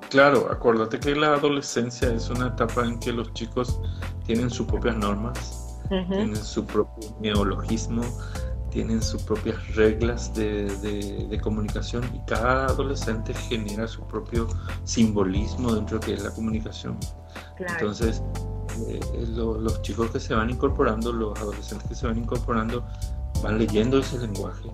Claro, 0.10 0.48
acuérdate 0.50 1.00
que 1.00 1.16
la 1.16 1.34
adolescencia 1.34 2.14
es 2.14 2.30
una 2.30 2.48
etapa 2.48 2.86
en 2.86 3.00
que 3.00 3.12
los 3.12 3.34
chicos 3.34 3.80
tienen 4.26 4.50
sus 4.50 4.66
propias 4.66 4.96
normas, 4.96 5.80
tienen 5.90 6.36
su 6.36 6.66
propio 6.66 7.10
neologismo, 7.20 8.04
tienen 8.70 9.02
sus 9.02 9.22
propias 9.24 9.76
reglas 9.76 10.34
de, 10.34 11.40
comunicación 11.44 12.04
y 12.14 12.20
cada 12.26 12.68
adolescente 12.68 13.34
genera 13.34 13.88
su 13.88 14.02
propio 14.08 14.48
simbolismo 14.86 15.74
dentro 15.74 16.00
de 16.00 16.06
que 16.06 16.14
es 16.14 16.24
la 16.24 16.32
comunicación. 16.32 16.98
Entonces, 17.60 18.24
eh, 18.88 19.00
los 19.28 19.82
chicos 19.82 20.12
que 20.12 20.20
se 20.20 20.34
van 20.34 20.50
incorporando, 20.50 21.12
los 21.12 21.38
adolescentes 21.40 21.88
que 21.88 21.96
se 21.96 22.08
van 22.08 22.18
incorporando, 22.18 22.86
van 23.44 23.58
leyendo 23.58 24.00
ese 24.00 24.20
lenguaje 24.20 24.70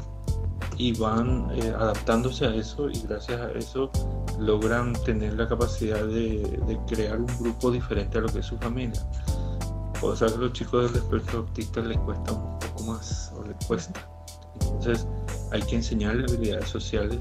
y 0.78 0.98
van 0.98 1.50
eh, 1.54 1.74
adaptándose 1.76 2.46
a 2.46 2.56
eso 2.56 2.90
y 2.90 3.00
gracias 3.08 3.40
a 3.40 3.52
eso 3.52 3.92
logran 4.40 4.94
tener 5.06 5.34
la 5.34 5.48
capacidad 5.48 6.06
de, 6.06 6.80
crear 6.88 7.20
un 7.20 7.28
grupo 7.40 7.72
diferente 7.72 8.18
a 8.18 8.22
lo 8.22 8.30
que 8.30 8.40
es 8.40 8.46
su 8.46 8.58
familia. 8.58 9.02
O 10.02 10.16
sea 10.16 10.28
que 10.28 10.36
a 10.36 10.38
los 10.38 10.54
chicos 10.54 10.92
del 10.92 11.02
espectro 11.02 11.40
autista 11.40 11.82
les 11.82 11.98
cuesta 12.00 12.34
un 12.34 12.60
poco 12.60 12.84
más 12.84 13.32
o 13.38 13.44
les 13.44 13.66
cuesta. 13.66 14.08
Entonces 14.62 15.08
hay 15.52 15.62
que 15.62 15.76
enseñarles 15.76 16.32
habilidades 16.32 16.70
sociales. 16.70 17.20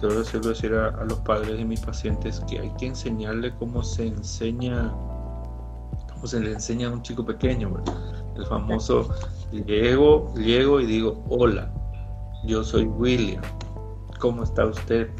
Solo 0.00 0.24
suelo 0.24 0.48
decir 0.50 0.74
a, 0.74 1.04
los 1.04 1.18
padres 1.20 1.58
de 1.58 1.64
mis 1.64 1.80
pacientes 1.80 2.40
que 2.48 2.60
hay 2.60 2.70
que 2.78 2.86
enseñarle 2.86 3.52
cómo 3.56 3.82
se 3.82 4.06
enseña, 4.06 4.92
cómo 6.12 6.26
se 6.26 6.40
le 6.40 6.52
enseña 6.52 6.88
a 6.88 6.92
un 6.92 7.02
chico 7.02 7.24
pequeño, 7.24 7.82
el 8.36 8.46
famoso 8.46 9.08
llego, 9.50 10.32
llego 10.34 10.80
y 10.80 10.86
digo 10.86 11.24
hola, 11.28 11.70
yo 12.44 12.62
soy 12.62 12.84
William, 12.84 13.42
¿cómo 14.20 14.44
está 14.44 14.66
usted? 14.66 15.10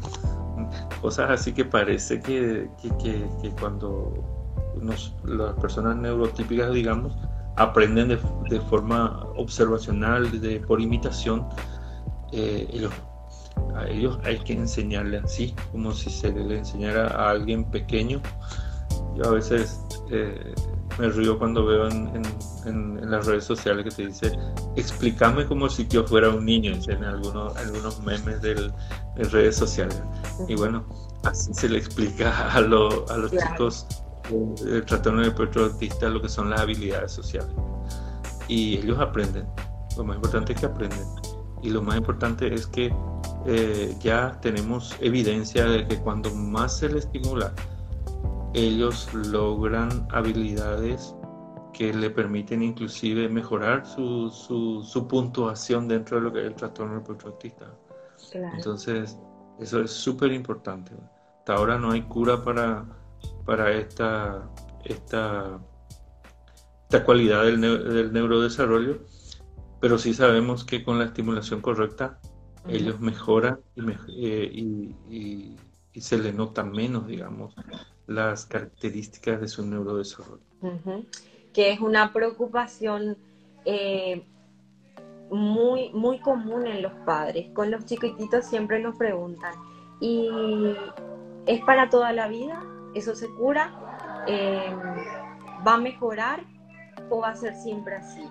Cosas 1.01 1.29
así 1.31 1.53
que 1.53 1.65
parece 1.65 2.19
que, 2.19 2.69
cuando 3.59 4.13
las 4.81 5.53
personas 5.61 5.97
neurotípicas, 5.97 6.73
digamos, 6.73 7.15
aprenden 7.55 8.09
de, 8.09 8.61
forma 8.61 9.25
observacional, 9.35 10.39
de, 10.41 10.59
por 10.61 10.81
imitación, 10.81 11.47
eh, 12.31 12.87
a 13.75 13.87
ellos 13.87 14.17
hay 14.23 14.39
que 14.39 14.53
enseñarle 14.53 15.17
así, 15.17 15.55
como 15.71 15.91
si 15.91 16.09
se 16.09 16.31
le 16.31 16.59
enseñara 16.59 17.07
a 17.07 17.31
alguien 17.31 17.63
pequeño. 17.65 18.21
Yo 19.15 19.25
a 19.25 19.31
veces 19.31 19.81
eh, 20.11 20.53
me 20.99 21.09
río 21.09 21.37
cuando 21.37 21.65
veo 21.65 21.87
en, 21.87 23.09
las 23.09 23.25
redes 23.25 23.45
sociales 23.45 23.83
que 23.85 23.91
te 23.91 24.07
dice, 24.07 24.37
explícame 24.75 25.47
como 25.47 25.67
si 25.67 25.87
yo 25.87 26.05
fuera 26.05 26.29
un 26.29 26.45
niño, 26.45 26.73
en 26.87 27.03
algunos, 27.03 27.55
algunos 27.57 27.99
memes 28.03 28.39
de 28.41 28.71
redes 29.15 29.55
sociales. 29.55 29.99
Y 30.47 30.55
bueno, 30.55 30.85
así 31.23 31.53
se 31.53 31.69
le 31.69 31.79
explica 31.79 32.51
a, 32.51 32.61
los 32.61 33.05
chicos 33.31 33.87
eh, 34.31 34.83
tratando 34.85 35.23
de 35.23 35.63
autista 35.63 36.07
lo 36.09 36.21
que 36.21 36.29
son 36.29 36.49
las 36.51 36.61
habilidades 36.61 37.11
sociales. 37.11 37.51
Y 38.47 38.77
ellos 38.77 38.99
aprenden. 38.99 39.47
Lo 39.97 40.03
más 40.03 40.17
importante 40.17 40.53
es 40.53 40.59
que 40.59 40.65
aprenden. 40.67 41.07
Y 41.63 41.69
lo 41.69 41.81
más 41.81 41.97
importante 41.97 42.53
es 42.53 42.67
que 42.67 42.93
eh, 43.47 43.95
ya 43.99 44.39
tenemos 44.41 44.95
evidencia 44.99 45.65
de 45.65 45.87
que 45.87 45.97
cuando 45.97 46.33
más 46.33 46.77
se 46.77 46.89
le 46.89 46.99
estimula, 46.99 47.53
ellos 48.53 49.13
logran 49.13 50.07
habilidades 50.11 51.15
que 51.73 51.93
le 51.93 52.09
permiten 52.09 52.63
inclusive 52.63 53.29
mejorar 53.29 53.85
su, 53.85 54.29
su, 54.29 55.07
puntuación 55.07 55.87
dentro 55.87 56.17
de 56.17 56.23
lo 56.23 56.33
que 56.33 56.39
es 56.41 56.47
el 56.47 56.55
trastorno 56.55 57.01
del 57.01 58.53
Entonces, 58.55 59.17
eso 59.59 59.81
es 59.81 59.91
súper 59.91 60.31
importante. 60.31 60.93
Hasta 61.39 61.53
ahora 61.53 61.77
no 61.77 61.91
hay 61.91 62.01
cura 62.01 62.43
para, 62.43 62.85
para 63.45 63.71
esta, 63.71 64.49
esta, 64.83 65.59
esta 66.83 67.05
cualidad 67.05 67.43
del, 67.43 67.61
del 67.61 68.11
neurodesarrollo, 68.11 68.99
pero 69.79 69.97
sí 69.97 70.13
sabemos 70.13 70.65
que 70.65 70.83
con 70.83 70.99
la 70.99 71.05
estimulación 71.05 71.61
correcta 71.61 72.19
ellos 72.67 72.99
mejoran 72.99 73.59
y, 73.75 73.81
eh, 74.25 74.51
y, 74.51 75.55
y, 75.93 76.01
se 76.01 76.17
le 76.17 76.31
nota 76.31 76.63
menos, 76.63 77.07
digamos, 77.07 77.53
las 78.09 78.45
características 78.45 79.39
de 79.39 79.47
su 79.47 79.65
neurodesarrollo. 79.65 80.41
Que 81.53 81.71
es 81.71 81.79
una 81.79 82.11
preocupación 82.11 83.17
eh, 83.65 84.25
muy, 85.29 85.91
muy 85.93 86.19
común 86.19 86.65
en 86.65 86.81
los 86.81 86.91
padres. 87.05 87.51
Con 87.53 87.69
los 87.69 87.85
chiquititos 87.85 88.45
siempre 88.45 88.79
nos 88.79 88.97
preguntan, 88.97 89.53
¿y 90.01 90.27
es 91.45 91.61
para 91.61 91.89
toda 91.89 92.11
la 92.11 92.27
vida? 92.27 92.63
¿Eso 92.95 93.13
se 93.15 93.29
cura? 93.35 94.25
Eh, 94.27 94.73
¿Va 95.65 95.75
a 95.75 95.77
mejorar 95.77 96.43
o 97.09 97.19
va 97.19 97.29
a 97.29 97.35
ser 97.35 97.55
siempre 97.55 97.95
así? 97.95 98.23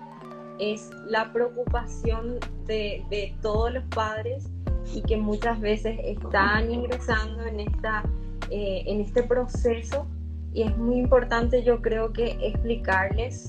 Es 0.59 0.89
la 1.07 1.31
preocupación 1.31 2.37
de, 2.65 3.05
de 3.09 3.33
todos 3.41 3.73
los 3.73 3.83
padres 3.95 4.49
y 4.93 5.01
que 5.03 5.15
muchas 5.15 5.59
veces 5.61 5.97
están 6.03 6.69
ingresando 6.69 7.45
en 7.45 7.61
esta 7.61 8.03
eh, 8.49 8.83
en 8.85 9.01
este 9.01 9.23
proceso 9.23 10.07
y 10.53 10.63
es 10.63 10.77
muy 10.77 10.97
importante 10.97 11.63
yo 11.63 11.81
creo 11.81 12.11
que 12.11 12.37
explicarles 12.41 13.45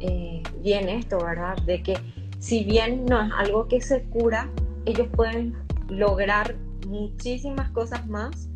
eh, 0.00 0.42
bien 0.60 0.88
esto, 0.88 1.18
¿verdad? 1.18 1.56
De 1.64 1.82
que 1.82 1.96
si 2.38 2.64
bien 2.64 3.04
no 3.06 3.20
es 3.20 3.32
algo 3.36 3.68
que 3.68 3.80
se 3.80 4.02
cura, 4.04 4.50
ellos 4.84 5.08
pueden 5.14 5.56
lograr 5.88 6.56
muchísimas 6.88 7.70
cosas 7.70 8.06
más, 8.08 8.48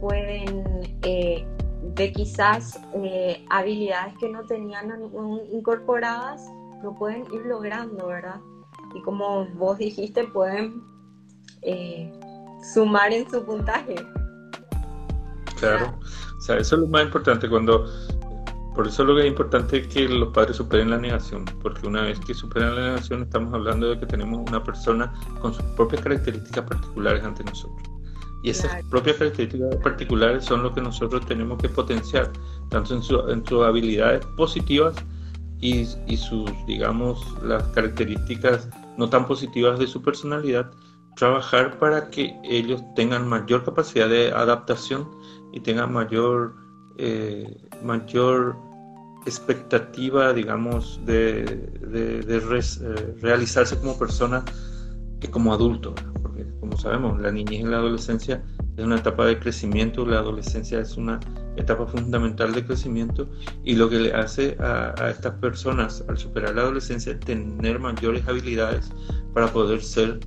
pueden 0.00 0.64
eh, 1.02 1.46
de 1.94 2.12
quizás 2.12 2.80
eh, 2.94 3.44
habilidades 3.50 4.14
que 4.18 4.30
no 4.30 4.44
tenían 4.46 4.92
incorporadas, 5.52 6.42
lo 6.82 6.94
pueden 6.94 7.24
ir 7.32 7.42
logrando, 7.44 8.06
¿verdad? 8.06 8.40
Y 8.94 9.02
como 9.02 9.46
vos 9.54 9.78
dijiste, 9.78 10.24
pueden 10.24 10.82
sumar 12.62 13.12
en 13.12 13.28
su 13.30 13.44
puntaje. 13.44 13.94
Claro, 15.58 15.94
o 16.36 16.40
sea, 16.40 16.58
eso 16.58 16.76
es 16.76 16.82
lo 16.82 16.88
más 16.88 17.04
importante 17.04 17.48
cuando, 17.48 17.86
por 18.74 18.88
eso 18.88 19.04
lo 19.04 19.14
que 19.14 19.22
es 19.22 19.28
importante 19.28 19.78
es 19.78 19.86
que 19.86 20.08
los 20.08 20.32
padres 20.32 20.56
superen 20.56 20.90
la 20.90 20.98
negación, 20.98 21.44
porque 21.62 21.86
una 21.86 22.02
vez 22.02 22.18
que 22.20 22.34
superan 22.34 22.74
la 22.74 22.82
negación 22.88 23.22
estamos 23.22 23.54
hablando 23.54 23.90
de 23.90 23.98
que 23.98 24.06
tenemos 24.06 24.48
una 24.48 24.62
persona 24.62 25.12
con 25.40 25.54
sus 25.54 25.64
propias 25.76 26.02
características 26.02 26.64
particulares 26.64 27.24
ante 27.24 27.44
nosotros. 27.44 27.88
Y 28.42 28.50
esas 28.50 28.82
propias 28.90 29.16
características 29.16 29.76
particulares 29.76 30.44
son 30.44 30.64
lo 30.64 30.74
que 30.74 30.82
nosotros 30.82 31.24
tenemos 31.24 31.56
que 31.62 31.68
potenciar, 31.68 32.30
tanto 32.68 32.94
en, 32.94 33.02
sus 33.02 33.62
habilidades 33.64 34.26
positivas 34.36 34.94
y, 35.60 35.86
y, 36.06 36.16
sus, 36.16 36.50
digamos, 36.66 37.24
las 37.42 37.62
características 37.68 38.68
no 38.98 39.08
tan 39.08 39.26
positivas 39.26 39.78
de 39.78 39.86
su 39.86 40.02
personalidad, 40.02 40.70
trabajar 41.16 41.78
para 41.78 42.10
que 42.10 42.36
ellos 42.44 42.82
tengan 42.96 43.26
mayor 43.26 43.64
capacidad 43.64 44.08
de 44.08 44.30
adaptación 44.32 45.08
y 45.54 45.60
tengan 45.60 45.92
mayor, 45.92 46.56
eh, 46.98 47.46
mayor 47.82 48.56
expectativa, 49.24 50.32
digamos, 50.32 51.00
de, 51.06 51.44
de, 51.44 52.18
eh, 52.26 53.14
realizarse 53.22 53.78
como 53.78 53.96
persona 53.96 54.44
que 55.20 55.30
como 55.30 55.54
adulto, 55.54 55.94
porque 56.20 56.44
como 56.58 56.76
sabemos, 56.76 57.20
la 57.20 57.30
niñez 57.30 57.60
y 57.60 57.62
la 57.62 57.76
adolescencia 57.76 58.42
es 58.76 58.84
una 58.84 58.96
etapa 58.96 59.26
de 59.26 59.38
crecimiento, 59.38 60.04
la 60.04 60.18
adolescencia 60.18 60.80
es 60.80 60.96
una 60.96 61.20
etapa 61.56 61.86
fundamental 61.86 62.52
de 62.52 62.64
crecimiento 62.64 63.28
y 63.62 63.76
lo 63.76 63.88
que 63.88 64.00
le 64.00 64.12
hace 64.12 64.56
a, 64.58 65.08
estas 65.08 65.34
personas 65.34 66.04
al 66.08 66.18
superar 66.18 66.56
la 66.56 66.62
adolescencia 66.62 67.12
es 67.12 67.20
tener 67.20 67.78
mayores 67.78 68.26
habilidades 68.26 68.90
para 69.32 69.46
poder 69.52 69.80
ser 69.80 70.18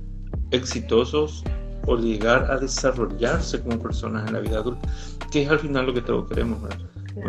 exitosos 0.52 1.44
o 1.88 1.96
llegar 1.96 2.50
a 2.50 2.58
desarrollarse 2.58 3.62
como 3.62 3.78
personas 3.80 4.28
en 4.28 4.34
la 4.34 4.40
vida 4.40 4.58
adulta, 4.58 4.88
que 5.30 5.42
es 5.42 5.50
al 5.50 5.58
final 5.58 5.86
lo 5.86 5.94
que 5.94 6.02
todos 6.02 6.28
queremos. 6.28 6.58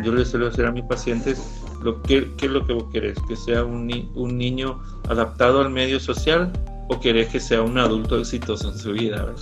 Yo 0.04 0.14
les 0.14 0.28
suelo 0.28 0.50
decir 0.50 0.66
a 0.66 0.72
mis 0.72 0.84
pacientes, 0.84 1.42
lo 1.82 2.02
que, 2.04 2.32
¿qué 2.38 2.46
es 2.46 2.52
lo 2.52 2.66
que 2.66 2.74
vos 2.74 2.86
querés? 2.92 3.18
¿Que 3.28 3.36
sea 3.36 3.64
un, 3.64 3.90
un 4.14 4.38
niño 4.38 4.80
adaptado 5.08 5.62
al 5.62 5.70
medio 5.70 6.00
social 6.00 6.52
o 6.90 7.00
querés 7.00 7.30
que 7.30 7.40
sea 7.40 7.62
un 7.62 7.78
adulto 7.78 8.20
exitoso 8.20 8.70
en 8.70 8.78
su 8.78 8.92
vida? 8.92 9.34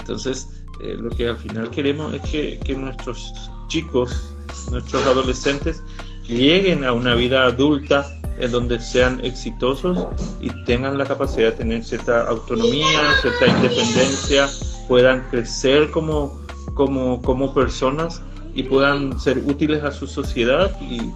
Entonces, 0.00 0.48
eh, 0.82 0.96
lo 0.98 1.10
que 1.10 1.28
al 1.28 1.36
final 1.36 1.70
queremos 1.70 2.12
es 2.12 2.22
que, 2.22 2.60
que 2.64 2.74
nuestros 2.74 3.32
chicos, 3.68 4.34
nuestros 4.70 5.06
adolescentes, 5.06 5.82
lleguen 6.28 6.84
a 6.84 6.92
una 6.92 7.14
vida 7.14 7.44
adulta 7.44 8.06
en 8.38 8.50
donde 8.50 8.80
sean 8.80 9.24
exitosos 9.24 10.06
y 10.40 10.50
tengan 10.64 10.98
la 10.98 11.04
capacidad 11.04 11.50
de 11.50 11.56
tener 11.56 11.84
cierta 11.84 12.26
autonomía, 12.28 12.86
cierta 13.20 13.46
independencia, 13.46 14.48
puedan 14.88 15.26
crecer 15.30 15.90
como, 15.90 16.40
como, 16.74 17.22
como 17.22 17.54
personas 17.54 18.22
y 18.54 18.62
puedan 18.64 19.18
ser 19.18 19.38
útiles 19.38 19.82
a 19.84 19.90
su 19.90 20.06
sociedad 20.06 20.70
y 20.80 21.10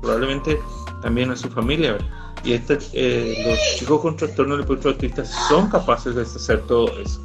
probablemente 0.00 0.60
también 1.02 1.30
a 1.30 1.36
su 1.36 1.48
familia. 1.48 1.98
Y 2.44 2.52
este, 2.52 2.78
eh, 2.92 3.44
los 3.46 3.58
chicos 3.78 4.00
con 4.02 4.16
trastorno 4.16 4.54
del 4.54 4.64
espectro 4.64 4.90
autista 4.90 5.24
son 5.24 5.70
capaces 5.70 6.14
de 6.14 6.22
hacer 6.22 6.60
todo 6.66 6.86
eso. 6.98 7.22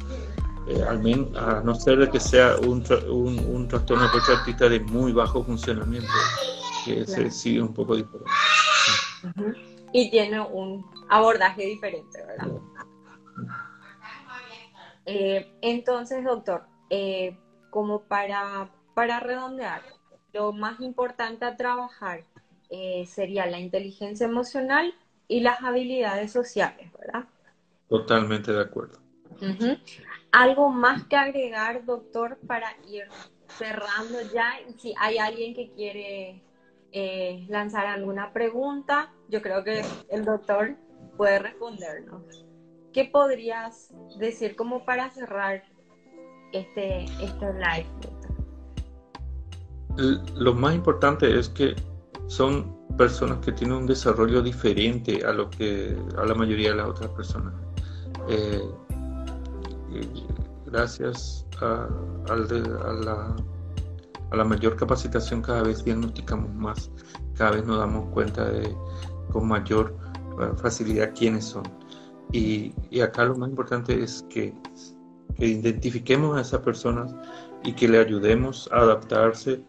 Eh, 0.66 0.82
al 0.88 1.00
menos, 1.00 1.36
a 1.36 1.60
no 1.62 1.74
ser 1.74 1.98
de 1.98 2.10
que 2.10 2.20
sea 2.20 2.56
un, 2.56 2.84
un, 3.08 3.38
un 3.38 3.68
trastorno 3.68 4.04
del 4.04 4.12
espectro 4.12 4.38
autista 4.38 4.68
de 4.68 4.80
muy 4.80 5.12
bajo 5.12 5.44
funcionamiento, 5.44 6.08
que 6.84 7.00
ese 7.00 7.30
sí 7.30 7.58
un 7.58 7.74
poco 7.74 7.96
diferente. 7.96 8.30
Y 9.92 10.10
tiene 10.10 10.40
un 10.40 10.88
abordaje 11.08 11.66
diferente, 11.66 12.24
¿verdad? 12.24 12.60
Eh, 15.06 15.50
entonces, 15.62 16.24
doctor, 16.24 16.64
eh, 16.90 17.36
como 17.70 18.02
para, 18.02 18.70
para 18.94 19.20
redondear, 19.20 19.82
lo 20.32 20.52
más 20.52 20.80
importante 20.80 21.44
a 21.44 21.56
trabajar 21.56 22.24
eh, 22.68 23.04
sería 23.06 23.46
la 23.46 23.58
inteligencia 23.58 24.26
emocional 24.26 24.94
y 25.26 25.40
las 25.40 25.62
habilidades 25.62 26.32
sociales, 26.32 26.92
¿verdad? 26.98 27.24
Totalmente 27.88 28.52
de 28.52 28.60
acuerdo. 28.60 29.00
¿Algo 30.32 30.68
más 30.68 31.04
que 31.06 31.16
agregar, 31.16 31.84
doctor, 31.84 32.38
para 32.46 32.76
ir 32.86 33.08
cerrando 33.48 34.20
ya? 34.32 34.60
Y 34.68 34.74
si 34.74 34.94
hay 34.98 35.18
alguien 35.18 35.54
que 35.54 35.70
quiere 35.70 36.42
eh, 36.92 37.46
lanzar 37.48 37.86
alguna 37.86 38.32
pregunta, 38.32 39.12
yo 39.28 39.42
creo 39.42 39.62
que 39.64 39.82
el 40.08 40.24
doctor 40.24 40.76
puede 41.16 41.38
respondernos. 41.38 42.46
¿Qué 42.92 43.04
podrías 43.04 43.92
decir 44.18 44.56
como 44.56 44.84
para 44.84 45.10
cerrar 45.10 45.62
este, 46.52 47.04
este 47.04 47.52
live? 47.54 47.86
Lo 50.36 50.54
más 50.54 50.74
importante 50.74 51.38
es 51.38 51.48
que 51.48 51.76
son 52.26 52.76
personas 52.96 53.38
que 53.38 53.52
tienen 53.52 53.76
un 53.76 53.86
desarrollo 53.86 54.42
diferente 54.42 55.24
a 55.24 55.32
lo 55.32 55.48
que 55.50 55.96
a 56.16 56.24
la 56.24 56.34
mayoría 56.34 56.70
de 56.70 56.76
las 56.76 56.88
otras 56.88 57.10
personas. 57.10 57.54
Eh, 58.28 58.60
gracias 60.66 61.46
a, 61.60 61.88
a, 62.28 62.36
la 62.36 63.36
a 64.30 64.36
la 64.36 64.44
mayor 64.44 64.76
capacitación 64.76 65.42
cada 65.42 65.62
vez 65.62 65.84
diagnosticamos 65.84 66.52
más, 66.54 66.90
cada 67.34 67.52
vez 67.52 67.64
nos 67.64 67.78
damos 67.78 68.08
cuenta 68.10 68.48
de 68.48 68.74
con 69.32 69.48
mayor 69.48 69.96
eh, 70.40 70.50
facilidad 70.60 71.12
quiénes 71.14 71.44
son. 71.44 71.64
Y, 72.32 72.72
acá 73.00 73.24
lo 73.24 73.36
más 73.36 73.50
importante 73.50 74.02
es 74.02 74.24
que, 74.28 74.54
identifiquemos 75.38 76.36
a 76.36 76.42
esas 76.42 76.60
personas 76.60 77.14
y 77.64 77.72
que 77.72 77.88
le 77.88 77.98
ayudemos 77.98 78.68
a 78.72 78.80
adaptarse 78.80 79.62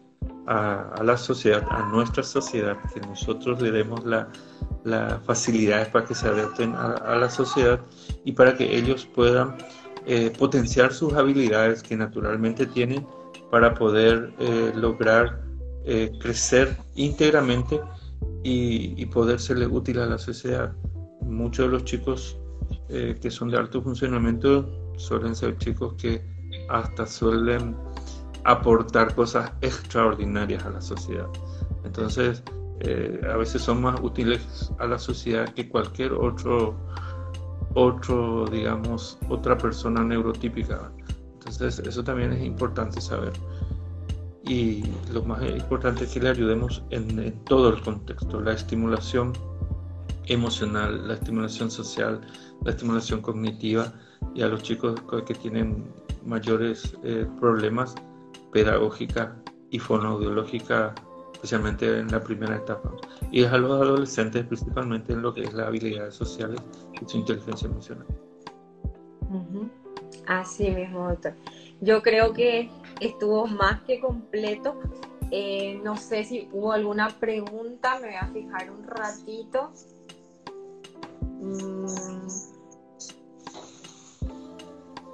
a, 0.46 1.02
la 1.02 1.16
sociedad, 1.16 1.66
a 1.70 1.88
nuestra 1.88 2.22
sociedad, 2.22 2.76
que 2.92 3.00
nosotros 3.00 3.62
le 3.62 3.70
demos 3.70 4.04
la, 4.04 4.28
la 4.84 5.20
facilidades 5.24 5.88
para 5.88 6.04
que 6.04 6.14
se 6.14 6.28
adapten 6.28 6.74
a, 6.74 7.16
la 7.16 7.30
sociedad 7.30 7.80
y 8.24 8.32
para 8.32 8.54
que 8.54 8.76
ellos 8.76 9.08
puedan 9.14 9.56
eh, 10.04 10.30
potenciar 10.38 10.92
sus 10.92 11.14
habilidades 11.14 11.82
que 11.82 11.96
naturalmente 11.96 12.66
tienen 12.66 13.06
para 13.52 13.74
poder 13.74 14.32
eh, 14.38 14.72
lograr 14.74 15.42
eh, 15.84 16.10
crecer 16.22 16.74
íntegramente 16.94 17.82
y, 18.42 19.04
poder 19.06 19.38
serle 19.38 19.66
útil 19.66 19.98
a 19.98 20.06
la 20.06 20.16
sociedad. 20.16 20.72
Muchos 21.20 21.66
de 21.66 21.72
los 21.72 21.84
chicos 21.84 22.38
eh, 22.88 23.14
que 23.20 23.30
son 23.30 23.50
de 23.50 23.58
alto 23.58 23.82
funcionamiento 23.82 24.66
suelen 24.96 25.34
ser 25.34 25.58
chicos 25.58 25.92
que 25.98 26.24
hasta 26.70 27.06
suelen 27.06 27.76
aportar 28.44 29.14
cosas 29.14 29.52
extraordinarias 29.60 30.64
a 30.64 30.70
la 30.70 30.80
sociedad. 30.80 31.28
Entonces, 31.84 32.42
a 33.30 33.36
veces 33.36 33.60
son 33.60 33.82
más 33.82 34.00
útiles 34.00 34.72
a 34.78 34.86
la 34.86 34.98
sociedad 34.98 35.46
que 35.52 35.68
cualquier 35.68 36.14
otro, 36.14 36.74
otro 37.74 38.46
digamos, 38.46 39.18
otra 39.28 39.58
persona 39.58 40.02
neurotípica. 40.02 40.90
Entonces, 41.46 41.80
eso 41.80 42.04
también 42.04 42.32
es 42.32 42.44
importante 42.44 43.00
saber. 43.00 43.32
Y 44.44 44.82
lo 45.12 45.22
más 45.24 45.42
importante 45.42 46.04
es 46.04 46.12
que 46.12 46.20
le 46.20 46.30
ayudemos 46.30 46.82
en, 46.90 47.32
todo 47.44 47.68
el 47.70 47.80
contexto, 47.82 48.40
la 48.40 48.52
estimulación 48.52 49.32
emocional, 50.26 51.06
la 51.06 51.14
estimulación 51.14 51.70
social, 51.70 52.20
la 52.64 52.70
estimulación 52.70 53.22
cognitiva 53.22 53.92
y 54.34 54.42
a 54.42 54.48
los 54.48 54.62
chicos 54.62 55.00
que 55.26 55.34
tienen 55.34 55.92
mayores 56.24 56.96
eh, 57.02 57.26
problemas 57.40 57.94
pedagógica 58.52 59.34
y 59.70 59.78
fonoaudiológica, 59.78 60.94
especialmente 61.32 61.98
en 61.98 62.08
la 62.08 62.20
primera 62.20 62.56
etapa. 62.56 62.92
Y 63.32 63.42
es 63.42 63.52
a 63.52 63.58
los 63.58 63.72
adolescentes 63.72 64.44
principalmente 64.44 65.12
en 65.12 65.22
lo 65.22 65.32
que 65.32 65.42
es 65.42 65.54
las 65.54 65.68
habilidades 65.68 66.14
sociales 66.14 66.60
y 67.00 67.08
su 67.08 67.18
inteligencia 67.18 67.68
emocional. 67.68 68.06
Así 70.26 70.70
mismo, 70.70 71.08
doctor. 71.08 71.34
Yo 71.80 72.02
creo 72.02 72.32
que 72.32 72.70
estuvo 73.00 73.46
más 73.46 73.82
que 73.82 74.00
completo. 74.00 74.78
Eh, 75.30 75.80
no 75.82 75.96
sé 75.96 76.24
si 76.24 76.48
hubo 76.52 76.72
alguna 76.72 77.08
pregunta, 77.08 77.98
me 78.00 78.08
voy 78.08 78.16
a 78.16 78.26
fijar 78.26 78.70
un 78.70 78.86
ratito. 78.86 79.72
Mm. 81.40 81.86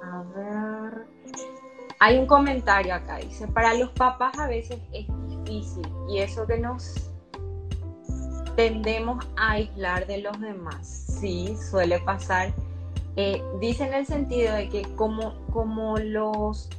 A 0.03 0.23
ver. 0.35 1.07
Hay 2.01 2.17
un 2.17 2.27
comentario 2.27 2.93
acá, 2.93 3.17
dice, 3.17 3.47
para 3.47 3.73
los 3.73 3.89
papás 3.91 4.37
a 4.39 4.47
veces 4.47 4.79
es 4.93 5.05
difícil 5.27 5.85
y 6.09 6.19
eso 6.19 6.47
que 6.47 6.57
nos 6.57 7.11
tendemos 8.55 9.25
a 9.37 9.51
aislar 9.51 10.07
de 10.07 10.19
los 10.19 10.39
demás. 10.39 11.05
Sí, 11.19 11.57
suele 11.69 11.99
pasar. 11.99 12.53
Eh, 13.21 13.43
dice 13.59 13.83
en 13.83 13.93
el 13.93 14.05
sentido 14.05 14.55
de 14.55 14.69
que 14.69 14.83
como, 14.95 15.45
como 15.51 15.97
los, 15.97 16.69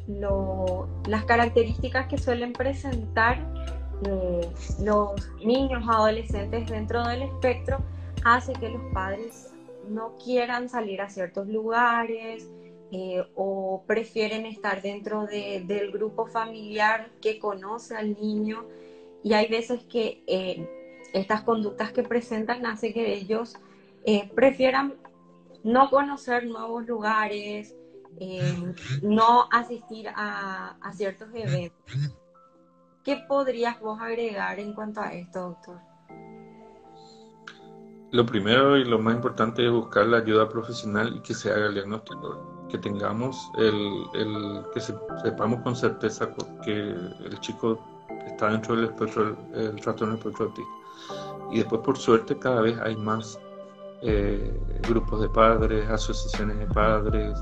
las 1.07 1.24
características 1.26 2.07
que 2.07 2.16
suelen 2.16 2.55
presentar 2.55 3.47
eh, 4.07 4.49
los 4.82 5.11
niños 5.45 5.84
adolescentes 5.86 6.66
dentro 6.70 7.07
del 7.07 7.24
espectro 7.24 7.82
hace 8.24 8.55
que 8.55 8.70
los 8.70 8.80
padres 8.95 9.53
no 9.91 10.16
quieran 10.16 10.70
salir 10.70 11.03
a 11.03 11.11
ciertos 11.11 11.47
lugares, 11.47 12.49
eh, 12.91 13.22
o 13.34 13.84
prefieren 13.86 14.47
estar 14.47 14.80
dentro 14.80 15.26
del 15.26 15.93
grupo 15.93 16.24
familiar 16.24 17.11
que 17.20 17.38
conoce 17.38 17.95
al 17.95 18.18
niño. 18.18 18.64
Y 19.22 19.34
hay 19.34 19.47
veces 19.49 19.82
que 19.82 20.24
eh, 20.26 20.66
estas 21.12 21.43
conductas 21.43 21.93
que 21.93 22.03
presentan 22.03 22.64
hace 22.64 22.95
que 22.95 23.12
ellos 23.12 23.59
prefieran 24.34 24.95
no 25.64 25.90
conocer 25.90 26.46
nuevos 26.46 26.86
lugares, 26.86 27.74
no 29.02 29.48
asistir 29.50 30.08
a, 30.14 30.76
ciertos 30.92 31.28
eventos. 31.32 31.94
¿Qué 33.04 33.24
podrías 33.28 33.80
vos 33.80 34.00
agregar 34.00 34.58
en 34.58 34.74
cuanto 34.74 35.00
a 35.00 35.12
esto, 35.12 35.40
doctor? 35.40 35.80
Lo 38.12 38.26
primero 38.26 38.76
y 38.76 38.84
lo 38.84 38.98
más 38.98 39.14
importante 39.14 39.64
es 39.64 39.70
buscar 39.70 40.06
la 40.06 40.18
ayuda 40.18 40.48
profesional 40.48 41.16
y 41.16 41.20
que 41.20 41.32
se 41.32 41.50
haga 41.50 41.66
el 41.66 41.74
diagnóstico 41.74 42.66
que 42.68 42.78
tengamos, 42.78 43.50
el, 43.56 44.04
el 44.14 44.64
que 44.74 44.80
sepamos 44.80 45.61
con 45.62 45.76
certeza 45.76 46.28
que 46.64 46.72
el 46.72 47.40
chico 47.40 47.80
está 48.26 48.50
dentro 48.50 48.74
del 48.74 48.86
espectro, 48.86 49.36
el, 49.54 49.80
trastorno 49.80 50.14
espectro. 50.14 50.52
Y 51.52 51.58
después, 51.58 51.80
por 51.82 51.96
suerte, 51.96 52.38
cada 52.38 52.61
vez 52.62 52.78
hay 52.80 52.96
más 52.96 53.38
eh, 54.03 54.59
grupos 54.88 55.22
de 55.22 55.28
padres, 55.28 55.88
asociaciones 55.88 56.59
de 56.59 56.66
padres, 56.66 57.38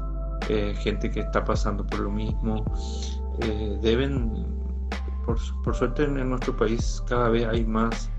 eh, 0.48 0.74
gente 0.78 1.10
que 1.10 1.20
está 1.20 1.44
pasando 1.44 1.86
por 1.86 2.00
lo 2.00 2.10
mismo. 2.10 2.64
Eh, 3.42 3.78
deben, 3.80 4.46
por, 5.24 5.38
por, 5.62 5.74
suerte 5.74 6.04
en 6.04 6.28
nuestro 6.28 6.56
país, 6.56 7.02
cada 7.06 7.28
vez 7.28 7.46
hay 7.46 7.64
más 7.64 8.10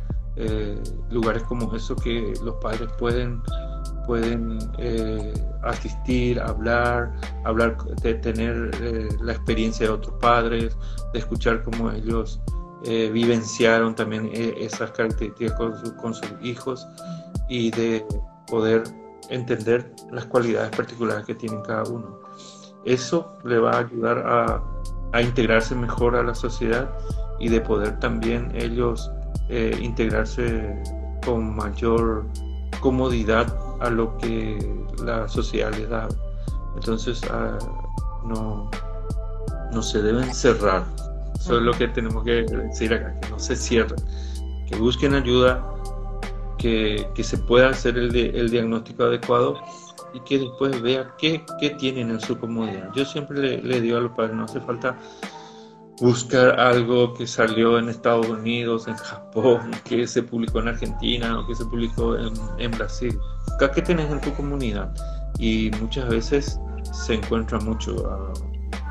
lugares 1.10 1.44
como 1.44 1.76
eso 1.76 1.94
que 1.98 2.32
los 2.42 2.56
padres 2.62 2.90
pueden 2.98 3.42
pueden 4.10 4.58
eh, 4.80 5.34
asistir, 5.62 6.40
hablar, 6.40 7.14
hablar, 7.46 7.78
de 8.02 8.16
tener 8.16 8.72
eh, 8.82 9.08
la 9.22 9.34
experiencia 9.34 9.86
de 9.86 9.94
otros 9.94 10.16
padres, 10.20 10.76
de 11.14 11.20
escuchar 11.20 11.62
cómo 11.62 11.92
ellos 11.92 12.42
eh, 12.86 13.10
vivenciaron 13.12 13.96
también 13.96 14.30
esas 14.34 14.92
características 14.92 15.54
con, 16.00 16.14
sus 16.14 16.30
hijos 16.42 16.88
y 17.48 17.72
de 17.72 18.06
poder 18.48 18.84
entender 19.30 19.94
las 20.12 20.26
cualidades 20.26 20.76
particulares 20.76 21.26
que 21.26 21.36
tienen 21.36 21.62
cada 21.62 21.84
uno. 21.84 22.20
Eso 22.86 23.38
le 23.44 23.60
va 23.60 23.72
a 23.72 23.80
ayudar 23.80 24.20
a, 24.26 24.64
a 25.12 25.22
integrarse 25.22 25.76
mejor 25.76 26.16
a 26.16 26.24
la 26.24 26.34
sociedad 26.34 26.90
y 27.40 27.50
de 27.50 27.62
poder 27.62 28.00
también 28.00 28.52
ellos 28.56 29.12
integrarse 29.82 30.80
con 31.26 31.56
mayor 31.56 32.26
comodidad 32.80 33.48
a 33.80 33.90
lo 33.90 34.18
que 34.18 34.58
la 35.04 35.28
sociedad 35.28 35.72
les 35.74 35.90
da. 35.90 36.08
Entonces, 36.76 37.22
ah, 37.32 37.58
no, 38.26 38.70
no 39.72 39.82
se 39.82 40.02
deben 40.02 40.34
cerrar. 40.34 40.84
Eso 41.40 41.58
es 41.58 41.64
lo 41.64 41.72
que 41.72 41.88
tenemos 41.88 42.24
que 42.24 42.44
decir 42.44 42.94
acá, 42.94 43.18
que 43.22 43.30
no 43.30 43.40
se 43.40 43.56
cierren, 43.56 43.98
que 44.68 44.76
busquen 44.76 45.14
ayuda, 45.14 45.66
que, 46.58 47.08
que 47.16 47.24
se 47.24 47.38
pueda 47.38 47.70
hacer 47.70 47.98
el, 47.98 48.14
el, 48.14 48.50
diagnóstico 48.50 49.04
adecuado 49.04 49.58
y 50.14 50.20
que 50.22 50.40
después 50.40 50.82
vea 50.82 51.16
qué, 51.18 51.46
qué 51.62 51.70
tienen 51.72 52.10
en 52.10 52.20
su 52.20 52.38
comodidad. 52.38 52.90
Yo 52.94 53.06
siempre 53.06 53.40
le, 53.40 53.64
le 53.64 53.80
digo 53.80 53.98
a 53.98 54.02
los 54.02 54.12
padres, 54.12 54.36
no 54.36 54.44
hace 54.44 54.60
falta 54.60 54.98
buscar 56.02 56.60
algo 56.60 57.14
que 57.14 57.26
salió 57.26 57.80
en 57.80 57.90
Estados 57.90 58.28
Unidos, 58.28 58.88
en 58.88 58.96
Japón, 58.96 59.72
que 59.86 60.06
se 60.08 60.22
publicó 60.22 60.60
en 60.60 60.70
Argentina 60.70 61.40
o 61.40 61.48
que 61.48 61.56
se 61.56 61.66
publicó 61.66 62.18
en, 62.18 62.34
en 62.58 62.72
Brasil. 62.72 63.18
¿Qué 63.74 63.82
tienes 63.82 64.12
en 64.12 64.20
tu 64.22 64.34
comunidad? 64.34 64.94
Y 65.40 65.72
muchas 65.80 66.10
veces 66.10 66.60
se 66.84 67.16
encuentra 67.16 67.60
mucho. 67.60 68.10
Ah, 68.10 68.34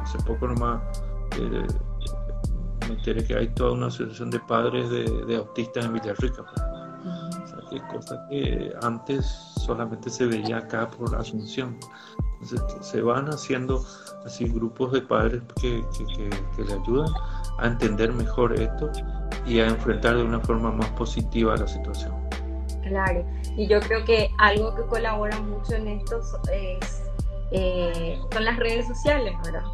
hace 0.02 0.18
poco 0.24 0.48
nomás 0.48 0.80
eh, 1.38 1.66
me 2.88 2.94
enteré 2.94 3.24
que 3.24 3.36
hay 3.36 3.48
toda 3.48 3.72
una 3.72 3.86
asociación 3.86 4.30
de 4.30 4.40
padres 4.40 4.88
de, 4.90 5.36
autistas 5.36 5.84
en 5.84 5.92
Villarrica. 5.94 6.42
O 6.42 7.46
sea, 7.46 7.88
cosas 7.88 8.18
que 8.30 8.72
antes 8.82 9.26
solamente 9.64 10.10
se 10.10 10.26
veía 10.26 10.58
acá 10.58 10.88
por 10.90 11.14
Asunción. 11.14 11.78
Entonces 12.40 12.62
se 12.80 13.02
van 13.02 13.26
haciendo 13.26 13.84
así 14.24 14.44
grupos 14.44 14.92
de 14.92 15.02
padres 15.02 15.42
que, 15.60 15.84
que, 16.56 16.64
le 16.64 16.72
ayudan 16.72 17.12
a 17.58 17.66
entender 17.66 18.12
mejor 18.12 18.52
esto 18.54 18.90
y 19.44 19.58
a 19.60 19.66
enfrentar 19.66 20.16
de 20.16 20.22
una 20.22 20.40
forma 20.40 20.70
más 20.70 20.88
positiva 20.90 21.56
la 21.56 21.66
situación. 21.66 22.14
Claro, 22.82 23.26
y 23.56 23.66
yo 23.66 23.80
creo 23.80 24.04
que 24.04 24.30
algo 24.38 24.74
que 24.74 24.82
colabora 24.82 25.38
mucho 25.40 25.74
en 25.74 25.88
esto 25.88 26.20
es, 26.52 27.02
eh, 27.50 28.18
son 28.32 28.44
las 28.44 28.56
redes 28.56 28.86
sociales, 28.86 29.34
¿verdad? 29.44 29.64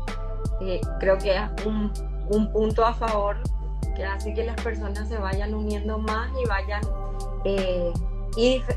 Eh, 0.62 0.80
creo 1.00 1.18
que 1.18 1.36
es 1.36 1.66
un, 1.66 1.92
un, 2.28 2.52
punto 2.52 2.84
a 2.84 2.94
favor 2.94 3.36
que 3.96 4.04
hace 4.04 4.34
que 4.34 4.44
las 4.44 4.60
personas 4.62 5.08
se 5.08 5.18
vayan 5.18 5.54
uniendo 5.54 5.98
más 5.98 6.30
y 6.42 6.48
vayan 6.48 6.82
eh, 7.44 7.92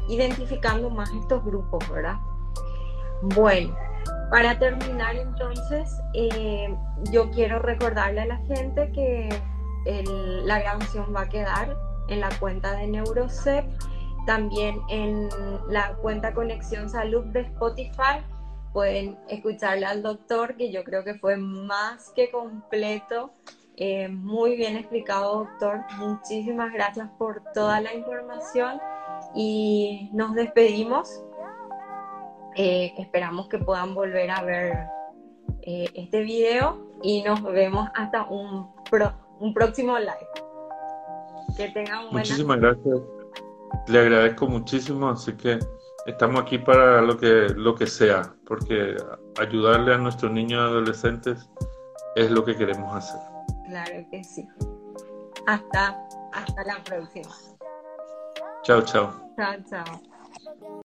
identificando 0.10 0.90
más 0.90 1.10
estos 1.12 1.44
grupos, 1.44 1.90
¿verdad? 1.90 2.18
Bueno, 3.22 3.76
para 4.30 4.60
terminar 4.60 5.16
entonces, 5.16 6.00
eh, 6.14 6.76
yo 7.12 7.32
quiero 7.32 7.60
recordarle 7.60 8.22
a 8.22 8.26
la 8.26 8.38
gente 8.46 8.92
que 8.92 9.30
la 10.44 10.60
grabación 10.60 11.14
va 11.16 11.22
a 11.22 11.30
quedar 11.30 11.78
en 12.10 12.20
la 12.20 12.30
cuenta 12.40 12.74
de 12.74 12.88
Neurocep, 12.88 13.66
también 14.26 14.82
en 14.90 15.30
la 15.70 15.94
cuenta 16.02 16.34
Conexión 16.34 16.90
Salud 16.90 17.26
de 17.28 17.42
Spotify. 17.42 18.22
Pueden 18.78 19.18
escucharle 19.28 19.88
al 19.88 20.04
doctor, 20.04 20.56
que 20.56 20.72
yo 20.72 20.84
creo 20.84 21.04
que 21.04 21.16
fue 21.16 21.36
más 21.36 22.12
que 22.12 22.30
completo. 22.30 23.32
Eh, 23.76 24.08
muy 24.08 24.56
bien 24.56 24.78
explicado, 24.78 25.46
doctor. 25.46 25.80
Muchísimas 25.98 26.72
gracias 26.72 27.10
por 27.18 27.42
toda 27.56 27.82
la 27.82 27.96
información 27.96 28.80
y 29.34 30.12
nos 30.14 30.36
despedimos 30.36 31.24
eh, 32.56 32.94
esperamos 33.00 33.48
que 33.50 33.58
puedan 33.58 33.96
volver 33.96 34.30
a 34.30 34.44
ver 34.44 34.78
eh, 35.64 35.90
este 35.96 36.22
video 36.22 36.78
y 37.02 37.24
nos 37.24 37.42
vemos 37.42 37.90
hasta 37.96 38.26
un, 38.26 38.70
un 39.40 39.54
próximo 39.56 39.98
live. 39.98 40.12
Que 41.58 41.70
tengan 41.70 42.12
Muchísimas 42.12 42.60
gracias. 42.60 43.00
Le 43.88 44.00
agradezco 44.00 44.46
muchísimo, 44.46 45.10
así 45.10 45.34
que 45.34 45.58
estamos 46.08 46.42
aquí 46.42 46.58
para 46.58 47.02
lo 47.02 47.18
que, 47.18 47.50
lo 47.56 47.76
que 47.76 47.86
sea, 47.86 48.34
porque 48.46 48.96
ayudarle 49.40 49.94
a 49.94 49.98
nuestros 49.98 50.32
niños 50.32 50.60
y 50.60 50.72
adolescentes 50.72 51.50
es 52.16 52.32
lo 52.32 52.44
que 52.44 52.56
queremos 52.56 52.96
hacer. 52.96 53.20
Claro 53.68 54.06
que 54.10 54.24
sí. 54.24 54.48
Hasta, 55.46 55.96
hasta 56.34 56.64
la 56.64 56.84
próxima. 56.84 57.36
Chao, 58.64 58.82
chao. 58.82 59.14
Chao, 59.38 59.56
chao. 59.70 60.17